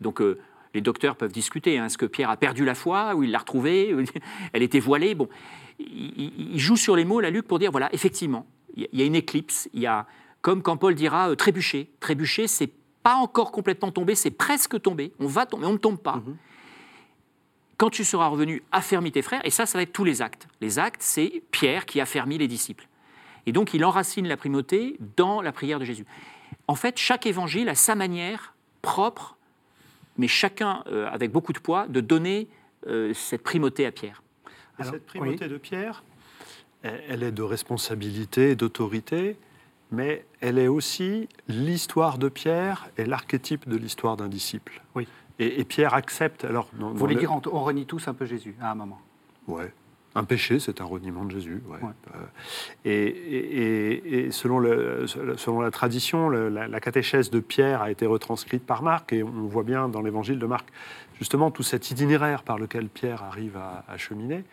Donc, 0.00 0.20
euh, 0.20 0.38
les 0.74 0.80
docteurs 0.82 1.16
peuvent 1.16 1.32
discuter. 1.32 1.78
hein, 1.78 1.86
Est-ce 1.86 1.96
que 1.98 2.06
Pierre 2.06 2.28
a 2.30 2.36
perdu 2.36 2.64
la 2.64 2.74
foi 2.74 3.14
ou 3.14 3.22
il 3.22 3.30
l'a 3.30 3.38
retrouvée 3.38 3.94
ou 3.94 4.02
Elle 4.52 4.62
était 4.62 4.80
voilée? 4.80 5.14
Bon, 5.14 5.28
il, 5.78 6.58
joue 6.58 6.76
sur 6.76 6.94
les 6.94 7.04
mots, 7.04 7.20
la 7.20 7.30
Luc, 7.30 7.46
pour 7.46 7.58
dire 7.58 7.70
voilà, 7.70 7.88
effectivement, 7.94 8.46
il 8.76 8.88
y 8.92 9.02
a- 9.02 9.06
une 9.06 9.14
éclipse. 9.14 9.68
Il 9.72 9.80
y 9.80 9.86
a, 9.86 10.06
comme 10.42 10.62
quand 10.62 10.76
Paul 10.76 10.94
dira 10.94 11.30
euh, 11.30 11.34
trébucher. 11.34 11.90
Trébucher, 12.00 12.46
c'est 12.46 12.70
pas 13.02 13.14
encore 13.14 13.52
complètement 13.52 13.90
tombé, 13.90 14.14
c'est 14.14 14.30
presque 14.30 14.80
tombé. 14.82 15.12
On 15.18 15.26
va 15.28 15.46
tomber, 15.46 15.64
on 15.66 15.72
ne 15.72 15.78
tombe 15.78 15.98
pas 15.98 16.20
quand 17.78 17.90
tu 17.90 18.04
seras 18.04 18.26
revenu, 18.26 18.62
affermis 18.72 19.12
tes 19.12 19.22
frères. 19.22 19.40
Et 19.44 19.50
ça, 19.50 19.64
ça 19.64 19.78
va 19.78 19.82
être 19.82 19.92
tous 19.92 20.04
les 20.04 20.20
actes. 20.20 20.48
Les 20.60 20.78
actes, 20.78 21.00
c'est 21.00 21.42
Pierre 21.52 21.86
qui 21.86 22.00
affermit 22.00 22.36
les 22.36 22.48
disciples. 22.48 22.86
Et 23.46 23.52
donc, 23.52 23.72
il 23.72 23.84
enracine 23.84 24.26
la 24.28 24.36
primauté 24.36 24.96
dans 25.16 25.40
la 25.40 25.52
prière 25.52 25.78
de 25.78 25.84
Jésus. 25.84 26.04
En 26.66 26.74
fait, 26.74 26.98
chaque 26.98 27.24
évangile 27.24 27.68
a 27.68 27.74
sa 27.74 27.94
manière 27.94 28.54
propre, 28.82 29.38
mais 30.18 30.28
chacun 30.28 30.82
euh, 30.88 31.08
avec 31.10 31.30
beaucoup 31.30 31.52
de 31.52 31.60
poids, 31.60 31.86
de 31.88 32.00
donner 32.00 32.48
euh, 32.88 33.14
cette 33.14 33.42
primauté 33.42 33.86
à 33.86 33.92
Pierre. 33.92 34.22
Alors, 34.78 34.92
cette 34.92 35.06
primauté 35.06 35.48
de 35.48 35.56
Pierre, 35.56 36.02
elle 36.82 37.02
elle 37.08 37.22
est 37.22 37.32
de 37.32 37.42
responsabilité, 37.42 38.54
d'autorité, 38.54 39.36
mais 39.90 40.24
elle 40.40 40.58
est 40.58 40.68
aussi 40.68 41.28
l'histoire 41.48 42.18
de 42.18 42.28
Pierre 42.28 42.88
et 42.98 43.04
l'archétype 43.04 43.68
de 43.68 43.76
l'histoire 43.76 44.16
d'un 44.16 44.28
disciple. 44.28 44.82
Oui. 44.94 45.06
Et, 45.38 45.60
et 45.60 45.64
Pierre 45.64 45.94
accepte. 45.94 46.44
Alors, 46.44 46.68
dans- 46.78 46.88
Vous 46.88 46.92
dans 46.94 46.98
voulez 46.98 47.14
le- 47.14 47.20
dire, 47.20 47.32
on, 47.32 47.40
on 47.52 47.62
renie 47.62 47.86
tous 47.86 48.08
un 48.08 48.14
peu 48.14 48.26
Jésus 48.26 48.54
à 48.60 48.70
un 48.72 48.74
moment. 48.74 49.00
Ouais. 49.46 49.72
Un 50.14 50.24
péché, 50.24 50.58
c'est 50.58 50.80
un 50.80 50.84
reniement 50.84 51.24
de 51.24 51.30
Jésus. 51.30 51.62
ouais. 51.68 51.76
Ouais. 51.80 51.92
Euh, 52.14 52.18
et, 52.84 53.06
et- 53.06 53.92
et- 54.18 54.26
et 54.26 54.30
selon, 54.32 54.58
le- 54.58 55.06
selon 55.06 55.60
la 55.60 55.70
tradition, 55.70 56.28
le- 56.28 56.48
la, 56.48 56.66
la 56.66 56.80
catéchèse 56.80 57.30
de 57.30 57.38
Pierre 57.40 57.82
a 57.82 57.90
été 57.90 58.04
retranscrite 58.06 58.64
par 58.64 58.82
Marc, 58.82 59.12
et 59.12 59.22
on 59.22 59.46
voit 59.46 59.62
bien 59.62 59.88
dans 59.88 60.00
l'évangile 60.02 60.38
de 60.38 60.46
Marc 60.46 60.66
justement 61.18 61.50
tout 61.50 61.62
cet 61.62 61.90
itinéraire 61.90 62.42
par 62.42 62.58
lequel 62.58 62.88
Pierre 62.88 63.22
arrive 63.22 63.56
à, 63.56 63.84
à 63.88 63.96
cheminer. 63.98 64.44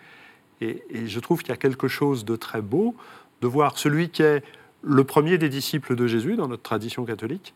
Et, 0.62 0.84
et 0.89 1.08
je 1.08 1.19
trouve 1.19 1.39
qu'il 1.41 1.50
y 1.50 1.54
a 1.54 1.58
quelque 1.58 1.88
chose 1.88 2.26
de 2.26 2.36
très 2.36 2.62
beau 2.62 2.95
de 3.41 3.48
voir 3.48 3.78
celui 3.78 4.10
qui 4.10 4.24
est 4.24 4.43
le 4.84 5.04
premier 5.04 5.38
des 5.38 5.50
disciples 5.50 5.95
de 5.95 6.06
Jésus 6.08 6.36
dans 6.36 6.48
notre 6.48 6.63
tradition 6.63 7.06
catholique, 7.06 7.54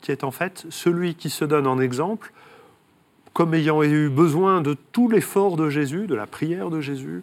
qui 0.00 0.10
est 0.12 0.24
en 0.24 0.30
fait 0.30 0.66
celui 0.70 1.14
qui 1.14 1.30
se 1.30 1.44
donne 1.44 1.66
en 1.66 1.78
exemple 1.78 2.32
comme 3.34 3.52
ayant 3.52 3.82
eu 3.82 4.08
besoin 4.08 4.60
de 4.62 4.74
tout 4.92 5.08
l'effort 5.10 5.56
de 5.56 5.68
Jésus, 5.68 6.06
de 6.06 6.14
la 6.14 6.26
prière 6.26 6.70
de 6.70 6.80
Jésus, 6.80 7.22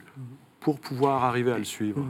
pour 0.59 0.79
pouvoir 0.79 1.23
arriver 1.23 1.51
à 1.51 1.57
le 1.57 1.63
suivre. 1.63 2.05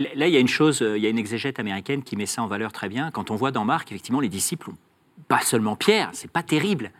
Là, 0.00 0.26
il 0.26 0.32
y 0.32 0.36
a 0.36 0.40
une 0.40 0.48
chose, 0.48 0.80
euh, 0.82 0.96
il 0.96 1.04
y 1.04 1.06
a 1.06 1.10
une 1.10 1.18
exégète 1.18 1.58
américaine 1.60 2.02
qui 2.02 2.16
met 2.16 2.26
ça 2.26 2.42
en 2.42 2.46
valeur 2.46 2.72
très 2.72 2.88
bien. 2.88 3.10
Quand 3.10 3.30
on 3.30 3.36
voit 3.36 3.50
dans 3.52 3.64
Marc, 3.64 3.92
effectivement, 3.92 4.20
les 4.20 4.28
disciples, 4.30 4.70
ont- 4.70 4.76
pas 5.28 5.40
seulement 5.40 5.76
Pierre, 5.76 6.10
c'est 6.14 6.30
pas 6.30 6.42
terrible. 6.42 6.90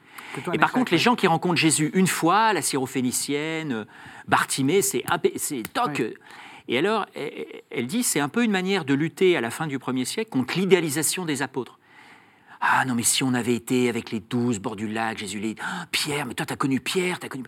Et 0.53 0.59
par 0.59 0.70
contre, 0.73 0.92
les 0.92 0.99
gens 0.99 1.14
qui 1.16 1.27
rencontrent 1.27 1.57
Jésus 1.57 1.90
une 1.94 2.07
fois, 2.07 2.53
la 2.53 2.62
syrophénicienne, 2.62 3.73
euh, 3.73 3.85
Bartimée, 4.29 4.83
c'est 4.83 5.03
toc. 5.73 5.97
Oui. 6.01 6.14
Et 6.68 6.79
alors, 6.79 7.07
elle, 7.14 7.47
elle 7.70 7.87
dit, 7.87 8.03
c'est 8.03 8.20
un 8.20 8.29
peu 8.29 8.42
une 8.44 8.51
manière 8.51 8.85
de 8.85 8.94
lutter 8.94 9.37
à 9.37 9.40
la 9.40 9.51
fin 9.51 9.66
du 9.66 9.79
1er 9.79 10.05
siècle 10.05 10.31
contre 10.31 10.57
l'idéalisation 10.59 11.25
des 11.25 11.42
apôtres. 11.42 11.79
Ah 12.66 12.85
non, 12.87 12.94
mais 12.94 13.03
si 13.03 13.22
on 13.22 13.35
avait 13.35 13.55
été 13.55 13.88
avec 13.90 14.11
les 14.11 14.20
douze 14.20 14.59
bords 14.59 14.77
du 14.77 14.88
lac, 14.88 15.18
Jésus 15.18 15.38
les 15.38 15.55
Ah, 15.62 15.87
Pierre, 15.90 16.24
mais 16.27 16.35
toi, 16.35 16.46
t'as 16.46 16.57
connu 16.57 16.81
Pierre, 16.81 17.18
t'as 17.18 17.29
connu. 17.29 17.44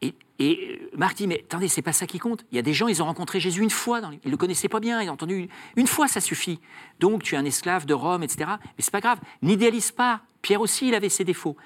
Et, 0.00 0.14
et 0.38 0.78
euh, 0.80 0.96
Marc 0.96 1.16
dit, 1.16 1.26
mais 1.26 1.42
attendez, 1.44 1.68
c'est 1.68 1.82
pas 1.82 1.92
ça 1.92 2.06
qui 2.06 2.18
compte. 2.18 2.44
Il 2.52 2.56
y 2.56 2.58
a 2.58 2.62
des 2.62 2.72
gens, 2.72 2.86
ils 2.88 3.02
ont 3.02 3.06
rencontré 3.06 3.40
Jésus 3.40 3.62
une 3.62 3.68
fois, 3.70 4.00
dans 4.00 4.10
les- 4.10 4.20
ils 4.24 4.30
le 4.30 4.36
connaissaient 4.36 4.68
pas 4.68 4.80
bien, 4.80 5.02
ils 5.02 5.10
ont 5.10 5.14
entendu 5.14 5.34
une, 5.36 5.48
une 5.76 5.86
fois, 5.88 6.06
ça 6.08 6.20
suffit. 6.20 6.60
Donc 7.00 7.24
tu 7.24 7.34
es 7.34 7.38
un 7.38 7.44
esclave 7.44 7.84
de 7.84 7.92
Rome, 7.94 8.22
etc. 8.22 8.48
Mais 8.60 8.64
c'est 8.78 8.92
pas 8.92 9.00
grave, 9.00 9.18
n'idéalise 9.42 9.90
pas. 9.90 10.20
Pierre 10.40 10.60
aussi, 10.60 10.88
il 10.88 10.94
avait 10.94 11.08
ses 11.08 11.24
défauts. 11.24 11.56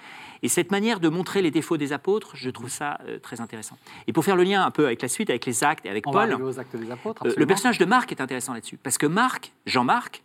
Et 0.42 0.48
cette 0.48 0.70
manière 0.72 0.98
de 0.98 1.08
montrer 1.10 1.40
les 1.42 1.50
défauts 1.52 1.76
des 1.76 1.92
apôtres, 1.92 2.30
je 2.34 2.48
trouve 2.50 2.70
ça 2.70 2.98
euh, 3.06 3.18
très 3.20 3.40
intéressant. 3.42 3.76
Et 4.08 4.12
pour 4.14 4.24
faire 4.24 4.34
le 4.34 4.42
lien 4.44 4.64
un 4.64 4.70
peu 4.72 4.86
avec 4.86 5.02
la 5.02 5.08
suite, 5.08 5.28
avec 5.30 5.44
les 5.46 5.62
actes 5.62 5.84
et 5.86 5.90
avec 5.90 6.06
On 6.08 6.10
Paul, 6.10 6.32
aux 6.42 6.58
actes 6.58 6.74
des 6.74 6.90
apôtres. 6.90 7.24
euh, 7.26 7.34
le 7.36 7.46
personnage 7.46 7.78
de 7.78 7.84
Marc 7.84 8.10
est 8.10 8.20
intéressant 8.22 8.54
là-dessus, 8.54 8.78
parce 8.78 8.96
que 8.98 9.06
Marc, 9.06 9.52
Jean-Marc, 9.66 10.24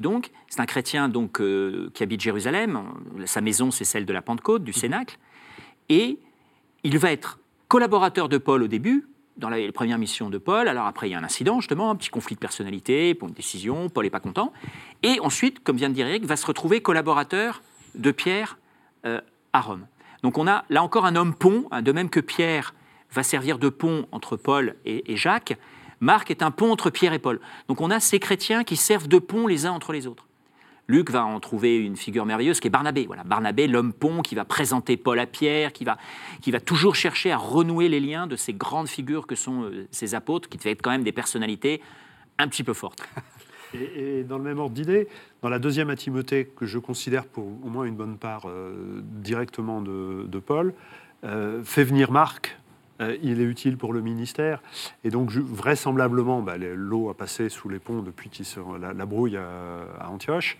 donc, 0.00 0.30
c'est 0.48 0.60
un 0.60 0.66
chrétien 0.66 1.08
donc 1.08 1.40
euh, 1.40 1.90
qui 1.94 2.02
habite 2.02 2.20
Jérusalem. 2.20 2.82
Sa 3.26 3.40
maison, 3.40 3.70
c'est 3.70 3.84
celle 3.84 4.06
de 4.06 4.12
la 4.12 4.22
Pentecôte, 4.22 4.64
du 4.64 4.72
Cénacle, 4.72 5.18
et 5.88 6.18
il 6.82 6.98
va 6.98 7.12
être 7.12 7.38
collaborateur 7.68 8.28
de 8.28 8.38
Paul 8.38 8.62
au 8.62 8.68
début, 8.68 9.06
dans 9.36 9.48
la, 9.48 9.58
les 9.58 9.72
premières 9.72 9.98
missions 9.98 10.30
de 10.30 10.38
Paul. 10.38 10.68
Alors 10.68 10.86
après, 10.86 11.08
il 11.08 11.12
y 11.12 11.14
a 11.14 11.18
un 11.18 11.24
incident, 11.24 11.60
justement, 11.60 11.90
un 11.90 11.96
petit 11.96 12.10
conflit 12.10 12.34
de 12.34 12.40
personnalité 12.40 13.14
pour 13.14 13.28
une 13.28 13.34
décision. 13.34 13.88
Paul 13.88 14.04
n'est 14.04 14.10
pas 14.10 14.20
content, 14.20 14.52
et 15.02 15.20
ensuite, 15.20 15.62
comme 15.62 15.76
vient 15.76 15.88
de 15.88 15.94
dire 15.94 16.06
Eric, 16.06 16.24
va 16.24 16.36
se 16.36 16.46
retrouver 16.46 16.80
collaborateur 16.80 17.62
de 17.94 18.10
Pierre 18.10 18.58
euh, 19.06 19.20
à 19.52 19.60
Rome. 19.60 19.86
Donc 20.22 20.38
on 20.38 20.48
a 20.48 20.64
là 20.70 20.82
encore 20.82 21.04
un 21.04 21.16
homme 21.16 21.34
pont, 21.34 21.68
hein, 21.70 21.82
de 21.82 21.92
même 21.92 22.10
que 22.10 22.20
Pierre 22.20 22.74
va 23.12 23.22
servir 23.22 23.58
de 23.58 23.68
pont 23.68 24.06
entre 24.10 24.36
Paul 24.36 24.74
et, 24.84 25.12
et 25.12 25.16
Jacques, 25.16 25.56
Marc 26.04 26.30
est 26.30 26.42
un 26.42 26.50
pont 26.50 26.70
entre 26.70 26.90
Pierre 26.90 27.14
et 27.14 27.18
Paul. 27.18 27.40
Donc 27.66 27.80
on 27.80 27.90
a 27.90 27.98
ces 27.98 28.20
chrétiens 28.20 28.62
qui 28.62 28.76
servent 28.76 29.08
de 29.08 29.18
pont 29.18 29.46
les 29.46 29.66
uns 29.66 29.72
entre 29.72 29.92
les 29.92 30.06
autres. 30.06 30.28
Luc 30.86 31.10
va 31.10 31.24
en 31.24 31.40
trouver 31.40 31.78
une 31.78 31.96
figure 31.96 32.26
merveilleuse 32.26 32.60
qui 32.60 32.68
est 32.68 32.70
Barnabé. 32.70 33.06
Voilà, 33.06 33.24
Barnabé, 33.24 33.66
l'homme 33.66 33.94
pont 33.94 34.20
qui 34.20 34.34
va 34.34 34.44
présenter 34.44 34.98
Paul 34.98 35.18
à 35.18 35.26
Pierre, 35.26 35.72
qui 35.72 35.84
va, 35.84 35.96
qui 36.42 36.50
va 36.50 36.60
toujours 36.60 36.94
chercher 36.94 37.32
à 37.32 37.38
renouer 37.38 37.88
les 37.88 38.00
liens 38.00 38.26
de 38.26 38.36
ces 38.36 38.52
grandes 38.52 38.88
figures 38.88 39.26
que 39.26 39.34
sont 39.34 39.62
euh, 39.62 39.88
ces 39.90 40.14
apôtres, 40.14 40.50
qui 40.50 40.58
devaient 40.58 40.72
être 40.72 40.82
quand 40.82 40.90
même 40.90 41.04
des 41.04 41.12
personnalités 41.12 41.80
un 42.36 42.48
petit 42.48 42.64
peu 42.64 42.74
fortes. 42.74 43.02
Et, 43.74 44.24
dans 44.24 44.36
le 44.36 44.44
même 44.44 44.58
ordre 44.58 44.74
d'idée, 44.74 45.08
dans 45.40 45.48
la 45.48 45.58
deuxième 45.58 45.88
à 45.88 45.96
Timothée, 45.96 46.52
que 46.54 46.66
je 46.66 46.78
considère 46.78 47.24
pour 47.24 47.44
au 47.44 47.68
moins 47.68 47.86
une 47.86 47.96
bonne 47.96 48.18
part 48.18 48.42
euh, 48.46 49.00
directement 49.02 49.80
de, 49.80 50.26
de 50.28 50.38
Paul, 50.38 50.74
euh, 51.24 51.64
fait 51.64 51.82
venir 51.82 52.12
Marc. 52.12 52.58
Euh, 53.00 53.16
il 53.22 53.40
est 53.40 53.44
utile 53.44 53.76
pour 53.76 53.92
le 53.92 54.00
ministère. 54.00 54.62
Et 55.02 55.10
donc, 55.10 55.30
vraisemblablement, 55.30 56.42
bah, 56.42 56.56
l'eau 56.58 57.08
a 57.10 57.14
passé 57.14 57.48
sous 57.48 57.68
les 57.68 57.78
ponts 57.78 58.02
depuis 58.02 58.30
la, 58.80 58.92
la 58.92 59.06
brouille 59.06 59.36
à, 59.36 59.46
à 60.00 60.08
Antioche. 60.08 60.58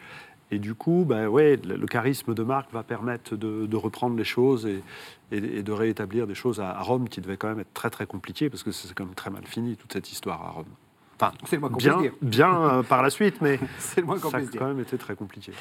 Et 0.50 0.58
du 0.58 0.74
coup, 0.74 1.04
bah, 1.08 1.28
ouais, 1.28 1.56
le, 1.64 1.86
charisme 1.86 2.34
de 2.34 2.42
Marc 2.42 2.70
va 2.72 2.82
permettre 2.82 3.34
de, 3.36 3.66
de 3.66 3.76
reprendre 3.76 4.16
les 4.16 4.24
choses 4.24 4.66
et, 4.66 4.82
et- 5.32 5.58
et 5.58 5.62
de 5.62 5.72
réétablir 5.72 6.26
des 6.26 6.34
choses 6.34 6.60
à, 6.60 6.70
à 6.70 6.82
Rome 6.82 7.08
qui 7.08 7.20
devaient 7.20 7.36
quand 7.38 7.48
même 7.48 7.60
être 7.60 7.72
très 7.72 7.90
très 7.90 8.06
compliquées 8.06 8.50
parce 8.50 8.62
que 8.62 8.70
c'est 8.70 8.92
quand 8.94 9.04
même 9.06 9.14
très 9.14 9.30
mal 9.30 9.44
fini 9.46 9.76
toute 9.76 9.92
cette 9.92 10.12
histoire 10.12 10.42
à 10.42 10.50
Rome. 10.50 10.66
Enfin, 11.18 11.32
C'est 11.46 11.56
le 11.56 11.60
moins 11.60 11.70
qu'on 11.70 11.76
bien, 11.78 11.96
puisse 11.98 12.10
dire. 12.10 12.18
bien 12.20 12.62
euh, 12.70 12.82
par 12.82 13.02
la 13.02 13.10
suite, 13.10 13.40
mais 13.40 13.58
C'est 13.78 14.00
le 14.02 14.06
moins 14.06 14.18
qu'on 14.18 14.30
ça 14.30 14.36
a 14.38 14.40
quand 14.42 14.66
même 14.66 14.80
été 14.80 14.98
très 14.98 15.14
compliqué. 15.16 15.52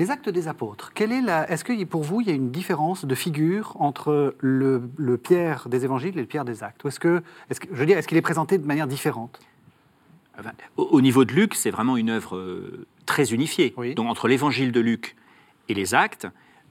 Les 0.00 0.10
actes 0.10 0.30
des 0.30 0.48
apôtres, 0.48 0.92
quelle 0.94 1.12
est 1.12 1.20
la... 1.20 1.48
est-ce 1.50 1.62
que 1.62 1.84
pour 1.84 2.02
vous, 2.02 2.22
il 2.22 2.26
y 2.26 2.30
a 2.30 2.34
une 2.34 2.50
différence 2.50 3.04
de 3.04 3.14
figure 3.14 3.76
entre 3.78 4.34
le, 4.38 4.82
le 4.96 5.18
Pierre 5.18 5.68
des 5.68 5.84
évangiles 5.84 6.16
et 6.16 6.22
le 6.22 6.26
Pierre 6.26 6.46
des 6.46 6.62
actes? 6.62 6.82
Ou 6.84 6.88
est-ce 6.88 6.98
que, 6.98 7.22
est-ce 7.50 7.60
que, 7.60 7.68
je 7.70 7.78
veux 7.78 7.84
dire, 7.84 7.98
est-ce 7.98 8.08
qu'il 8.08 8.16
est 8.16 8.22
présenté 8.22 8.56
de 8.56 8.66
manière 8.66 8.86
différente? 8.86 9.38
Enfin, 10.38 10.52
Au, 10.78 10.84
au 10.84 11.00
niveau 11.02 11.26
de 11.26 11.32
Luc, 11.34 11.54
c'est 11.54 11.70
vraiment 11.70 11.98
une 11.98 12.08
œuvre 12.08 12.36
euh, 12.36 12.86
très 13.04 13.34
unifiée. 13.34 13.74
Oui. 13.76 13.94
Donc 13.94 14.08
entre 14.08 14.26
l'évangile 14.26 14.72
de 14.72 14.80
Luc 14.80 15.16
et 15.68 15.74
les 15.74 15.94
actes, 15.94 16.26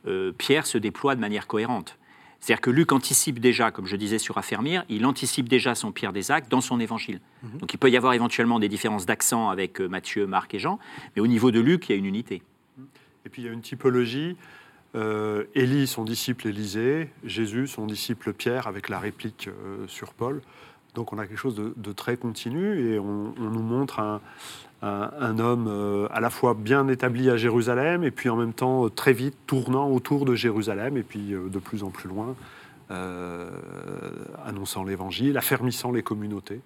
euh, 0.08 0.32
Pierre 0.36 0.66
se 0.66 0.80
déploie 0.80 1.14
de 1.14 1.22
manière 1.22 1.46
cohérente. 1.46 2.00
C'est-à-dire 2.40 2.62
que 2.62 2.72
Luc 2.72 2.92
anticipe 2.94 3.40
déjà, 3.40 3.70
comme 3.70 3.86
je 3.86 3.96
disais 3.96 4.18
sur 4.18 4.40
affermir, 4.40 4.86
il 4.90 5.06
anticipe 5.06 5.48
déjà 5.48 5.76
son 5.76 5.92
pire 5.92 6.14
des 6.14 6.32
actes 6.32 6.50
dans 6.50 6.62
son 6.62 6.80
évangile. 6.80 7.22
Donc 7.60 7.76
il 7.76 7.78
peut 7.78 7.92
y 7.92 7.98
avoir 7.98 8.14
éventuellement 8.14 8.58
des 8.58 8.70
différences 8.70 9.06
d'accent 9.06 9.50
avec 9.50 9.82
euh, 9.82 9.88
Matthieu, 9.88 10.26
Marc 10.26 10.56
et 10.56 10.60
Jean, 10.60 10.80
mais 11.16 11.22
au 11.22 11.28
niveau 11.28 11.52
de 11.52 11.60
Luc, 11.60 11.90
il 11.90 11.92
y 11.92 11.96
a 11.96 11.98
une 12.00 12.08
unité. 12.08 12.42
Et 13.30 13.32
puis 13.32 13.44
il 13.44 13.46
y 13.46 13.50
a 13.50 13.52
une 13.52 13.62
typologie. 13.62 14.36
Euh, 14.96 15.44
Élie, 15.54 15.86
son 15.86 16.04
disciple 16.04 16.48
Élisée, 16.48 17.12
Jésus, 17.24 17.68
son 17.68 17.86
disciple 17.86 18.34
Pierre, 18.34 18.66
avec 18.66 18.90
la 18.90 18.98
réplique 18.98 19.50
euh, 19.50 19.86
sur 19.86 20.14
Paul. 20.16 20.42
Donc 20.96 21.14
on 21.14 21.20
a 21.20 21.28
quelque 21.28 21.38
chose 21.38 21.54
de, 21.54 21.72
de 21.78 21.92
très 21.92 22.18
continu 22.18 22.90
et 22.90 22.98
on, 22.98 23.36
on 23.40 23.50
nous 23.52 23.62
montre 23.62 24.00
un, 24.00 24.20
un, 24.82 25.12
un 25.20 25.38
homme 25.38 25.68
euh, 25.70 26.08
à 26.10 26.22
la 26.22 26.32
fois 26.32 26.56
bien 26.56 26.88
établi 26.88 27.30
à 27.30 27.38
Jérusalem 27.38 28.04
et 28.04 28.10
puis 28.10 28.30
en 28.30 28.36
même 28.36 28.54
temps 28.54 28.90
très 28.90 29.14
vite 29.14 29.36
tournant 29.46 29.92
autour 29.92 30.26
de 30.26 30.34
Jérusalem 30.34 30.98
et 30.98 31.04
puis 31.04 31.30
de 31.30 31.60
plus 31.60 31.84
en 31.84 31.92
plus 31.92 32.10
loin, 32.10 32.36
annonçant 34.44 34.84
l'évangile, 34.84 35.38
affermissant 35.38 35.92
les 35.92 36.02
communautés. 36.02 36.62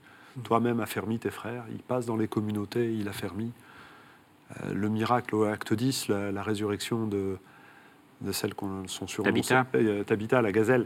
Toi-même 0.45 0.79
affermis 0.79 1.19
tes 1.19 1.29
frères, 1.29 1.65
il 1.73 1.79
passe 1.79 2.05
dans 2.05 2.15
les 2.15 2.29
communautés, 2.29 2.93
il 2.93 3.09
affermit. 3.09 3.51
Euh, 4.63 4.73
le 4.73 4.89
miracle 4.89 5.35
au 5.35 5.43
acte 5.43 5.73
10, 5.73 6.07
la, 6.09 6.31
la 6.31 6.43
résurrection 6.43 7.07
de, 7.07 7.37
de 8.21 8.31
celles 8.31 8.53
qu'on 8.53 8.87
sont 8.87 9.07
sur 9.07 9.23
Tabitha. 9.23 9.65
Tabitha, 10.05 10.41
la 10.41 10.51
gazelle. 10.51 10.85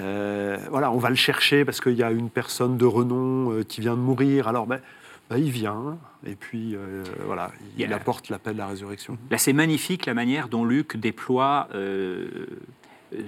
Euh, 0.00 0.56
voilà, 0.70 0.90
on 0.92 0.98
va 0.98 1.10
le 1.10 1.16
chercher 1.16 1.64
parce 1.64 1.80
qu'il 1.80 1.94
y 1.96 2.02
a 2.02 2.10
une 2.10 2.30
personne 2.30 2.76
de 2.76 2.84
renom 2.86 3.52
euh, 3.52 3.62
qui 3.64 3.80
vient 3.80 3.94
de 3.94 4.00
mourir. 4.00 4.46
Alors, 4.48 4.66
ben, 4.66 4.80
ben, 5.30 5.36
il 5.38 5.50
vient, 5.50 5.98
et 6.24 6.34
puis 6.36 6.74
euh, 6.74 7.02
voilà, 7.26 7.50
il, 7.76 7.82
Il 7.82 7.90
y 7.90 7.92
a- 7.92 7.96
apporte 7.96 8.28
l'appel 8.30 8.54
de 8.54 8.58
la 8.58 8.66
résurrection. 8.68 9.18
Là, 9.30 9.36
c'est 9.38 9.52
magnifique 9.52 10.06
la 10.06 10.14
manière 10.14 10.48
dont 10.48 10.64
Luc 10.64 10.96
déploie 10.96 11.68
euh, 11.74 12.46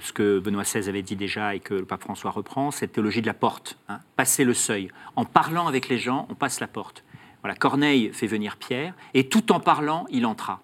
ce 0.00 0.12
que 0.12 0.38
Benoît 0.38 0.62
XVI 0.62 0.88
avait 0.88 1.02
dit 1.02 1.16
déjà 1.16 1.54
et 1.54 1.60
que 1.60 1.74
le 1.74 1.84
pape 1.84 2.02
François 2.02 2.30
reprend, 2.30 2.70
cette 2.70 2.92
théologie 2.92 3.20
de 3.22 3.26
la 3.26 3.34
porte, 3.34 3.76
hein, 3.88 3.98
passer 4.16 4.44
le 4.44 4.54
seuil. 4.54 4.90
En 5.16 5.24
parlant 5.26 5.66
avec 5.66 5.88
les 5.88 5.98
gens, 5.98 6.26
on 6.30 6.34
passe 6.34 6.60
la 6.60 6.68
porte. 6.68 7.02
Voilà, 7.42 7.54
Corneille 7.54 8.10
fait 8.12 8.26
venir 8.26 8.56
Pierre, 8.56 8.94
et 9.14 9.28
tout 9.28 9.52
en 9.52 9.60
parlant, 9.60 10.06
il 10.10 10.26
entra. 10.26 10.60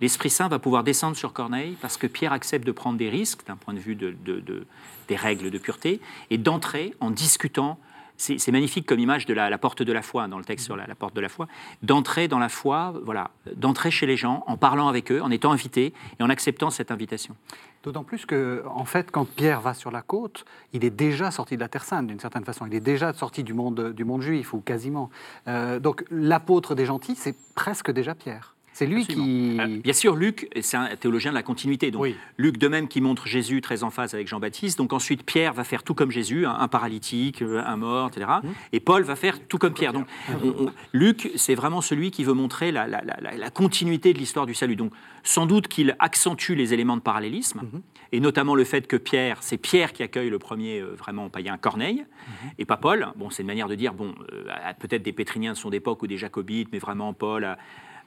L'Esprit 0.00 0.30
Saint 0.30 0.48
va 0.48 0.58
pouvoir 0.58 0.82
descendre 0.82 1.14
sur 1.16 1.34
Corneille 1.34 1.76
parce 1.82 1.98
que 1.98 2.06
Pierre 2.06 2.32
accepte 2.32 2.66
de 2.66 2.72
prendre 2.72 2.96
des 2.96 3.10
risques 3.10 3.46
d'un 3.46 3.56
point 3.56 3.74
de 3.74 3.78
vue 3.78 3.96
de- 3.96 4.16
de- 4.24 4.40
de- 4.40 4.66
des 5.08 5.16
règles 5.16 5.50
de 5.50 5.58
pureté 5.58 6.00
et 6.30 6.38
d'entrer 6.38 6.94
en 7.00 7.10
discutant. 7.10 7.78
C'est 8.16 8.50
magnifique 8.50 8.84
comme 8.86 8.98
image 8.98 9.26
de 9.26 9.34
la, 9.34 9.48
la 9.50 9.58
porte 9.58 9.82
de 9.82 9.92
la 9.92 10.02
foi 10.02 10.22
hein, 10.24 10.28
dans 10.28 10.38
le 10.38 10.44
texte 10.44 10.64
sur 10.64 10.74
la, 10.76 10.86
la 10.86 10.94
porte 10.96 11.14
de 11.14 11.20
la 11.20 11.28
foi. 11.28 11.46
D'entrer 11.82 12.26
dans 12.28 12.38
la 12.40 12.48
foi, 12.48 12.94
voilà, 13.04 13.30
d'entrer 13.54 13.90
chez 13.90 14.06
les 14.06 14.16
gens 14.16 14.42
en 14.46 14.56
parlant 14.56 14.88
avec 14.88 15.12
eux, 15.12 15.20
en 15.22 15.30
étant 15.30 15.52
invité 15.52 15.92
et 16.18 16.22
en 16.22 16.30
acceptant 16.30 16.70
cette 16.70 16.90
invitation. 16.90 17.36
D'autant 17.82 18.02
plus 18.02 18.26
que, 18.26 18.64
en 18.66 18.84
fait, 18.84 19.10
quand 19.10 19.24
Pierre 19.24 19.60
va 19.60 19.72
sur 19.72 19.90
la 19.90 20.02
côte, 20.02 20.44
il 20.72 20.84
est 20.84 20.90
déjà 20.90 21.30
sorti 21.30 21.54
de 21.56 21.60
la 21.60 21.68
Terre 21.68 21.84
Sainte, 21.84 22.08
d'une 22.08 22.18
certaine 22.18 22.44
façon. 22.44 22.66
Il 22.66 22.74
est 22.74 22.80
déjà 22.80 23.12
sorti 23.12 23.44
du 23.44 23.54
monde, 23.54 23.92
du 23.92 24.04
monde 24.04 24.22
juif, 24.22 24.52
ou 24.52 24.60
quasiment. 24.60 25.10
Euh, 25.46 25.78
donc, 25.78 26.04
l'apôtre 26.10 26.74
des 26.74 26.86
gentils, 26.86 27.14
c'est 27.14 27.36
presque 27.54 27.90
déjà 27.92 28.14
Pierre. 28.14 28.56
C'est 28.78 28.86
lui 28.86 29.04
qui. 29.08 29.56
Euh, 29.58 29.78
bien 29.82 29.92
sûr, 29.92 30.14
Luc, 30.14 30.48
c'est 30.60 30.76
un 30.76 30.94
théologien 30.94 31.32
de 31.32 31.34
la 31.34 31.42
continuité. 31.42 31.90
Donc, 31.90 32.02
Oui. 32.02 32.14
Luc, 32.36 32.58
de 32.58 32.68
même, 32.68 32.86
qui 32.86 33.00
montre 33.00 33.26
Jésus 33.26 33.60
très 33.60 33.82
en 33.82 33.90
phase 33.90 34.14
avec 34.14 34.28
Jean-Baptiste. 34.28 34.78
Donc, 34.78 34.92
ensuite, 34.92 35.24
Pierre 35.24 35.52
va 35.52 35.64
faire 35.64 35.82
tout 35.82 35.94
comme 35.94 36.12
Jésus, 36.12 36.46
un, 36.46 36.68
paralytique, 36.68 37.42
euh, 37.42 37.60
un 37.66 37.76
mort, 37.76 38.08
etc. 38.08 38.30
Mmh. 38.40 38.48
Et 38.72 38.78
Paul 38.78 39.02
va 39.02 39.16
faire 39.16 39.44
tout 39.48 39.58
comme 39.58 39.74
Pierre. 39.74 39.92
Donc, 39.92 40.06
on- 40.44 40.66
on- 40.66 40.72
Luc, 40.92 41.28
c'est 41.34 41.56
vraiment 41.56 41.80
celui 41.80 42.12
qui 42.12 42.22
veut 42.22 42.34
montrer 42.34 42.70
la, 42.70 42.86
la- 42.86 43.02
la- 43.02 43.16
la- 43.20 43.36
la 43.36 43.50
continuité 43.50 44.12
de 44.12 44.18
l'histoire 44.18 44.46
du 44.46 44.54
salut. 44.54 44.76
Donc, 44.76 44.92
sans 45.24 45.46
doute 45.46 45.66
qu'il 45.66 45.96
accentue 45.98 46.52
les 46.54 46.72
éléments 46.72 46.96
de 46.96 47.02
parallélisme, 47.02 47.62
Mmh. 47.62 47.78
et 48.12 48.20
notamment 48.20 48.54
le 48.54 48.62
fait 48.62 48.86
que 48.86 48.96
Pierre, 48.96 49.38
c'est 49.40 49.58
Pierre 49.58 49.92
qui 49.92 50.04
accueille 50.04 50.30
le 50.30 50.38
premier 50.38 50.78
euh, 50.78 50.94
vraiment 50.96 51.28
païen 51.30 51.56
Corneille, 51.58 52.04
Mmh. 52.04 52.32
et 52.60 52.64
pas 52.64 52.76
Paul. 52.76 53.08
Bon, 53.16 53.28
c'est 53.30 53.42
une 53.42 53.48
manière 53.48 53.66
de 53.68 53.74
dire, 53.74 53.92
bon, 53.92 54.14
euh, 54.32 54.44
peut-être 54.78 55.02
des 55.02 55.12
pétriniens 55.12 55.54
de 55.54 55.58
son 55.58 55.72
époque 55.72 56.00
ou 56.04 56.06
des 56.06 56.16
jacobites, 56.16 56.68
mais 56.70 56.78
vraiment 56.78 57.12
Paul 57.12 57.44
a, 57.44 57.58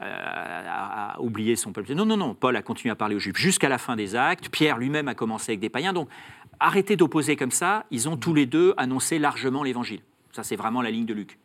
a- 0.01 1.13
a 1.15 1.19
oublié 1.21 1.55
son 1.55 1.71
peuple. 1.71 1.93
Non, 1.93 2.05
non, 2.05 2.17
non, 2.17 2.33
Paul 2.33 2.55
a 2.55 2.61
continué 2.61 2.91
à 2.91 2.95
parler 2.95 3.15
aux 3.15 3.19
Juifs 3.19 3.37
jusqu'à 3.37 3.69
la 3.69 3.77
fin 3.77 3.95
des 3.95 4.15
actes. 4.15 4.49
Pierre 4.49 4.77
lui-même 4.77 5.07
a 5.07 5.15
commencé 5.15 5.51
avec 5.51 5.59
des 5.59 5.69
païens. 5.69 5.93
Donc, 5.93 6.09
arrêtez 6.59 6.95
d'opposer 6.95 7.35
comme 7.35 7.51
ça. 7.51 7.85
Ils 7.91 8.09
ont 8.09 8.17
tous 8.17 8.33
les 8.33 8.45
deux 8.45 8.73
annoncé 8.77 9.19
largement 9.19 9.63
l'évangile. 9.63 10.01
Ça, 10.31 10.43
c'est 10.43 10.55
vraiment 10.55 10.81
la 10.81 10.91
ligne 10.91 11.05
de 11.05 11.13
Luc. 11.13 11.37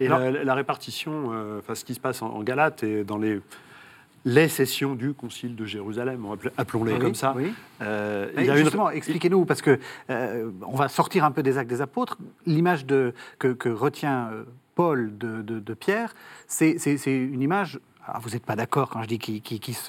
Et 0.00 0.06
Alors- 0.06 0.20
la, 0.20 0.44
la 0.44 0.54
répartition, 0.54 1.32
euh, 1.32 1.58
enfin, 1.58 1.74
ce 1.74 1.84
qui 1.84 1.94
se 1.94 2.00
passe 2.00 2.22
en, 2.22 2.28
en 2.28 2.42
Galate 2.44 2.84
et 2.84 3.02
dans 3.02 3.18
les, 3.18 3.40
les 4.24 4.48
sessions 4.48 4.94
du 4.94 5.12
Concile 5.12 5.56
de 5.56 5.64
Jérusalem, 5.64 6.24
on 6.24 6.32
appel- 6.34 6.52
appelons-les 6.56 6.92
Oui, 6.94 6.98
comme 7.00 7.14
ça, 7.16 7.32
oui. 7.36 7.52
euh, 7.82 8.30
Mais 8.36 8.42
il 8.44 8.46
y 8.46 8.50
a 8.50 8.56
une- 8.56 8.62
justement, 8.62 8.90
expliquez-nous, 8.90 9.44
parce 9.44 9.60
que 9.62 9.78
euh, 10.10 10.50
on 10.66 10.76
va 10.76 10.88
sortir 10.88 11.24
un 11.24 11.30
peu 11.32 11.42
des 11.42 11.58
actes 11.58 11.68
des 11.70 11.80
apôtres. 11.80 12.16
L'image 12.46 12.86
de- 12.86 13.12
que, 13.40 13.48
que 13.48 13.68
retient 13.68 14.28
euh, 14.32 14.44
Paul 14.76 15.18
de, 15.18 15.42
de- 15.42 15.58
de 15.58 15.74
Pierre, 15.74 16.14
c'est 16.46 16.78
c'est- 16.78 16.98
c'est 16.98 17.16
une 17.16 17.42
image. 17.42 17.80
alors, 18.06 18.20
vous 18.20 18.30
n'êtes 18.30 18.44
pas 18.46 18.54
d'accord 18.54 18.88
quand 18.90 19.02
je 19.02 19.08
dis 19.08 19.18
qu'ils 19.18 19.42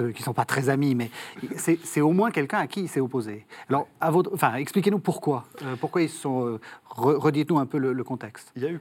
ne 0.08 0.14
sont 0.24 0.34
pas 0.34 0.46
très 0.46 0.70
amis, 0.70 0.96
mais 0.96 1.12
c'est 1.56 1.78
c'est 1.84 2.02
au 2.02 2.14
moins 2.14 2.32
quelqu'un 2.32 2.58
à 2.58 2.66
qui 2.68 2.82
il 2.82 2.90
s'est 2.90 3.00
opposé. 3.02 3.46
Alors, 3.70 3.88
à 4.02 4.10
votre, 4.10 4.34
enfin, 4.34 4.56
expliquez-nous 4.56 4.98
pourquoi. 5.00 5.46
Euh, 5.62 5.76
pourquoi 5.80 6.02
ils 6.02 6.10
se 6.10 6.18
sont. 6.22 6.44
euh, 6.48 6.60
re- 6.90 7.18
Redites-nous 7.18 7.60
un 7.60 7.68
peu 7.68 7.78
le, 7.78 7.94
le 7.94 8.04
contexte. 8.04 8.52
Il 8.56 8.64
y 8.64 8.66
a 8.66 8.72
eu 8.72 8.80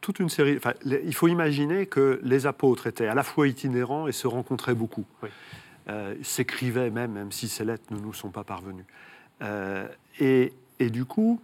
toute 0.00 0.20
une 0.20 0.28
série. 0.30 0.56
Enfin, 0.56 0.72
les- 0.84 1.02
il 1.04 1.14
faut 1.14 1.28
imaginer 1.28 1.84
que 1.86 2.18
les 2.22 2.46
apôtres 2.46 2.86
étaient 2.86 3.08
à 3.08 3.14
la 3.14 3.24
fois 3.24 3.46
itinérants 3.48 4.06
et 4.06 4.12
se 4.12 4.26
rencontraient 4.28 4.76
beaucoup. 4.76 5.04
Oui. 5.22 5.28
Euh, 5.90 6.14
S'écrivaient 6.22 6.90
même, 6.90 7.12
même 7.12 7.32
si 7.32 7.48
ces 7.48 7.64
lettres 7.64 7.92
ne 7.92 7.98
nous 7.98 8.12
sont 8.14 8.30
pas 8.30 8.44
parvenues. 8.44 8.84
Euh, 9.42 9.86
et, 10.20 10.52
et 10.78 10.88
du 10.90 11.04
coup, 11.04 11.40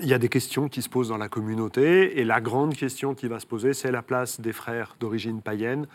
il 0.00 0.08
y 0.08 0.14
a 0.14 0.18
des 0.18 0.28
questions 0.28 0.68
qui 0.68 0.82
se 0.82 0.88
posent 0.88 1.08
dans 1.08 1.16
la 1.18 1.28
communauté. 1.28 2.18
Et 2.20 2.24
la 2.24 2.40
grande 2.40 2.74
question 2.74 3.14
qui 3.14 3.26
va 3.28 3.40
se 3.40 3.46
poser, 3.46 3.72
c'est 3.74 3.90
la 3.90 4.02
place 4.02 4.40
des 4.40 4.52
frères 4.52 4.96
d'origine 5.00 5.40
païenne. 5.42 5.86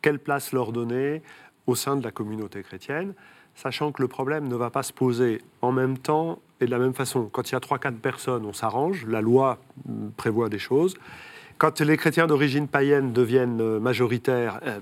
Quelle 0.00 0.18
place 0.18 0.52
leur 0.52 0.72
donner 0.72 1.22
au 1.66 1.74
sein 1.74 1.96
de 1.96 2.02
la 2.02 2.10
communauté 2.10 2.62
chrétienne 2.62 3.14
Sachant 3.54 3.92
que 3.92 4.00
le 4.00 4.08
problème 4.08 4.48
ne 4.48 4.56
va 4.56 4.70
pas 4.70 4.82
se 4.82 4.92
poser 4.94 5.42
en 5.60 5.72
même 5.72 5.98
temps 5.98 6.38
et 6.60 6.64
de 6.66 6.70
la 6.70 6.78
même 6.78 6.94
façon. 6.94 7.28
Quand 7.30 7.50
il 7.50 7.52
y 7.52 7.56
a 7.56 7.60
3-4 7.60 7.96
personnes, 7.96 8.46
on 8.46 8.52
s'arrange, 8.54 9.04
la 9.06 9.20
loi 9.20 9.58
mm, 9.86 10.08
prévoit 10.16 10.48
des 10.48 10.58
choses. 10.58 10.94
Quand 11.58 11.80
les 11.80 11.96
chrétiens 11.98 12.26
d'origine 12.26 12.66
païenne 12.66 13.12
deviennent 13.12 13.60
euh, 13.60 13.78
majoritaires, 13.78 14.58
euh, 14.66 14.80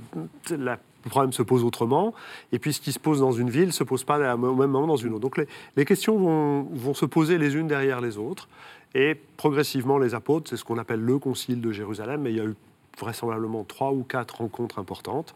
la- 0.57 0.79
le 1.05 1.11
problème 1.11 1.33
se 1.33 1.43
pose 1.43 1.65
autrement. 1.65 2.15
Et 2.53 2.59
puis 2.59 2.73
ce 2.73 2.81
qui 2.81 2.93
se 2.93 2.99
pose 2.99 3.21
dans 3.21 3.33
une 3.33 3.51
ville 3.51 3.67
ne 3.67 3.73
se 3.73 3.85
pose 3.85 4.05
pas 4.05 4.35
au 4.35 4.55
même 4.55 4.71
moment 4.71 4.87
dans 4.87 4.97
une 4.97 5.13
autre. 5.13 5.21
Donc 5.21 5.41
les, 5.77 5.85
questions 5.85 6.19
vont, 6.19 6.63
vont 6.73 6.95
se 6.95 7.07
poser 7.07 7.39
les 7.39 7.57
unes 7.57 7.69
derrière 7.69 8.01
les 8.01 8.19
autres. 8.19 8.49
Et 8.95 9.15
progressivement, 9.37 9.99
les 9.99 10.15
apôtres, 10.15 10.51
c'est 10.51 10.57
ce 10.57 10.65
qu'on 10.65 10.79
appelle 10.79 11.01
le 11.01 11.19
concile 11.19 11.61
de 11.61 11.71
Jérusalem, 11.73 12.23
mais 12.23 12.31
il 12.31 12.37
y 12.37 12.41
a 12.41 12.45
eu 12.45 12.55
vraisemblablement 12.99 13.65
trois 13.65 13.93
ou 13.93 14.03
quatre 14.03 14.39
rencontres 14.39 14.79
importantes, 14.79 15.35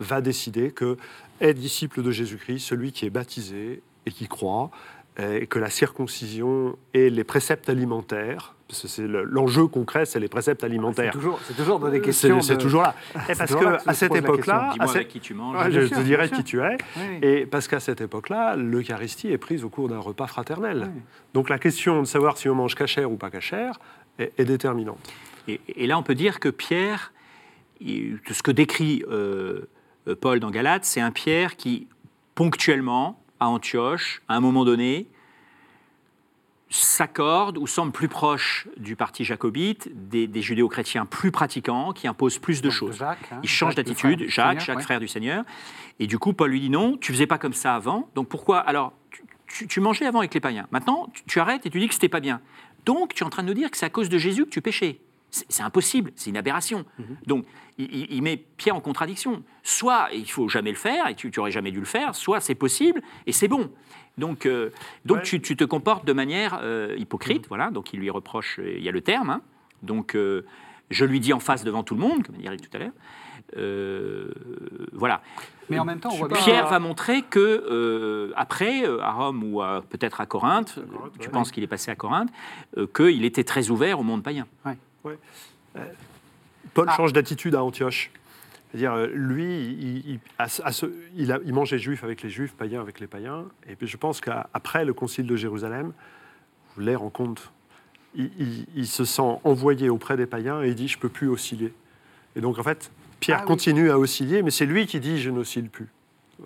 va 0.00 0.20
décider 0.20 0.70
que 0.70 0.96
est 1.40 1.54
disciple 1.54 2.02
de 2.02 2.10
Jésus-Christ 2.10 2.60
celui 2.60 2.92
qui 2.92 3.06
est 3.06 3.10
baptisé 3.10 3.82
et 4.06 4.10
qui 4.10 4.28
croit, 4.28 4.70
et 5.18 5.46
que 5.46 5.58
la 5.58 5.70
circoncision 5.70 6.76
et 6.92 7.10
les 7.10 7.24
préceptes 7.24 7.68
alimentaires, 7.68 8.53
parce 8.74 8.82
que 8.82 8.88
c'est 8.88 9.06
le- 9.06 9.22
l'enjeu 9.24 9.66
concret, 9.68 10.04
c'est 10.04 10.18
les 10.18 10.26
préceptes 10.28 10.62
C'est 10.62 10.66
alimentaires. 10.66 11.12
c'est 11.44 11.54
toujours 11.56 11.78
dans 11.78 11.88
des 11.90 12.00
questions. 12.00 12.40
c'est 12.40 12.56
de- 12.56 12.60
toujours 12.60 12.82
là. 12.82 12.94
Et 13.28 13.34
parce 13.36 13.54
que 13.54 13.84
qu'à 13.84 13.94
cette 13.94 14.14
époque-là, 14.16 14.72
à 14.80 14.86
cette- 14.88 15.06
qui 15.08 15.20
tu 15.20 15.32
manges. 15.32 15.56
Ouais, 15.56 15.70
je 15.70 15.86
sûr, 15.86 15.96
te 15.98 16.02
dirai 16.02 16.26
bien 16.28 16.36
qui 16.38 16.42
tu 16.44 16.60
es. 16.60 16.76
Oui. 16.96 17.18
Et 17.22 17.46
parce 17.46 17.68
qu'à 17.68 17.78
cette 17.78 18.00
époque-là, 18.00 18.56
l'Eucharistie 18.56 19.28
est 19.30 19.38
prise 19.38 19.62
au 19.64 19.68
cours 19.68 19.88
d'un 19.88 20.00
repas 20.00 20.26
fraternel. 20.26 20.90
Oui. 20.92 21.00
Donc 21.34 21.48
la 21.48 21.58
question 21.60 22.00
de 22.00 22.06
savoir 22.06 22.36
si 22.36 22.48
on 22.48 22.54
mange 22.56 22.74
cachère 22.74 23.10
ou 23.12 23.16
pas 23.16 23.30
cachère 23.30 23.78
est, 24.18 24.32
est 24.38 24.44
déterminante. 24.44 25.12
Et, 25.46 25.60
et 25.68 25.86
là, 25.86 25.96
on 25.98 26.02
peut 26.02 26.16
dire 26.16 26.40
que 26.40 26.48
Pierre, 26.48 27.12
ce 27.80 28.42
que 28.42 28.50
décrit 28.50 29.04
euh, 29.08 29.68
euh, 30.08 30.16
Paul 30.20 30.40
dans 30.40 30.50
Galate, 30.50 30.84
c'est 30.84 31.00
un 31.00 31.12
Pierre 31.12 31.54
qui, 31.56 31.86
ponctuellement, 32.34 33.20
à 33.40 33.46
Antioche, 33.48 34.22
à 34.28 34.34
un 34.36 34.40
moment 34.40 34.64
donné, 34.64 35.06
s'accorde 36.82 37.58
ou 37.58 37.66
semble 37.66 37.92
plus 37.92 38.08
proche 38.08 38.66
du 38.76 38.96
parti 38.96 39.24
jacobite, 39.24 39.88
des, 40.08 40.26
des 40.26 40.42
judéo-chrétiens 40.42 41.06
plus 41.06 41.30
pratiquants, 41.30 41.92
qui 41.92 42.06
imposent 42.08 42.38
plus 42.38 42.60
de 42.62 42.68
Donc, 42.68 42.76
choses. 42.76 42.96
Jacques, 42.96 43.18
hein, 43.32 43.40
Il 43.42 43.48
change 43.48 43.74
Jacques, 43.74 43.78
le 43.86 43.92
d'attitude, 43.94 44.28
Jacques, 44.28 44.46
Seigneur, 44.48 44.64
Jacques, 44.64 44.76
ouais. 44.78 44.82
frère 44.82 45.00
du 45.00 45.08
Seigneur. 45.08 45.44
Et 46.00 46.06
du 46.06 46.18
coup, 46.18 46.32
Paul 46.32 46.50
lui 46.50 46.60
dit 46.60 46.70
non, 46.70 46.96
tu 46.96 47.12
faisais 47.12 47.26
pas 47.26 47.38
comme 47.38 47.52
ça 47.52 47.74
avant, 47.74 48.08
donc 48.14 48.28
pourquoi? 48.28 48.58
Alors, 48.58 48.92
tu, 49.10 49.22
tu- 49.46 49.66
tu 49.68 49.80
mangeais 49.80 50.06
avant 50.06 50.18
avec 50.20 50.34
les 50.34 50.40
païens. 50.40 50.66
Maintenant, 50.72 51.08
tu, 51.14 51.22
tu 51.26 51.40
arrêtes 51.40 51.64
et 51.66 51.70
tu 51.70 51.78
dis 51.78 51.86
que 51.88 51.94
c'était 51.94 52.08
pas 52.08 52.20
bien. 52.20 52.40
Donc, 52.84 53.14
tu 53.14 53.22
es 53.22 53.26
en 53.26 53.30
train 53.30 53.42
de 53.42 53.48
nous 53.48 53.54
dire 53.54 53.70
que 53.70 53.76
c'est 53.76 53.86
à 53.86 53.90
cause 53.90 54.08
de 54.08 54.18
Jésus 54.18 54.44
que 54.44 54.50
tu 54.50 54.60
péchais. 54.60 55.00
C'est 55.30 55.62
impossible, 55.64 56.12
c'est 56.14 56.30
une 56.30 56.36
aberration. 56.36 56.84
Mhm. 56.98 57.16
Donc, 57.26 57.44
il, 57.76 58.22
met 58.22 58.36
Pierre 58.56 58.76
en 58.76 58.80
contradiction. 58.80 59.42
Soit 59.64 60.08
il 60.12 60.30
faut 60.30 60.48
jamais 60.48 60.70
le 60.70 60.76
faire 60.76 61.08
et 61.08 61.16
tu, 61.16 61.28
tu 61.32 61.40
aurais 61.40 61.50
jamais 61.50 61.72
dû 61.72 61.80
le 61.80 61.84
faire, 61.86 62.14
soit 62.14 62.40
c'est 62.40 62.54
possible 62.54 63.02
et 63.26 63.32
c'est 63.32 63.48
bon. 63.48 63.72
Donc, 64.18 64.46
euh, 64.46 64.70
donc 65.04 65.18
Ouais. 65.18 65.22
tu, 65.24 65.40
tu 65.40 65.56
te 65.56 65.64
comportes 65.64 66.04
de 66.06 66.12
manière 66.12 66.58
euh, 66.62 66.94
hypocrite, 66.98 67.46
voilà. 67.48 67.70
Donc, 67.70 67.92
il 67.92 68.00
lui 68.00 68.10
reproche, 68.10 68.58
euh, 68.60 68.74
il 68.76 68.82
y 68.82 68.88
a 68.88 68.92
le 68.92 69.00
terme. 69.00 69.30
hein. 69.30 69.40
Donc, 69.82 70.14
euh, 70.14 70.44
je 70.90 71.04
lui 71.04 71.18
dis 71.20 71.32
en 71.32 71.40
face 71.40 71.64
devant 71.64 71.82
tout 71.82 71.94
le 71.94 72.00
monde, 72.00 72.22
comme 72.24 72.36
il 72.36 72.42
dirait 72.42 72.56
tout 72.56 72.70
à 72.74 72.78
l'heure. 72.78 72.92
Euh, 73.56 74.28
voilà. 74.92 75.20
Mais 75.68 75.78
en 75.78 75.84
même 75.84 75.98
temps, 76.00 76.10
on 76.12 76.16
voit 76.16 76.28
bien- 76.28 76.36
Pierre 76.38 76.66
va 76.68 76.78
montrer 76.78 77.22
que 77.22 77.38
euh, 77.40 78.32
après, 78.36 78.84
à 79.00 79.10
Rome 79.12 79.42
ou 79.52 79.62
à- 79.62 79.82
peut-être 79.88 80.20
à 80.20 80.26
Corinthe, 80.26 80.74
Corinthe, 80.74 81.12
tu 81.18 81.26
ouais. 81.26 81.32
penses 81.32 81.50
qu'il 81.50 81.62
est 81.62 81.66
passé 81.68 81.90
à 81.90 81.94
Corinthe, 81.96 82.30
euh, 82.78 82.86
qu'il 82.86 83.24
était 83.24 83.44
très 83.44 83.70
ouvert 83.70 83.98
au 83.98 84.02
monde 84.02 84.22
païen. 84.22 84.46
Paul 86.74 86.86
Ah. 86.88 86.96
change 86.96 87.12
d'attitude 87.12 87.54
à 87.54 87.62
Antioche. 87.62 88.10
C'est-à-dire, 88.74 88.92
euh, 88.94 89.06
lui, 89.14 89.44
il, 89.68 89.98
il- 90.14 90.20
à 90.36 90.48
ce- 90.48 90.60
à 90.62 90.72
ce- 90.72 90.92
il 91.14 91.30
a- 91.30 91.38
il 91.44 91.54
mangeait 91.54 91.78
juif 91.78 92.02
avec 92.02 92.22
les 92.22 92.28
juifs, 92.28 92.54
païens 92.54 92.80
avec 92.80 92.98
les 92.98 93.06
païens. 93.06 93.44
Et 93.68 93.76
puis 93.76 93.86
je 93.86 93.96
pense 93.96 94.20
qu'après 94.20 94.84
le 94.84 94.92
concile 94.92 95.28
de 95.28 95.36
Jérusalem, 95.36 95.92
vous 96.74 96.82
les 96.82 96.96
rencontre, 96.96 97.52
il, 98.16 98.30
il- 98.74 98.86
se 98.88 99.04
sent 99.04 99.38
envoyé 99.44 99.88
auprès 99.90 100.16
des 100.16 100.26
païens 100.26 100.60
et 100.60 100.70
il 100.70 100.74
dit 100.74 100.88
Je 100.88 100.96
ne 100.96 101.02
peux 101.02 101.08
plus 101.08 101.28
osciller. 101.28 101.72
Et 102.34 102.40
donc, 102.40 102.58
en 102.58 102.64
fait, 102.64 102.90
Pierre 103.20 103.38
Ah 103.38 103.42
oui. 103.42 103.46
continue 103.46 103.90
à 103.92 103.98
osciller, 103.98 104.42
mais 104.42 104.50
c'est 104.50 104.66
lui 104.66 104.86
qui 104.86 104.98
dit 104.98 105.20
Je 105.20 105.30
n'oscille 105.30 105.68
plus. 105.68 105.86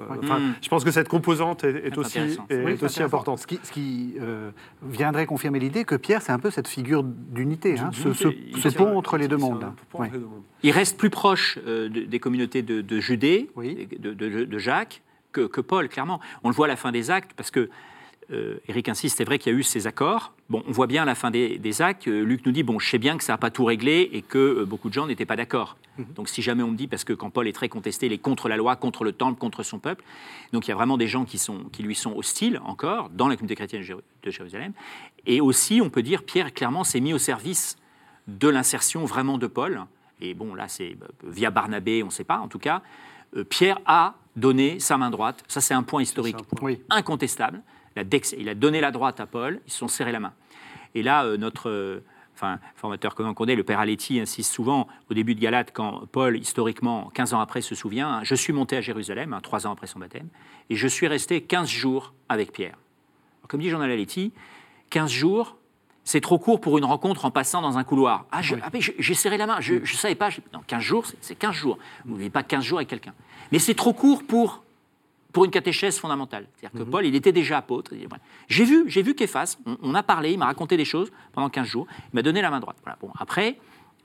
Euh, 0.01 0.05
enfin. 0.23 0.41
Je 0.61 0.69
pense 0.69 0.85
que 0.85 0.91
cette 0.91 1.09
composante 1.09 1.65
est, 1.65 1.97
aussi, 1.97 2.19
est 2.19 2.65
Oui, 2.65 2.77
importante. 3.03 3.39
Ce 3.39 3.47
qui, 3.47 3.59
ce 3.63 3.73
qui, 3.73 4.15
euh, 4.21 4.51
viendrait 4.83 5.27
confirmer 5.27 5.59
l'idée 5.59 5.85
que 5.85 5.95
Pierre, 5.95 6.23
c'est 6.23 6.33
un 6.33 6.39
peu 6.39 6.51
cette 6.51 6.69
figure 6.69 7.03
d'unité, 7.05 7.79
hein, 7.79 7.91
ce, 7.93 8.13
ce- 8.13 8.29
ce 8.61 8.69
pont 8.69 8.97
entre 8.97 9.17
les 9.17 9.29
deux 9.29 9.37
mondes. 9.37 9.67
Oui. 9.95 10.09
Il 10.63 10.71
reste 10.73 10.99
plus 10.99 11.11
proche 11.11 11.59
euh, 11.67 11.89
de- 11.89 12.03
des 12.03 12.19
communautés 12.21 12.63
de, 12.63 12.81
de 12.81 13.01
Judée, 13.01 13.51
Oui. 13.57 13.89
de, 13.99 14.13
de- 14.13 14.45
de 14.45 14.59
Jacques, 14.59 15.03
que, 15.33 15.43
que 15.47 15.61
Paul, 15.61 15.89
clairement. 15.89 16.21
On 16.45 16.49
le 16.49 16.55
voit 16.55 16.67
à 16.67 16.69
la 16.69 16.77
fin 16.77 16.93
des 16.93 17.11
actes, 17.11 17.33
parce 17.37 17.51
que 17.51 17.61
euh, 17.61 17.69
Eric 18.69 18.89
insiste, 18.91 19.17
c'est 19.17 19.25
vrai 19.25 19.39
qu'il 19.39 19.53
y 19.53 19.57
a 19.57 19.59
eu 19.59 19.63
ces 19.63 19.87
accords. 19.87 20.33
Bon, 20.51 20.63
on 20.67 20.73
voit 20.73 20.87
bien 20.87 21.03
à 21.03 21.07
la 21.07 21.15
fin 21.15 21.31
des, 21.31 21.59
des 21.59 21.81
actes, 21.83 22.09
euh, 22.09 22.23
Luc 22.23 22.45
nous 22.45 22.53
dit, 22.53 22.63
bon, 22.63 22.79
je 22.79 22.89
sais 22.89 22.99
bien 22.99 23.17
que 23.17 23.25
ça 23.25 23.33
n'a 23.33 23.39
pas 23.39 23.51
tout 23.51 23.65
réglé 23.65 24.09
et 24.13 24.21
que 24.23 24.39
euh, 24.39 24.65
beaucoup 24.67 24.89
de 24.89 24.95
gens 24.95 25.07
n'étaient 25.07 25.25
pas 25.27 25.37
d'accord. 25.37 25.77
Donc 26.15 26.29
si 26.29 26.43
jamais 26.43 26.63
on 26.63 26.71
me 26.71 26.77
dit, 26.77 26.87
parce 26.87 27.03
que 27.05 27.13
quand 27.13 27.31
Paul 27.31 27.49
est 27.49 27.53
très 27.53 27.69
contesté, 27.69 28.07
il 28.07 28.13
est 28.13 28.19
contre 28.19 28.49
la 28.49 28.57
loi, 28.57 28.77
contre 28.77 29.03
le 29.03 29.13
temple, 29.13 29.39
contre 29.39 29.63
son 29.65 29.79
peuple, 29.79 30.05
donc 30.53 30.67
il 30.67 30.71
y 30.71 30.73
a 30.73 30.77
vraiment 30.77 30.97
des 30.97 31.09
gens 31.09 31.25
qui, 31.25 31.39
sont, 31.39 31.65
qui 31.73 31.83
lui 31.83 31.95
sont 31.97 32.15
hostiles 32.17 32.61
encore 32.65 33.09
dans 33.11 33.27
la 33.29 33.35
communauté 33.37 33.57
chrétienne 33.57 33.81
de 33.81 33.87
Jéru- 33.87 34.03
de 34.23 34.31
Jérusalem. 34.31 34.73
Et 35.27 35.41
aussi, 35.41 35.81
on 35.83 35.91
peut 35.91 36.03
dire, 36.03 36.23
Pierre 36.23 36.55
clairement 36.55 36.85
s'est 36.85 37.01
mis 37.01 37.13
au 37.15 37.19
service 37.19 37.77
de 38.29 38.49
l'insertion 38.49 39.05
vraiment 39.07 39.39
de 39.39 39.47
Paul. 39.49 39.83
Et 40.21 40.35
bon, 40.35 40.55
là, 40.55 40.69
c'est 40.69 40.97
euh, 41.03 41.07
via 41.25 41.51
Barnabé, 41.51 42.03
on 42.03 42.07
ne 42.07 42.13
sait 42.13 42.25
pas, 42.25 42.39
en 42.39 42.49
tout 42.49 42.59
cas. 42.61 42.83
euh, 43.37 43.43
Pierre 43.45 43.81
a 43.87 44.15
donné 44.37 44.79
sa 44.81 44.99
main 44.99 45.11
droite. 45.11 45.43
Ça, 45.49 45.61
c'est 45.61 45.75
un 45.75 45.83
point 45.83 46.03
historique 46.03 46.37
C'est 46.39 46.55
un 46.55 46.57
point. 46.57 46.71
Oui. 46.71 46.81
Il 47.99 48.03
a, 48.03 48.05
dex- 48.05 48.35
il 48.39 48.49
a 48.49 48.55
donné 48.55 48.81
la 48.81 48.93
droite 48.93 49.19
à 49.19 49.27
Paul, 49.27 49.61
ils 49.67 49.73
se 49.73 49.79
sont 49.79 49.89
serrés 49.89 50.13
la 50.13 50.21
main. 50.21 50.33
Et 50.95 51.03
là, 51.03 51.25
euh, 51.25 51.37
notre 51.37 51.69
euh, 51.69 52.05
enfin, 52.37 52.61
formateur 52.77 53.17
commun 53.17 53.35
qu'on 53.35 53.47
est, 53.47 53.57
le 53.57 53.65
père 53.65 53.81
Aletti, 53.81 54.21
insiste 54.21 54.53
souvent 54.53 54.87
au 55.11 55.15
début 55.15 55.35
de 55.35 55.41
Galate, 55.41 55.73
quand 55.73 56.07
Paul, 56.13 56.39
historiquement, 56.39 57.11
15 57.15 57.35
ans 57.35 57.41
après, 57.41 57.61
se 57.61 57.75
souvient 57.75 58.09
hein, 58.09 58.21
Je 58.23 58.37
suis 58.37 58.53
monté 58.53 58.77
à 58.77 58.81
Jérusalem, 58.81 59.33
hein, 59.33 59.41
trois 59.43 59.67
ans 59.67 59.73
après 59.73 59.89
son 59.89 59.99
baptême, 59.99 60.29
et 60.71 60.77
je 60.77 60.87
suis 60.87 61.09
resté 61.09 61.41
15 61.43 61.69
jours 61.69 62.15
avec 62.29 62.53
Pierre. 62.53 62.77
Alors, 63.41 63.49
comme 63.49 63.61
dit 63.61 63.69
Jean 63.69 63.81
Aletti, 63.81 64.33
15 64.91 65.11
jours, 65.11 65.57
c'est 66.05 66.21
trop 66.21 66.39
court 66.39 66.61
pour 66.61 66.79
une 66.79 66.85
rencontre 66.85 67.25
en 67.25 67.33
passant 67.33 67.61
dans 67.63 67.79
un 67.79 67.85
couloir. 67.85 68.27
Ah, 68.31 68.43
ah, 68.63 68.71
j'ai 68.99 69.15
serré 69.15 69.37
la 69.39 69.47
main, 69.49 69.61
je 69.61 69.75
ne 69.75 69.85
savais 69.85 70.15
pas. 70.15 70.29
non, 70.55 70.61
15 70.69 70.81
jours, 70.83 71.05
c'est- 71.07 71.17
c'est 71.21 71.35
15 71.35 71.53
jours. 71.57 71.79
Vous 72.05 72.13
ne 72.13 72.19
vivez 72.19 72.31
pas 72.31 72.45
15 72.45 72.63
jours 72.65 72.79
avec 72.79 72.89
quelqu'un. 72.89 73.13
Mais 73.51 73.59
c'est 73.59 73.75
trop 73.75 73.93
court 73.93 74.23
pour 74.23 74.63
pour 75.33 75.45
une 75.45 75.51
catéchèse 75.51 75.99
fondamentale. 75.99 76.47
C'est-à-dire 76.57 76.81
que 76.81 76.85
Paul, 76.91 77.05
il 77.07 77.15
était 77.15 77.33
déjà 77.33 77.59
apôtre. 77.59 77.93
Voilà. 78.09 78.23
J'ai 78.49 78.65
vu, 78.65 78.85
j'ai 78.87 79.03
vu 79.03 79.15
Képhas, 79.15 79.59
on, 79.67 79.77
on 79.83 79.95
a 79.95 80.03
parlé, 80.03 80.33
il 80.33 80.39
m'a 80.39 80.47
raconté 80.47 80.77
des 80.77 80.85
choses 80.85 81.11
pendant 81.33 81.49
15 81.51 81.67
jours, 81.67 81.87
il 82.13 82.17
m'a 82.17 82.23
donné 82.23 82.41
la 82.41 82.51
main 82.51 82.61
droite. 82.61 82.77
Voilà. 82.83 82.97
Bon, 83.01 83.11
après, 83.19 83.59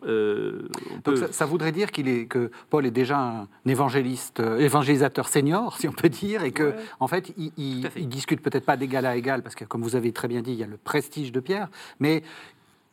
euh, 0.05 0.67
peut... 1.03 1.15
ça, 1.15 1.31
ça 1.31 1.45
voudrait 1.45 1.71
dire 1.71 1.91
qu'il 1.91 2.09
est, 2.09 2.25
que 2.25 2.51
Paul 2.69 2.85
est 2.85 2.91
déjà 2.91 3.17
un 3.19 3.47
évangéliste, 3.65 4.41
euh, 4.41 4.59
évangélisateur 4.59 5.29
senior, 5.29 5.77
si 5.77 5.87
on 5.87 5.93
peut 5.93 6.09
dire, 6.09 6.43
et 6.43 6.51
que 6.51 6.63
Ouais. 6.63 6.75
en 6.99 7.07
fait, 7.07 7.33
il, 7.37 7.51
il, 7.57 7.87
fait. 7.87 8.01
il 8.01 8.09
discute 8.09 8.41
peut-être 8.41 8.65
pas 8.65 8.75
d'égal 8.75 9.05
à 9.05 9.15
égal, 9.15 9.43
parce 9.43 9.55
que 9.55 9.63
comme 9.63 9.81
vous 9.81 9.95
avez 9.95 10.11
très 10.11 10.27
bien 10.27 10.41
dit, 10.41 10.51
il 10.51 10.57
y 10.59 10.63
a 10.63 10.67
le 10.67 10.77
prestige 10.77 11.31
de 11.31 11.39
Pierre, 11.39 11.69
mais 11.99 12.21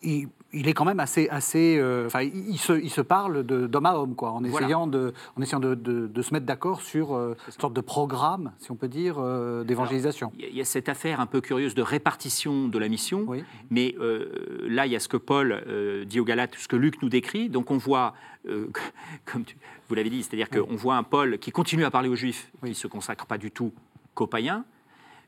il, 0.02 0.28
il 0.52 0.66
est 0.68 0.72
quand 0.72 0.84
même 0.84 1.00
assez, 1.00 1.28
assez, 1.28 1.76
euh, 1.78 2.06
enfin, 2.06 2.22
il, 2.22 2.50
il 2.50 2.58
se, 2.58 2.72
il 2.72 2.90
se 2.90 3.00
parle 3.00 3.44
de- 3.44 3.66
d'homme 3.66 3.86
à 3.86 3.94
homme, 3.96 4.14
quoi, 4.14 4.30
en 4.32 4.40
Voilà. 4.42 4.66
essayant 4.66 4.86
de, 4.86 5.12
en 5.36 5.42
essayant 5.42 5.60
de, 5.60 5.74
de- 5.74 6.06
de 6.08 6.22
se 6.22 6.34
mettre 6.34 6.46
d'accord 6.46 6.82
sur 6.82 7.14
euh, 7.14 7.36
une 7.46 7.52
sorte 7.60 7.72
de 7.74 7.80
programme, 7.80 8.52
si 8.58 8.70
on 8.70 8.76
peut 8.76 8.88
dire, 8.88 9.16
euh, 9.18 9.62
d'évangélisation. 9.64 10.32
Il 10.38 10.42
y 10.42 10.44
a- 10.46 10.48
il 10.48 10.56
y 10.56 10.60
a 10.60 10.64
cette 10.64 10.88
affaire 10.88 11.20
un 11.20 11.26
peu 11.26 11.40
curieuse 11.40 11.74
de 11.74 11.82
répartition 11.82 12.68
de 12.68 12.78
la 12.78 12.88
mission, 12.88 13.24
Oui. 13.28 13.44
mais 13.70 13.94
euh, 14.00 14.66
là, 14.68 14.86
il 14.86 14.92
y 14.92 14.96
a 14.96 15.00
ce 15.00 15.08
que 15.08 15.16
Paul 15.16 15.62
dit 16.06 16.18
aux 16.20 16.24
Galates, 16.24 16.54
ce 16.56 16.68
que 16.68 16.76
Luc 16.76 17.00
nous 17.02 17.08
décrit. 17.08 17.48
Donc 17.48 17.70
on 17.70 17.76
voit, 17.78 18.14
comme 19.24 19.44
tu- 19.44 19.56
vous 19.88 19.94
l'avez 19.94 20.10
dit, 20.10 20.22
c'est-à-dire 20.22 20.48
qu'on 20.50 20.76
voit 20.76 20.96
un 20.96 21.02
Paul 21.02 21.38
qui 21.38 21.50
continue 21.52 21.84
à 21.84 21.90
parler 21.90 22.08
aux 22.08 22.16
Juifs, 22.16 22.50
qui 22.62 22.70
ne 22.70 22.74
se 22.74 22.86
consacre 22.86 23.26
pas 23.26 23.38
du 23.38 23.50
tout 23.50 23.72
qu'aux 24.14 24.26
païens. 24.26 24.64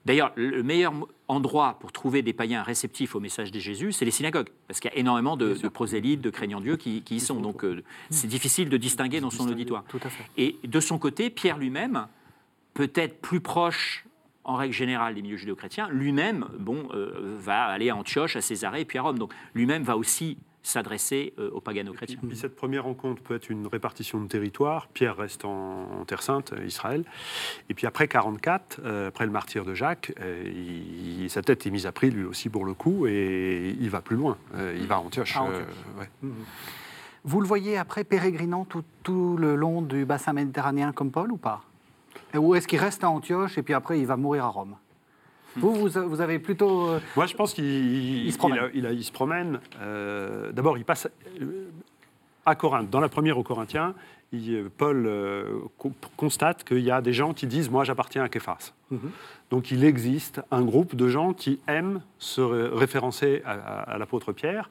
D'ailleurs, 0.04 0.32
le 0.34 0.62
meilleur 0.62 0.92
endroit 1.28 1.76
pour 1.80 1.92
trouver 1.92 2.22
des 2.22 2.32
païens 2.32 2.62
réceptifs 2.62 3.14
au 3.14 3.20
message 3.20 3.52
de 3.52 3.58
Jésus, 3.60 3.92
c'est 3.92 4.04
les 4.04 4.10
synagogues, 4.10 4.48
parce 4.66 4.80
qu'il 4.80 4.90
y 4.90 4.94
a 4.94 4.98
énormément 4.98 5.36
de, 5.36 5.54
de 5.54 5.68
prosélytes, 5.68 6.20
de 6.20 6.30
craignants 6.30 6.60
Dieu 6.60 6.76
qui, 6.76 7.02
qui 7.02 7.16
y 7.16 7.20
sont. 7.20 7.40
Donc 7.40 7.64
euh, 7.64 7.82
c'est 8.10 8.26
difficile 8.26 8.68
de 8.68 8.76
distinguer 8.76 9.20
dans 9.20 9.30
son 9.30 9.48
auditoire. 9.48 9.84
Tout 9.88 10.00
à 10.02 10.08
fait. 10.08 10.24
Et 10.36 10.56
de 10.64 10.80
son 10.80 10.98
côté, 10.98 11.30
Pierre 11.30 11.58
lui-même, 11.58 12.06
peut-être 12.74 13.20
plus 13.20 13.40
proche 13.40 14.04
en 14.44 14.56
règle 14.56 14.74
générale 14.74 15.14
des 15.14 15.22
milieux 15.22 15.36
judéo-chrétiens, 15.36 15.88
lui-même 15.90 16.46
bon, 16.58 16.88
euh, 16.94 17.36
va 17.38 17.64
aller 17.64 17.90
à 17.90 17.96
Antioche, 17.96 18.34
à 18.34 18.40
Césarée 18.40 18.80
et 18.80 18.84
puis 18.84 18.98
à 18.98 19.02
Rome. 19.02 19.18
Donc 19.18 19.32
lui-même 19.54 19.84
va 19.84 19.96
aussi 19.96 20.36
s'adresser 20.62 21.34
euh, 21.38 21.50
aux 21.50 21.60
pagano-chrétiens. 21.60 22.18
Puis 22.28 22.36
cette 22.36 22.54
première 22.54 22.84
rencontre 22.84 23.20
peut 23.22 23.34
être 23.34 23.50
une 23.50 23.66
répartition 23.66 24.20
de 24.20 24.28
territoire. 24.28 24.86
Pierre 24.88 25.16
reste 25.16 25.44
en, 25.44 25.88
en 26.00 26.04
Terre 26.04 26.22
Sainte, 26.22 26.52
euh, 26.52 26.64
Israël. 26.64 27.04
Et 27.68 27.74
puis 27.74 27.86
après 27.86 28.06
44, 28.08 28.80
euh, 28.84 29.08
après 29.08 29.26
le 29.26 29.32
martyr 29.32 29.64
de 29.64 29.74
Jacques, 29.74 30.12
euh, 30.20 30.44
il- 30.46 31.28
sa 31.30 31.42
tête 31.42 31.66
est 31.66 31.70
mise 31.70 31.86
à 31.86 31.92
prix 31.92 32.10
lui 32.10 32.24
aussi 32.24 32.48
pour 32.48 32.64
le 32.64 32.74
coup 32.74 33.06
et 33.06 33.76
il 33.80 33.90
va 33.90 34.00
plus 34.02 34.16
loin. 34.16 34.36
Euh, 34.54 34.76
il 34.78 34.86
va 34.86 34.96
à 34.96 34.98
Antioche. 34.98 35.36
Euh, 35.36 35.40
Antioche. 35.40 35.64
ouais. 35.98 36.30
Vous 37.24 37.40
le 37.40 37.46
voyez 37.46 37.76
après 37.78 38.04
pérégrinant 38.04 38.64
tout, 38.64 38.82
tout 39.02 39.36
le 39.38 39.54
long 39.56 39.82
du 39.82 40.04
bassin 40.04 40.32
méditerranéen 40.32 40.92
comme 40.92 41.10
Paul 41.10 41.30
ou 41.32 41.36
pas? 41.36 41.62
Ou 42.36 42.54
est-ce 42.54 42.66
qu'il 42.68 42.78
reste 42.80 43.04
à 43.04 43.10
Antioche 43.10 43.58
et 43.58 43.62
puis 43.62 43.74
après 43.74 43.98
il 44.00 44.06
va 44.06 44.16
mourir 44.16 44.44
à 44.44 44.48
Rome? 44.48 44.76
Vous, 45.56 45.74
vous, 45.74 45.88
vous 46.08 46.20
avez 46.20 46.38
plutôt... 46.38 46.88
euh, 46.88 47.00
Moi, 47.16 47.26
je 47.26 47.34
pense 47.34 47.52
qu'il 47.54 47.64
Il 48.26 48.32
se 48.32 48.38
promène. 48.38 48.58
a- 48.58 48.68
il 48.74 48.86
a- 48.86 48.92
il 48.92 49.04
se 49.04 49.12
promène. 49.12 49.60
Euh, 49.80 50.52
D'abord, 50.52 50.78
il 50.78 50.84
passe 50.84 51.08
euh, 51.40 51.68
à 52.46 52.54
Corinthe. 52.54 52.90
Dans 52.90 53.00
la 53.00 53.08
première 53.08 53.38
aux 53.38 53.42
Corinthiens, 53.42 53.94
Paul 54.78 55.10
co- 55.76 55.92
constate 56.16 56.64
qu'il 56.64 56.78
y 56.80 56.90
a 56.90 57.02
des 57.02 57.12
gens 57.12 57.34
qui 57.34 57.46
disent 57.46 57.68
Moi, 57.70 57.84
j'appartiens 57.84 58.24
à 58.24 58.28
Képhas. 58.30 58.72
Donc, 59.50 59.70
il 59.70 59.84
existe 59.84 60.40
un 60.50 60.62
groupe 60.62 60.96
de 60.96 61.06
gens 61.08 61.34
qui 61.34 61.60
aiment 61.68 62.00
se 62.18 62.40
ré- 62.40 62.68
référencer 62.68 63.42
à, 63.44 63.52
à- 63.52 63.82
à 63.92 63.98
l'apôtre 63.98 64.32
Pierre. 64.32 64.70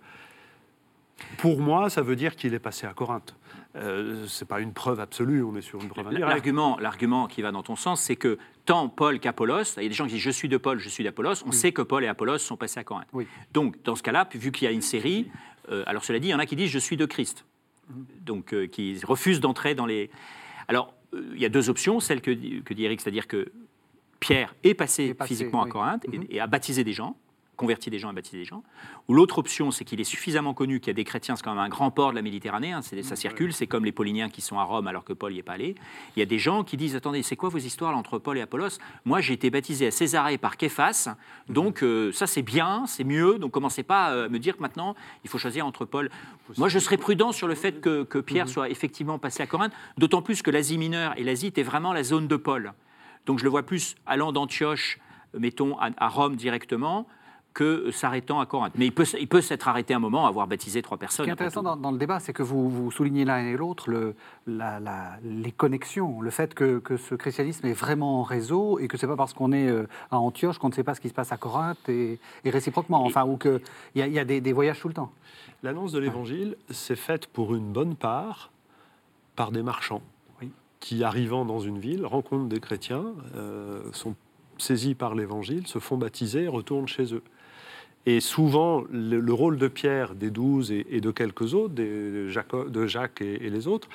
Pour 1.37 1.59
moi, 1.59 1.91
ça 1.91 2.01
veut 2.01 2.15
dire 2.15 2.35
qu'il 2.35 2.53
est 2.55 2.59
passé 2.59 2.87
à 2.87 2.93
Corinthe. 2.93 3.35
Euh, 3.75 4.25
c'est 4.27 4.47
pas 4.47 4.59
une 4.59 4.73
preuve 4.73 4.99
absolue, 4.99 5.43
on 5.43 5.55
est 5.55 5.61
sur 5.61 5.81
une 5.81 5.87
preuve 5.87 6.07
indirecte. 6.07 6.27
L'argument, 6.27 6.77
l'argument 6.79 7.27
qui 7.27 7.41
va 7.41 7.51
dans 7.51 7.63
ton 7.63 7.77
sens, 7.77 8.01
c'est 8.01 8.17
que 8.17 8.37
tant 8.65 8.89
Paul 8.89 9.19
qu'Apollos, 9.19 9.63
il 9.77 9.83
y 9.83 9.85
a 9.85 9.89
des 9.89 9.95
gens 9.95 10.05
qui 10.07 10.13
disent 10.13 10.21
je 10.23 10.29
suis 10.29 10.49
de 10.49 10.57
Paul, 10.57 10.77
je 10.79 10.89
suis 10.89 11.03
d'Apollos, 11.05 11.43
on 11.45 11.51
sait 11.53 11.71
que 11.71 11.81
Paul 11.81 12.03
et 12.03 12.07
Apollos 12.07 12.39
sont 12.39 12.57
passés 12.57 12.79
à 12.79 12.83
Corinthe. 12.83 13.07
Oui. 13.13 13.25
Donc, 13.53 13.81
dans 13.83 13.95
ce 13.95 14.03
cas-là, 14.03 14.27
vu 14.33 14.51
qu'il 14.51 14.65
y 14.65 14.67
a 14.67 14.71
une 14.73 14.81
série, 14.81 15.31
euh, 15.69 15.83
alors 15.87 16.03
cela 16.03 16.19
dit, 16.19 16.27
il 16.27 16.31
y 16.31 16.33
en 16.35 16.39
a 16.39 16.45
qui 16.45 16.57
disent 16.57 16.69
je 16.69 16.79
suis 16.79 16.97
de 16.97 17.05
Christ, 17.05 17.45
donc 18.19 18.53
euh, 18.53 18.67
qui 18.67 18.99
refusent 19.05 19.39
d'entrer 19.39 19.73
dans 19.73 19.85
les. 19.85 20.09
Alors, 20.67 20.93
euh, 21.13 21.31
il 21.33 21.39
y 21.41 21.45
a 21.45 21.49
deux 21.49 21.69
options, 21.69 21.99
celle 22.01 22.19
que, 22.21 22.31
dit- 22.31 22.61
que 22.63 22.73
dit 22.73 22.83
Eric, 22.83 22.99
c'est-à-dire 22.99 23.27
que 23.27 23.51
Pierre 24.19 24.53
est 24.63 24.73
passé, 24.73 25.05
Est 25.05 25.13
passé, 25.13 25.29
physiquement 25.29 25.63
oui. 25.63 25.69
à 25.69 25.71
Corinthe 25.71 26.05
et- 26.11 26.17
Mhm. 26.17 26.25
et, 26.29 26.39
a 26.41 26.47
baptisé 26.47 26.83
des 26.83 26.93
gens, 26.93 27.15
converti 27.61 27.89
des 27.89 27.99
gens 27.99 28.11
et 28.11 28.13
baptisé 28.13 28.39
des 28.39 28.45
gens. 28.45 28.63
Ou 29.07 29.13
l'autre 29.13 29.37
option, 29.37 29.71
c'est 29.71 29.85
qu'il 29.85 30.01
est 30.01 30.09
suffisamment 30.15 30.53
connu 30.53 30.79
qu'il 30.79 30.87
y 30.87 30.91
a 30.91 30.93
des 30.93 31.03
chrétiens, 31.03 31.35
c'est 31.35 31.43
quand 31.43 31.53
même 31.53 31.63
un 31.63 31.69
grand 31.69 31.91
port 31.91 32.09
de 32.09 32.15
la 32.15 32.21
Méditerranée, 32.21 32.73
hein, 32.73 32.81
ça 32.81 33.15
circule, 33.15 33.53
c'est 33.53 33.67
comme 33.67 33.85
les 33.85 33.91
Pauliniens 33.91 34.29
qui 34.29 34.41
sont 34.41 34.57
à 34.57 34.63
Rome 34.63 34.87
alors 34.87 35.03
que 35.03 35.13
Paul 35.13 35.31
n'y 35.31 35.39
est 35.39 35.43
pas 35.43 35.53
allé. 35.53 35.75
Il 36.15 36.19
y 36.19 36.23
a 36.23 36.25
des 36.25 36.39
gens 36.39 36.63
qui 36.63 36.75
disent 36.75 36.95
attendez, 36.95 37.21
c'est 37.23 37.35
quoi 37.35 37.49
vos 37.49 37.59
histoires 37.59 37.95
entre 37.95 38.17
Paul 38.17 38.37
et 38.37 38.41
Apollos? 38.41 38.79
Moi, 39.05 39.21
j'ai 39.21 39.33
été 39.33 39.49
baptisé 39.49 39.87
à 39.87 39.91
Césarée 39.91 40.37
par 40.37 40.57
Képhas, 40.57 41.15
donc 41.47 41.83
euh, 41.83 42.11
ça 42.11 42.27
c'est 42.27 42.41
bien, 42.41 42.85
c'est 42.87 43.03
mieux. 43.03 43.37
Donc 43.37 43.51
commencez 43.51 43.83
pas 43.83 44.11
euh, 44.11 44.25
à 44.25 44.29
me 44.29 44.39
dire 44.39 44.57
que 44.57 44.61
maintenant 44.61 44.95
il 45.23 45.29
faut 45.29 45.37
choisir 45.37 45.65
entre 45.65 45.85
Paul. 45.85 46.09
Moi, 46.57 46.67
je 46.67 46.79
serais 46.79 46.97
prudent 46.97 47.31
sur 47.31 47.47
le 47.47 47.55
fait 47.55 47.79
que, 47.79 48.03
que 48.03 48.17
Pierre 48.17 48.49
soit 48.49 48.69
effectivement 48.69 49.19
passé 49.19 49.43
à 49.43 49.47
Corinthe, 49.47 49.73
d'autant 49.97 50.21
plus 50.21 50.41
que 50.41 50.51
l'Asie 50.51 50.77
mineure 50.77 51.13
et 51.17 51.23
l'Asie 51.23 51.47
était 51.47 51.63
vraiment 51.63 51.93
la 51.93 52.03
zone 52.03 52.27
de 52.27 52.35
Paul. 52.35 52.73
Donc 53.27 53.37
je 53.37 53.43
le 53.43 53.49
vois 53.51 53.63
plus 53.63 53.95
allant 54.05 54.31
d'Antioche, 54.31 54.99
mettons, 55.37 55.77
à, 55.77 55.91
à 55.97 56.07
Rome 56.09 56.35
directement, 56.35 57.07
que 57.53 57.91
s'arrêtant 57.91 58.39
à 58.39 58.45
Corinthe. 58.45 58.73
Mais 58.77 58.85
il 58.85 58.91
peut, 58.93 59.01
s- 59.03 59.15
il 59.19 59.27
peut 59.27 59.41
s'être 59.41 59.67
arrêté 59.67 59.93
un 59.93 59.99
moment, 59.99 60.25
avoir 60.25 60.47
baptisé 60.47 60.81
trois 60.81 60.95
Ce 60.97 60.99
personnes. 60.99 61.25
qui 61.25 61.29
est 61.29 61.33
intéressant 61.33 61.63
dans, 61.63 61.75
dans 61.75 61.91
le 61.91 61.97
débat, 61.97 62.19
c'est 62.21 62.31
que 62.31 62.43
vous, 62.43 62.69
vous 62.69 62.91
soulignez 62.91 63.25
l'un 63.25 63.39
et 63.39 63.57
l'autre 63.57 63.89
le- 63.89 64.15
la- 64.47 64.79
la- 64.79 65.17
les 65.23 65.51
connexions, 65.51 66.21
le 66.21 66.29
fait 66.29 66.53
que, 66.53 66.79
que 66.79 66.95
ce 66.95 67.13
christianisme 67.15 67.65
est 67.67 67.73
vraiment 67.73 68.21
en 68.21 68.23
réseau 68.23 68.79
et 68.79 68.87
que 68.87 68.95
c'est 68.97 69.07
pas 69.07 69.17
parce 69.17 69.33
qu'on 69.33 69.51
est 69.51 69.67
euh, 69.67 69.85
à 70.11 70.17
Antioche 70.17 70.59
qu'on 70.59 70.69
ne 70.69 70.73
sait 70.73 70.83
pas 70.83 70.95
ce 70.95 71.01
qui 71.01 71.09
se 71.09 71.13
passe 71.13 71.31
à 71.33 71.37
Corinthe 71.37 71.89
et, 71.89 72.19
et 72.45 72.49
réciproquement, 72.49 73.03
enfin, 73.03 73.25
ou 73.25 73.35
qu'il 73.37 73.59
y 73.95 74.01
a, 74.01 74.07
il 74.07 74.13
y 74.13 74.19
a 74.19 74.25
des, 74.25 74.39
des 74.39 74.53
voyages 74.53 74.79
tout 74.79 74.87
le 74.87 74.93
temps. 74.93 75.11
L'annonce 75.61 75.91
de 75.91 75.99
l'Évangile 75.99 76.55
s'est 76.69 76.95
faite 76.95 77.27
pour 77.27 77.53
une 77.53 77.71
bonne 77.73 77.95
part 77.95 78.49
par 79.35 79.51
des 79.51 79.61
marchands 79.61 80.01
qui, 80.79 81.03
arrivant 81.03 81.45
dans 81.45 81.59
une 81.59 81.77
ville, 81.77 82.05
rencontrent 82.07 82.47
des 82.47 82.59
chrétiens, 82.59 83.05
euh, 83.35 83.83
sont 83.91 84.15
saisis 84.57 84.95
par 84.95 85.13
l'évangile, 85.15 85.67
se 85.67 85.77
font 85.79 85.97
baptiser 85.97 86.43
et 86.43 86.47
retournent 86.47 86.87
chez 86.87 87.13
eux. 87.13 87.21
Et 88.05 88.19
souvent, 88.19 88.83
le, 88.91 89.33
rôle 89.33 89.57
de 89.57 89.67
Pierre, 89.67 90.15
des 90.15 90.31
douze 90.31 90.71
et, 90.71 91.01
de 91.01 91.11
quelques 91.11 91.53
autres, 91.53 91.75
de 91.75 92.87
Jacques 92.87 93.21
et, 93.21 93.49
les 93.49 93.67
autres, 93.67 93.87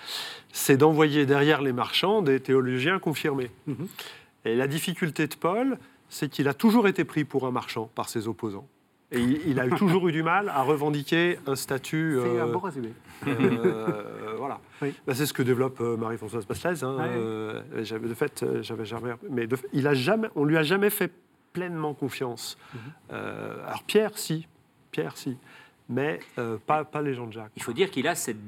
c'est 0.52 0.76
d'envoyer 0.76 1.26
derrière 1.26 1.60
les 1.60 1.72
marchands 1.72 2.22
des 2.22 2.38
théologiens 2.40 2.98
confirmés. 2.98 3.50
Mhm. 3.66 3.88
Et 4.44 4.54
la 4.54 4.68
difficulté 4.68 5.26
de 5.26 5.34
Paul, 5.34 5.78
c'est 6.08 6.28
qu'il 6.28 6.46
a 6.46 6.54
toujours 6.54 6.86
été 6.86 7.04
pris 7.04 7.24
pour 7.24 7.46
un 7.46 7.50
marchand 7.50 7.90
par 7.94 8.08
ses 8.08 8.28
opposants. 8.28 8.68
Et 9.12 9.20
il, 9.20 9.60
a 9.60 9.68
toujours 9.68 10.08
eu 10.08 10.12
du 10.12 10.24
mal 10.24 10.48
à 10.48 10.62
revendiquer 10.62 11.38
un 11.46 11.54
statut. 11.54 12.18
C'est 12.20 12.40
un 12.40 12.48
euh, 12.48 12.52
bon 12.52 12.58
résumé. 12.58 12.92
Euh, 13.26 14.34
voilà. 14.36 14.60
Bah, 15.06 15.14
c'est 15.14 15.24
ce 15.24 15.32
que 15.32 15.42
développe 15.42 15.80
euh, 15.80 15.96
Marie-Françoise 15.96 16.44
Pastelès. 16.44 16.82
Hein. 16.82 16.98
de 17.74 18.14
fait, 18.14 18.44
j'avais 18.60 18.84
jamais. 18.84 19.12
Mais 19.30 19.48
il 19.72 19.86
a 19.86 19.94
jamais, 19.94 20.28
on 20.34 20.44
lui 20.44 20.56
a 20.58 20.62
jamais 20.62 20.90
fait 20.90 21.12
pleinement 21.56 21.94
confiance. 21.94 22.58
Mhm. 22.74 22.80
alors 23.66 23.82
Pierre, 23.84 24.18
si. 24.18 24.46
Pierre, 24.92 25.16
si 25.16 25.36
mais 25.88 26.18
euh, 26.38 26.58
pas, 26.66 26.84
pas, 26.84 27.00
les 27.00 27.14
gens 27.14 27.26
de 27.26 27.32
Jacques. 27.32 27.52
Il 27.56 27.62
faut 27.62 27.72
dire 27.72 27.90
qu'il 27.90 28.08
a 28.08 28.14
cette 28.14 28.38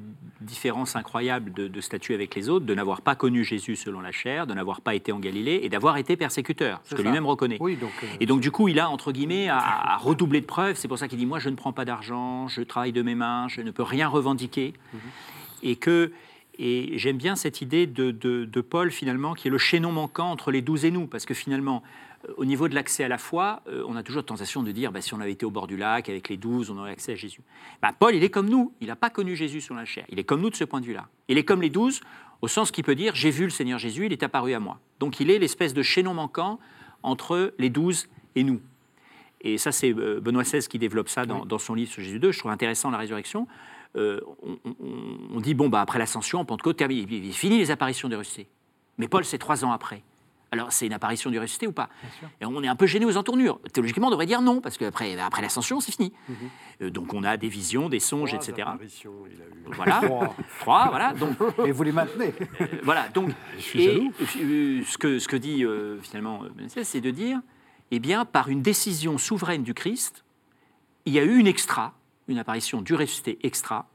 différence 0.41 0.97
incroyable 0.97 1.53
de, 1.53 1.81
statut 1.81 2.15
avec 2.15 2.35
les 2.35 2.49
autres, 2.49 2.67
de 2.67 2.75
n'avoir 2.75 3.01
pas 3.01 3.15
connu 3.15 3.45
Jésus 3.45 3.77
selon 3.77 4.01
la 4.01 4.11
chair, 4.11 4.47
de 4.47 4.55
n'avoir 4.55 4.81
pas 4.81 4.95
été 4.95 5.13
en 5.13 5.21
Galilée 5.21 5.61
et 5.63 5.69
d'avoir 5.69 5.97
été 5.97 6.17
persécuteur, 6.17 6.81
ce 6.85 6.95
que 6.95 7.03
lui-même 7.03 7.27
reconnaît. 7.27 7.59
Oui, 7.61 7.77
donc, 7.77 7.93
euh, 8.03 8.07
et 8.19 8.27
donc 8.27 8.41
du 8.41 8.51
coup, 8.51 8.69
il 8.69 8.81
a, 8.81 8.91
entre 8.91 9.13
guillemets, 9.13 9.49
à, 9.49 9.97
redoubler 9.99 10.41
de 10.41 10.47
preuves. 10.47 10.77
C'est 10.77 10.89
pour 10.89 10.99
ça 10.99 11.07
qu'il 11.07 11.19
dit, 11.19 11.27
moi, 11.27 11.39
je 11.39 11.49
ne 11.49 11.55
prends 11.55 11.73
pas 11.73 11.85
d'argent, 11.85 12.49
je 12.49 12.63
travaille 12.63 12.93
de 12.93 13.03
mes 13.03 13.15
mains, 13.15 13.47
je 13.49 13.61
ne 13.61 13.71
peux 13.71 13.85
rien 13.85 14.09
revendiquer. 14.09 14.75
Mhm. 14.93 15.01
Et 15.63 15.77
que... 15.77 16.13
Et 16.61 16.99
j'aime 16.99 17.19
bien 17.19 17.37
cette 17.37 17.61
idée 17.61 17.87
de, 17.87 18.11
de, 18.11 18.45
de, 18.45 18.61
Paul, 18.61 18.91
finalement, 18.91 19.35
qui 19.35 19.47
est 19.47 19.51
le 19.51 19.59
chaînon 19.59 19.93
manquant 19.93 20.29
entre 20.33 20.51
les 20.51 20.61
douze 20.61 20.85
et 20.85 20.91
nous, 20.91 21.07
parce 21.07 21.25
que 21.25 21.33
finalement, 21.33 21.85
au 22.37 22.45
niveau 22.45 22.69
de 22.69 22.75
l'accès 22.75 23.05
à 23.05 23.09
la 23.09 23.19
foi, 23.19 23.63
euh, 23.69 23.85
on 23.87 23.97
a 23.97 24.03
toujours 24.03 24.25
tentation 24.25 24.63
de 24.63 24.73
dire 24.73 24.93
bah, 24.93 25.01
si 25.01 25.15
on 25.15 25.21
avait 25.21 25.33
été 25.33 25.47
au 25.47 25.51
bord 25.51 25.67
du 25.67 25.77
lac 25.77 26.09
avec 26.09 26.29
les 26.29 26.37
douze, 26.37 26.71
on 26.71 26.79
aurait 26.79 26.93
accès 26.93 27.13
à 27.13 27.15
Jésus. 27.17 27.41
Bah, 27.83 27.93
Paul, 27.99 28.15
il 28.15 28.25
est 28.25 28.31
comme 28.31 28.49
nous, 28.49 28.73
il 28.81 28.89
n'a 28.89 28.97
pas 28.97 29.11
connu 29.11 29.37
Jésus 29.37 29.61
sur 29.61 29.75
la 29.75 29.85
chair. 29.85 30.05
Il 30.09 30.19
est 30.19 30.25
comme 30.25 30.41
nous 30.41 30.51
de 30.51 30.57
ce 30.57 30.65
point 30.65 30.81
de 30.81 30.87
vue-là. 30.87 31.09
Il 31.29 31.39
est 31.39 31.45
comme 31.45 31.63
les 31.63 31.71
douze, 31.71 32.01
au 32.43 32.49
sens 32.49 32.71
qu'il 32.71 32.85
peut 32.85 32.95
dire 32.95 33.15
j'ai 33.15 33.31
vu 33.31 33.45
le 33.45 33.51
Seigneur 33.51 33.79
Jésus, 33.79 34.07
il 34.07 34.13
est 34.13 34.23
apparu 34.23 34.55
à 34.55 34.61
moi. 34.61 34.79
Donc 35.01 35.21
il 35.21 35.31
est 35.31 35.39
l'espèce 35.39 35.75
de 35.75 35.83
chaînon 35.83 36.15
manquant 36.15 36.59
entre 37.03 37.55
les 37.59 37.71
douze 37.71 38.09
et 38.35 38.45
nous. 38.45 38.61
Et 39.41 39.57
ça, 39.57 39.71
c'est 39.71 39.93
euh, 39.93 40.21
Benoît 40.21 40.43
XVI 40.43 40.67
qui 40.67 40.79
développe 40.79 41.09
ça 41.09 41.25
dans, 41.25 41.59
son 41.59 41.75
livre 41.75 41.93
sur 41.93 42.03
Jésus 42.03 42.19
2. 42.19 42.33
Je 42.33 42.39
trouve 42.41 42.51
intéressant 42.51 42.91
la 42.91 42.99
résurrection. 42.99 43.47
Euh, 43.97 44.21
on, 45.33 45.41
dit 45.41 45.55
bon, 45.55 45.69
bah, 45.69 45.81
après 45.81 45.99
l'ascension, 45.99 46.45
Pentecôte, 46.45 46.81
il, 46.91 47.13
il 47.13 47.33
finit 47.33 47.59
les 47.59 47.71
apparitions 47.71 48.09
des 48.09 48.17
ressuscités. 48.17 48.49
Mais 48.99 49.07
Paul, 49.07 49.25
c'est 49.25 49.39
trois 49.39 49.65
ans 49.65 49.71
après. 49.71 50.03
Alors, 50.51 50.73
c'est 50.73 50.87
une 50.87 50.93
apparition 50.93 51.31
du 51.31 51.39
ressuscité 51.39 51.67
ou 51.67 51.73
pas 51.73 51.91
Et 52.41 52.47
on 52.47 52.63
est 52.63 52.69
un 52.69 52.77
peu 52.77 52.87
gêné 52.87 53.05
aux 53.05 53.17
entournures. 53.17 53.61
Théologiquement, 53.73 54.09
on 54.09 54.11
devrait 54.11 54.27
dire 54.27 54.41
non, 54.41 54.61
parce 54.61 54.79
qu'après 54.79 55.19
après, 55.19 55.43
l'ascension, 55.43 55.81
c'est 55.81 55.93
fini. 55.93 56.13
Mhm. 56.29 56.37
Euh, 56.83 56.91
donc, 56.91 57.13
on 57.13 57.23
a 57.23 57.37
des 57.37 57.49
visions, 57.49 57.89
des 57.89 58.01
songes, 58.01 58.33
etc. 58.33 58.53
il 58.57 58.63
a 58.63 58.67
eu. 58.67 59.75
Voilà, 59.75 60.01
trois, 60.61 60.89
voilà. 60.89 61.13
Donc, 61.13 61.37
et 61.67 61.73
vous 61.73 61.83
les 61.83 61.93
maintenez 61.93 62.33
euh, 62.61 62.67
Voilà, 62.83 63.09
donc. 63.09 63.31
Je 63.57 63.63
suis 63.63 63.83
jaloux. 63.83 64.13
Euh, 64.41 64.83
ce, 64.85 64.97
que, 64.97 65.19
ce 65.19 65.29
que 65.29 65.37
dit 65.37 65.65
finalement 66.03 66.43
c'est 66.83 67.01
de 67.01 67.11
dire, 67.11 67.41
eh 67.91 67.99
bien, 67.99 68.25
par 68.25 68.49
une 68.49 68.63
décision 68.63 69.19
souveraine 69.19 69.63
du 69.63 69.75
Christ, 69.75 70.25
il 71.05 71.13
y 71.13 71.19
a 71.19 71.25
eu 71.25 71.39
une 71.39 71.47
extra, 71.47 71.95
une 72.27 72.39
apparition 72.39 72.81
du 72.81 72.95
ressuscité 72.95 73.39
extra, 73.43 73.89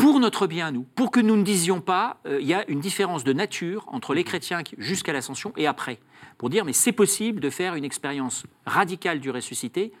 pour 0.00 0.18
notre 0.18 0.46
bien 0.46 0.68
à 0.68 0.70
nous, 0.70 0.84
pour 0.94 1.10
que 1.10 1.20
nous 1.20 1.36
ne 1.36 1.42
disions 1.42 1.80
pas, 1.80 2.16
euh, 2.26 2.40
il 2.40 2.46
y 2.46 2.54
a 2.54 2.68
une 2.70 2.80
différence 2.80 3.22
de 3.22 3.32
nature 3.32 3.84
entre 3.88 4.14
les 4.14 4.24
chrétiens 4.24 4.62
jusqu'à 4.78 5.12
l'ascension 5.12 5.52
et 5.56 5.66
après, 5.66 5.98
pour 6.38 6.48
dire, 6.48 6.64
mais 6.64 6.72
c'est 6.72 6.92
possible 6.92 7.40
de 7.40 7.50
faire 7.50 7.74
une 7.74 7.84
expérience 7.84 8.44
radicale 8.64 9.20
du 9.20 9.30
ressuscité, 9.30 9.92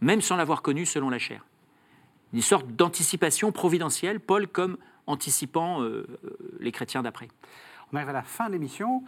même 0.00 0.20
sans 0.20 0.36
l'avoir 0.36 0.62
connu 0.62 0.84
selon 0.84 1.10
la 1.10 1.18
chair. 1.18 1.46
Une 2.32 2.42
sorte 2.42 2.66
d'anticipation 2.66 3.52
providentielle, 3.52 4.18
Paul 4.18 4.48
comme 4.48 4.78
anticipant 5.06 5.80
euh, 5.80 6.06
euh, 6.24 6.36
les 6.58 6.72
chrétiens 6.72 7.02
d'après. 7.02 7.28
On 7.92 7.96
arrive 7.96 8.08
à 8.08 8.14
la 8.14 8.22
fin 8.22 8.48
de 8.48 8.52
l'émission. 8.52 9.04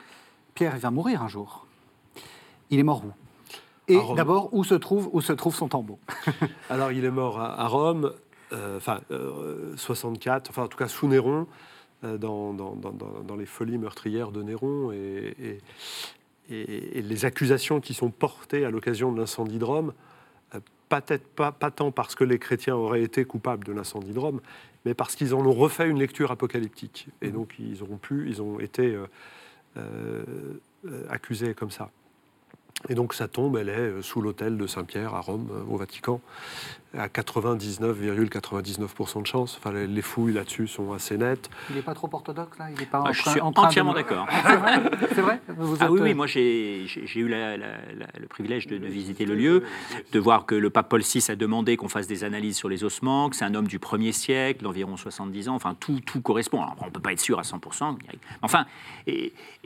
Pierre 0.55 0.78
va 0.78 0.93
mourir 0.93 1.22
un 1.22 1.28
jour. 1.28 1.66
Il 2.70 2.78
est 2.78 2.84
mort 2.84 3.05
où? 3.05 3.12
Et 3.89 3.99
d'abord, 4.14 4.51
où 4.53 4.64
se 4.64 4.74
trouve 4.74 5.09
où 5.12 5.22
se 5.22 5.32
trouve 5.32 5.55
son 5.55 5.68
tombeau? 5.68 5.99
Alors, 6.70 6.93
il 6.93 7.07
est 7.07 7.11
mort 7.11 7.41
à 7.41 7.66
Rome 7.66 8.12
enfin 8.53 9.01
64, 9.76 10.49
euh, 10.49 10.51
enfin 10.51 10.62
en 10.64 10.68
tout 10.68 10.78
cas 10.78 10.88
sous 10.88 11.09
Néron, 11.09 11.46
euh, 12.05 12.16
dans, 12.18 12.53
dans, 12.53 13.36
les 13.36 13.46
folies 13.46 13.78
meurtrières 13.78 14.30
de 14.30 14.42
Néron 14.42 14.92
et, 14.92 15.61
et, 16.51 17.03
les 17.03 17.24
accusations 17.24 17.80
qui 17.80 17.92
sont 17.92 18.11
portées 18.11 18.64
à 18.64 18.70
l'occasion 18.70 19.12
de 19.12 19.18
l'incendie 19.18 19.59
de 19.59 19.64
Rome, 19.64 19.92
pas, 20.88 21.03
pas, 21.36 21.53
pas, 21.53 21.70
tant 21.70 21.90
parce 21.90 22.14
que 22.14 22.24
les 22.24 22.38
chrétiens 22.38 22.74
auraient 22.74 23.03
été 23.03 23.26
coupables 23.26 23.64
de 23.64 23.72
l'incendie 23.72 24.12
de 24.12 24.18
Rome, 24.18 24.40
mais 24.86 24.94
parce 24.94 25.14
qu'ils 25.14 25.34
en 25.34 25.44
ont 25.44 25.53
refait 25.53 25.88
une 25.88 25.99
lecture 25.99 26.30
apocalyptique. 26.30 27.09
Et 27.20 27.28
donc 27.28 27.57
ils 27.59 27.82
ont 27.84 27.99
pu, 27.99 28.26
ils 28.28 28.40
ont 28.40 28.59
été 28.61 28.96
accusés 31.11 31.53
comme 31.53 31.70
ça. 31.70 31.90
Et 32.89 32.95
donc 32.95 33.12
sa 33.12 33.26
tombe, 33.26 33.57
elle 33.57 33.70
est 33.70 33.72
euh, 33.72 34.03
sous 34.03 34.22
l'autel 34.22 34.57
de 34.57 34.68
Saint-Pierre 34.68 35.12
à 35.14 35.20
Rome, 35.20 35.49
euh, 35.51 35.64
au 35.68 35.76
Vatican, 35.76 36.20
à 36.97 37.09
99,99% 37.09 39.22
de 39.22 39.26
chance. 39.26 39.59
Enfin, 39.59 39.72
les 39.72 40.03
fouilles 40.03 40.33
là-dessus 40.33 40.68
sont 40.68 40.93
assez 40.93 41.18
nettes. 41.18 41.51
Il 41.70 41.76
n'est 41.76 41.83
pas 41.83 41.95
trop 41.95 42.09
orthodoxe, 42.11 42.57
là? 42.57 42.68
Il 42.74 42.81
est 42.81 42.87
pas 42.87 43.03
ah, 43.05 43.11
Je 43.12 43.29
suis 43.29 43.41
entièrement 43.41 43.95
d'accord. 43.95 44.29
C'est 45.14 45.20
vrai, 45.20 45.41
Ah 45.81 45.91
oui, 45.91 46.01
oui, 46.01 46.14
moi 46.14 46.29
j'ai 46.29 46.87
eu 47.16 47.29
le 47.29 48.26
privilège 48.29 48.68
de, 48.68 48.76
visiter 48.76 49.26
le 49.26 49.35
lieu, 49.35 49.64
de 50.12 50.18
voir 50.18 50.47
que 50.47 50.55
le 50.55 50.70
pape 50.70 50.89
Paul 50.89 51.03
VI 51.03 51.31
a 51.31 51.37
demandé 51.37 51.76
qu'on 51.76 51.89
fasse 51.89 52.07
des 52.07 52.24
analyses 52.24 52.57
sur 52.57 52.70
les 52.70 52.85
ossements, 52.85 53.29
que 53.29 53.37
c'est 53.37 53.45
un 53.45 53.55
homme 53.55 53.68
du 53.68 53.79
1er 53.79 54.12
siècle, 54.12 54.62
d'environ 54.62 54.97
70 54.97 55.49
ans, 55.49 55.57
enfin 55.57 55.74
tout, 55.79 56.01
tout 56.01 56.22
correspond. 56.22 56.62
Alors, 56.62 56.76
on 56.81 56.87
ne 56.87 56.91
peut 56.91 57.01
pas 57.01 57.12
être 57.12 57.20
sûr 57.20 57.39
à 57.39 57.43
100%. 57.43 57.99
Enfin, 58.43 58.64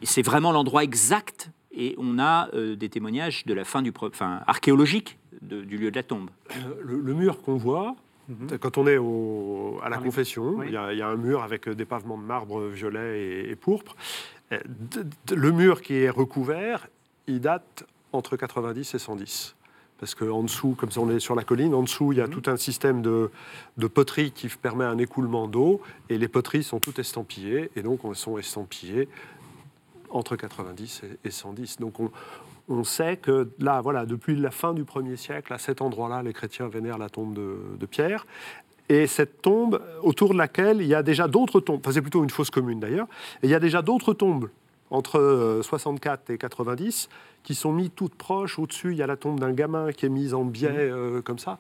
c'est 0.03 0.23
vraiment 0.23 0.51
l'endroit 0.51 0.83
exact 0.83 1.51
et 1.75 1.95
on 1.99 2.19
a 2.19 2.49
euh, 2.55 2.77
des 2.77 2.89
témoignages 2.89 3.47
de 3.47 3.55
la 3.55 3.65
fin 3.65 3.83
du, 3.83 3.93
enfin, 4.01 4.41
archéologiques 4.47 5.19
du 5.41 5.77
lieu 5.77 5.91
de 5.91 5.97
la 5.97 6.03
tombe. 6.03 6.31
Euh, 6.53 6.75
le, 6.83 7.15
mur 7.15 7.41
qu'on 7.43 7.57
voit, 7.57 7.97
mhm. 8.29 8.59
quand 8.59 8.79
on 8.79 8.87
est 8.87 8.99
à 9.85 9.89
la 9.89 9.99
confession, 9.99 10.63
il 10.63 10.73
y, 10.73 10.77
a 10.77 11.09
un 11.09 11.17
mur 11.17 11.43
avec 11.43 11.69
des 11.69 11.85
pavements 11.85 12.19
de 12.19 12.23
marbre 12.23 12.63
violet 12.67 13.49
et, 13.49 13.57
pourpre. 13.57 13.97
Euh, 14.53 14.59
le 15.35 15.51
mur 15.51 15.83
qui 15.83 15.95
est 15.95 16.11
recouvert, 16.11 16.89
il 17.27 17.41
date 17.41 17.85
entre 18.13 18.37
90 18.37 18.95
et 18.95 18.99
110 18.99 19.57
parce 19.99 20.17
qu'en 20.17 20.43
dessous, 20.43 20.75
comme 20.77 20.91
ça 20.91 21.01
on 21.01 21.09
est 21.11 21.21
sur 21.21 21.37
la 21.37 21.45
colline, 21.45 21.75
en 21.75 21.85
dessous, 21.85 22.11
il 22.11 22.19
y 22.19 22.21
a 22.21 22.27
mhm. 22.27 22.33
tout 22.33 22.51
un 22.51 22.57
système 22.57 23.03
de, 23.03 23.31
de, 23.77 23.87
poterie 23.87 24.33
qui 24.33 24.49
permet 24.49 24.85
un 24.85 24.99
écoulement 24.99 25.47
d'eau, 25.47 25.81
et 26.09 26.19
les 26.19 26.27
poteries 26.27 26.65
sont 26.65 26.81
toutes 26.81 26.99
estampillées, 26.99 27.71
et 27.77 27.83
donc 27.83 28.01
elles 28.05 28.17
sont 28.17 28.37
estampillées 28.37 29.09
entre 30.13 30.37
90 30.37 31.03
et 31.25 31.31
110. 31.31 31.79
Donc 31.79 31.95
on, 32.69 32.85
sait 32.85 33.17
que 33.17 33.51
là, 33.59 33.81
voilà, 33.81 34.07
depuis 34.07 34.37
la 34.37 34.51
fin 34.51 34.75
du 34.75 34.85
1er 34.85 35.17
siècle, 35.17 35.53
à 35.53 35.59
cet 35.59 35.83
endroit-là, 35.83 36.23
les 36.23 36.33
chrétiens 36.33 36.69
vénèrent 36.69 36.99
la 36.99 37.09
tombe 37.09 37.35
de, 37.35 37.87
Pierre. 37.87 38.27
Et 38.89 39.07
cette 39.07 39.43
tombe, 39.43 39.81
autour 40.03 40.33
de 40.33 40.39
laquelle 40.39 40.81
il 40.81 40.87
y 40.87 40.95
a 40.95 41.03
déjà 41.03 41.29
d'autres 41.29 41.61
tombes, 41.61 41.81
enfin 41.81 41.93
c'est 41.93 42.03
plutôt 42.03 42.23
une 42.23 42.31
fosse 42.31 42.51
commune 42.51 42.81
d'ailleurs, 42.81 43.07
et 43.43 43.47
il 43.47 43.51
y 43.51 43.55
a 43.55 43.61
déjà 43.61 43.81
d'autres 43.81 44.13
tombes 44.13 44.51
entre 44.91 45.61
64 45.63 46.31
euh, 46.31 46.35
et 46.35 46.39
90 46.39 47.09
qui 47.43 47.55
sont 47.55 47.73
mis 47.73 47.91
toutes 47.91 48.15
proches. 48.15 48.59
Au-dessus, 48.59 48.93
il 48.93 48.99
y 48.99 49.03
a 49.03 49.07
la 49.07 49.17
tombe 49.17 49.41
d'un 49.41 49.53
gamin 49.53 49.93
qui 49.93 50.07
est 50.07 50.11
mise 50.11 50.35
en 50.35 50.45
biais 50.45 50.69
mmh. 50.71 50.93
euh, 50.93 51.23
comme 51.23 51.39
ça. 51.39 51.59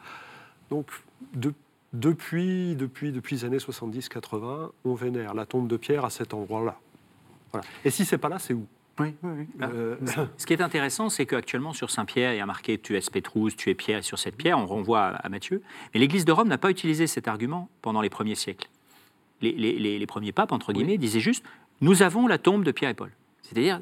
Donc 0.71 0.91
depuis, 1.93 2.75
depuis, 2.75 3.13
depuis 3.13 3.37
les 3.37 3.45
années 3.45 3.59
70-80, 3.59 4.71
on 4.85 4.95
vénère 4.95 5.35
la 5.35 5.47
tombe 5.47 5.69
de 5.69 5.77
Pierre 5.77 6.05
à 6.05 6.11
cet 6.11 6.35
endroit-là. 6.35 6.79
Et 7.85 7.91
si 7.91 8.05
c'est 8.05 8.19
pas 8.19 8.29
là, 8.29 8.39
c'est 8.39 8.55
où? 8.55 8.67
Oui, 8.99 9.15
oui, 9.23 9.47
euh, 9.63 9.97
Ce 10.37 10.47
qui 10.47 10.53
est 10.53 10.61
intéressant, 10.61 11.09
c'est 11.09 11.25
qu'actuellement 11.25 11.73
sur 11.73 11.91
Saint-Pierre, 11.91 12.35
il 12.35 12.37
y 12.37 12.41
a 12.41 12.47
marqué 12.47 12.79
Tu 12.79 12.97
es 12.97 13.01
Pétrus, 13.11 13.57
tu 13.57 13.71
es 13.71 13.75
Pierre, 13.75 13.99
et 13.99 14.03
sur 14.03 14.19
cette 14.19 14.37
pierre, 14.37 14.59
on 14.59 14.67
renvoie 14.67 15.07
à, 15.07 15.29
Matthieu. 15.29 15.63
Mais 15.95 16.01
l'Église 16.01 16.25
de 16.25 16.33
Rome 16.33 16.49
n'a 16.49 16.59
pas 16.59 16.71
utilisé 16.71 17.07
cet 17.07 17.27
argument 17.27 17.69
pendant 17.81 18.03
les 18.03 18.11
premiers 18.11 18.35
siècles. 18.35 18.69
Les, 19.41 20.07
premiers 20.07 20.33
papes, 20.33 20.53
entre 20.53 20.73
guillemets, 20.73 20.99
disaient 20.99 21.21
juste 21.21 21.45
Nous 21.81 22.03
avons 22.03 22.27
la 22.27 22.39
tombe 22.39 22.65
de 22.65 22.71
Pierre 22.71 22.91
et 22.91 22.95
Paul. 22.95 23.11
C'est-à-dire, 23.43 23.81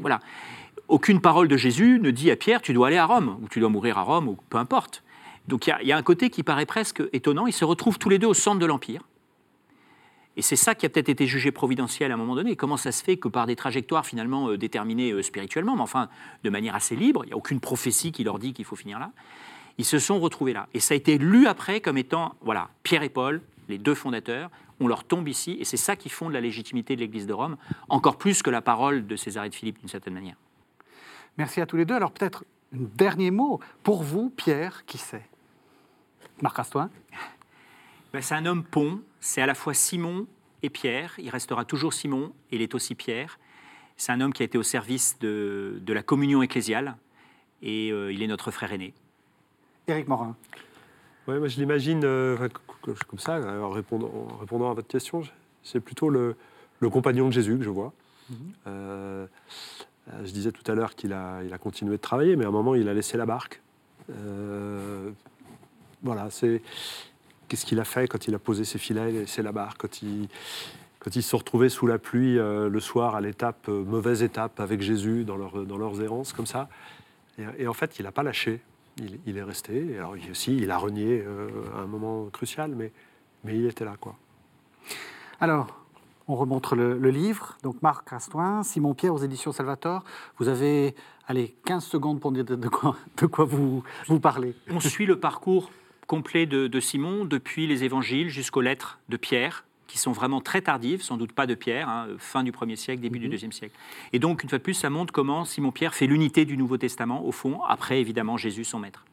voilà. 0.00 0.20
Aucune 0.88 1.20
parole 1.20 1.48
de 1.48 1.56
Jésus 1.56 1.98
ne 2.00 2.10
dit 2.10 2.30
à 2.30 2.36
Pierre 2.36 2.60
Tu 2.60 2.74
dois 2.74 2.88
aller 2.88 2.98
à 2.98 3.06
Rome, 3.06 3.38
ou 3.42 3.48
tu 3.48 3.60
dois 3.60 3.70
mourir 3.70 3.98
à 3.98 4.02
Rome, 4.02 4.28
ou 4.28 4.38
peu 4.50 4.58
importe. 4.58 5.02
Donc 5.48 5.66
il 5.66 5.86
y, 5.86 5.92
a 5.92 5.96
un 5.96 6.02
côté 6.02 6.30
qui 6.30 6.42
paraît 6.42 6.66
presque 6.66 7.02
étonnant. 7.12 7.46
Ils 7.46 7.52
se 7.52 7.64
retrouvent 7.64 7.98
tous 7.98 8.08
les 8.08 8.18
deux 8.18 8.26
au 8.26 8.34
centre 8.34 8.58
de 8.58 8.66
l'Empire. 8.66 9.02
Et 10.36 10.42
c'est 10.42 10.56
ça 10.56 10.74
qui 10.74 10.84
a 10.84 10.88
peut-être 10.88 11.08
été 11.08 11.26
jugé 11.26 11.52
providentiel 11.52 12.10
à 12.10 12.14
un 12.14 12.16
moment 12.16 12.34
donné. 12.34 12.56
Comment 12.56 12.76
ça 12.76 12.92
se 12.92 13.04
fait 13.04 13.16
que 13.16 13.28
par 13.28 13.46
des 13.46 13.56
trajectoires 13.56 14.04
finalement 14.04 14.48
euh, 14.48 14.58
déterminées 14.58 15.12
euh, 15.12 15.22
spirituellement, 15.22 15.76
mais 15.76 15.82
enfin 15.82 16.08
de 16.42 16.50
manière 16.50 16.74
assez 16.74 16.96
libre, 16.96 17.24
il 17.24 17.28
n'y 17.28 17.32
a 17.32 17.36
aucune 17.36 17.60
prophétie 17.60 18.10
qui 18.10 18.24
leur 18.24 18.38
dit 18.38 18.52
qu'il 18.52 18.64
faut 18.64 18.76
finir 18.76 18.98
là, 18.98 19.12
ils 19.78 19.84
se 19.84 19.98
sont 19.98 20.18
retrouvés 20.18 20.52
là. 20.52 20.68
Et 20.74 20.80
ça 20.80 20.94
a 20.94 20.96
été 20.96 21.18
lu 21.18 21.46
après 21.46 21.80
comme 21.80 21.98
étant, 21.98 22.34
voilà, 22.42 22.70
Pierre 22.82 23.02
et 23.02 23.08
Paul, 23.08 23.42
les 23.68 23.78
deux 23.78 23.94
fondateurs, 23.94 24.50
on 24.80 24.88
leur 24.88 25.04
tombe 25.04 25.28
ici, 25.28 25.56
et 25.60 25.64
c'est 25.64 25.76
ça 25.76 25.94
qui 25.94 26.08
fonde 26.08 26.32
la 26.32 26.40
légitimité 26.40 26.96
de 26.96 27.00
l'Église 27.00 27.26
de 27.26 27.32
Rome, 27.32 27.56
encore 27.88 28.16
plus 28.16 28.42
que 28.42 28.50
la 28.50 28.60
parole 28.60 29.06
de 29.06 29.16
César 29.16 29.44
et 29.44 29.48
de 29.48 29.54
Philippe 29.54 29.78
d'une 29.78 29.88
certaine 29.88 30.14
manière. 30.14 30.36
Merci 31.38 31.60
à 31.60 31.66
tous 31.66 31.76
les 31.76 31.84
deux. 31.84 31.94
Alors 31.94 32.10
peut-être 32.10 32.44
un 32.74 32.78
dernier 32.96 33.30
mot. 33.30 33.60
Pour 33.82 34.02
vous, 34.02 34.30
Pierre, 34.30 34.84
qui 34.86 34.98
c'est 34.98 35.26
Marc 36.42 36.56
Rastoin 36.56 36.90
ben, 38.12 38.20
C'est 38.20 38.34
un 38.34 38.46
homme 38.46 38.64
pont, 38.64 39.00
c'est 39.24 39.40
à 39.40 39.46
la 39.46 39.54
fois 39.54 39.72
Simon 39.72 40.26
et 40.62 40.68
Pierre, 40.68 41.14
il 41.16 41.30
restera 41.30 41.64
toujours 41.64 41.94
Simon, 41.94 42.34
et 42.52 42.56
il 42.56 42.62
est 42.62 42.74
aussi 42.74 42.94
Pierre. 42.94 43.38
C'est 43.96 44.12
un 44.12 44.20
homme 44.20 44.34
qui 44.34 44.42
a 44.42 44.44
été 44.44 44.58
au 44.58 44.62
service 44.62 45.18
de, 45.18 45.80
la 45.88 46.02
communion 46.02 46.42
ecclésiale, 46.42 46.96
et 47.62 47.90
euh, 47.90 48.12
il 48.12 48.22
est 48.22 48.26
notre 48.26 48.50
frère 48.50 48.70
aîné. 48.70 48.92
Éric 49.88 50.08
Morin 50.08 50.36
Ouais, 51.26 51.38
moi 51.38 51.48
je 51.48 51.56
l'imagine 51.56 52.04
euh, 52.04 52.48
comme 52.82 53.18
ça, 53.18 53.40
en 53.40 53.70
répondant, 53.70 54.10
répondant, 54.38 54.70
à 54.70 54.74
votre 54.74 54.88
question, 54.88 55.22
c'est 55.62 55.80
plutôt 55.80 56.10
le, 56.10 56.36
compagnon 56.92 57.28
de 57.28 57.32
Jésus 57.32 57.56
que 57.56 57.64
je 57.64 57.70
vois. 57.70 57.94
Mhm. 58.28 58.36
Euh, 58.66 59.26
je 60.22 60.32
disais 60.32 60.52
tout 60.52 60.70
à 60.70 60.74
l'heure 60.74 60.94
qu'il 60.94 61.14
a, 61.14 61.42
il 61.42 61.54
a 61.54 61.56
continué 61.56 61.92
de 61.92 62.02
travailler, 62.02 62.36
mais 62.36 62.44
à 62.44 62.48
un 62.48 62.50
moment 62.50 62.74
il 62.74 62.90
a 62.90 62.94
laissé 62.94 63.16
la 63.16 63.24
barque. 63.24 63.62
Euh, 64.10 65.10
voilà, 66.02 66.28
c'est 66.28 66.60
qu'est-ce 67.54 67.66
qu'il 67.66 67.80
a 67.80 67.84
fait 67.84 68.08
quand 68.08 68.26
il 68.26 68.34
a 68.34 68.38
posé 68.38 68.64
ses 68.64 68.78
filets, 68.78 69.12
laissé 69.12 69.42
la 69.42 69.52
barque, 69.52 69.82
quand 69.82 70.02
il, 70.02 70.28
quand 70.98 71.14
ils 71.14 71.22
se 71.22 71.30
sont 71.30 71.38
retrouvés 71.38 71.68
sous 71.68 71.86
la 71.86 71.98
pluie 71.98 72.34
le 72.36 72.80
soir 72.80 73.14
à 73.14 73.20
l'étape, 73.20 73.68
mauvaise 73.68 74.22
étape 74.22 74.58
avec 74.60 74.80
Jésus 74.80 75.24
dans, 75.24 75.36
leur, 75.36 75.64
dans 75.64 75.76
leurs 75.78 76.00
errances 76.00 76.32
comme 76.32 76.46
ça. 76.46 76.68
Et, 77.38 77.62
et 77.62 77.68
en 77.68 77.72
fait, 77.74 77.98
il 77.98 78.04
n'a 78.04 78.12
pas 78.12 78.22
lâché 78.22 78.60
il, 79.26 79.36
est 79.36 79.42
resté. 79.42 79.96
Alors 79.98 80.16
il, 80.16 80.30
aussi, 80.30 80.56
il 80.56 80.70
a 80.70 80.78
renié 80.78 81.22
euh, 81.26 81.48
à 81.76 81.80
un 81.80 81.86
moment 81.86 82.26
crucial, 82.26 82.72
mais, 82.74 82.92
mais 83.44 83.56
il 83.56 83.66
était 83.66 83.84
là. 83.84 83.94
quoi. 84.00 84.16
Alors, 85.40 85.80
on 86.28 86.36
remontre 86.36 86.74
le, 86.74 86.96
livre. 87.10 87.56
Donc 87.62 87.82
Marc 87.82 88.08
Rastoin, 88.08 88.62
Simon 88.62 88.94
Pierre 88.94 89.14
aux 89.14 89.18
éditions 89.18 89.52
Salvator. 89.52 90.04
Vous 90.38 90.48
avez 90.48 90.94
allez, 91.26 91.54
15 91.64 91.84
secondes 91.84 92.20
pour 92.20 92.32
dire 92.32 92.44
de, 92.44 92.68
quoi, 92.68 92.96
de 93.16 93.26
quoi 93.26 93.44
vous, 93.44 93.82
vous 94.06 94.20
parlez. 94.20 94.54
On 94.70 94.80
suit 94.80 95.06
le 95.06 95.18
parcours 95.18 95.70
complet 96.06 96.46
de, 96.46 96.66
de 96.66 96.80
Simon 96.80 97.24
depuis 97.24 97.66
les 97.66 97.84
évangiles 97.84 98.28
jusqu'aux 98.28 98.60
lettres 98.60 98.98
de 99.08 99.16
Pierre 99.16 99.64
qui 99.86 99.98
sont 99.98 100.12
vraiment 100.12 100.40
très 100.40 100.62
tardives, 100.62 101.02
sans 101.02 101.16
doute 101.16 101.32
pas 101.32 101.46
de 101.46 101.54
Pierre, 101.54 101.88
hein, 101.88 102.08
fin 102.18 102.42
du 102.42 102.50
1er 102.50 102.74
siècle, 102.74 103.00
début 103.00 103.20
du 103.20 103.28
2e 103.28 103.44
mhm. 103.44 103.52
siècle. 103.52 103.76
Et 104.12 104.18
donc, 104.18 104.42
une 104.42 104.48
fois 104.48 104.58
de 104.58 104.64
plus, 104.64 104.74
ça 104.74 104.90
montre 104.90 105.12
comment 105.12 105.44
Simon-Pierre 105.44 105.94
fait 105.94 106.08
l'unité 106.08 106.44
du 106.44 106.56
Nouveau 106.56 106.78
Testament, 106.78 107.24
au 107.24 107.30
fond, 107.30 107.62
après 107.62 108.00
évidemment 108.00 108.36
Jésus, 108.36 108.64
son 108.64 108.80
maître. 108.80 109.04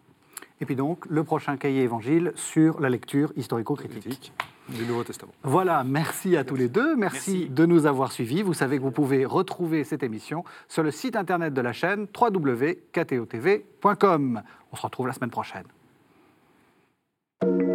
Et 0.59 0.65
puis 0.65 0.75
donc, 0.75 1.05
le 1.07 1.23
prochain 1.23 1.55
cahier 1.57 1.83
évangile 1.83 2.33
sur 2.35 2.79
la 2.79 2.89
lecture 2.89 3.31
historico-critique. 3.35 4.33
Du 4.69 4.85
Nouveau 4.85 5.03
Testament. 5.03 5.33
Voilà, 5.43 5.83
merci 5.83 6.37
à 6.37 6.43
tous 6.43 6.55
les 6.55 6.69
deux. 6.69 6.95
Merci, 6.95 7.49
de 7.49 7.65
nous 7.65 7.85
avoir 7.87 8.11
suivis. 8.11 8.41
Vous 8.41 8.53
savez 8.53 8.77
que 8.77 8.83
vous 8.83 8.91
pouvez 8.91 9.25
retrouver 9.25 9.83
cette 9.83 10.01
émission 10.01 10.43
sur 10.69 10.81
le 10.81 10.89
site 10.91 11.15
internet 11.15 11.53
de 11.53 11.61
la 11.61 11.73
chaîne 11.73 12.07
www.ktotv.com. 12.19 12.81
On 14.71 14.75
se 14.75 14.81
retrouve 14.81 15.07
la 15.07 15.13
semaine 15.13 15.31
prochaine. 15.31 15.65
thank 17.43 17.61
you 17.61 17.70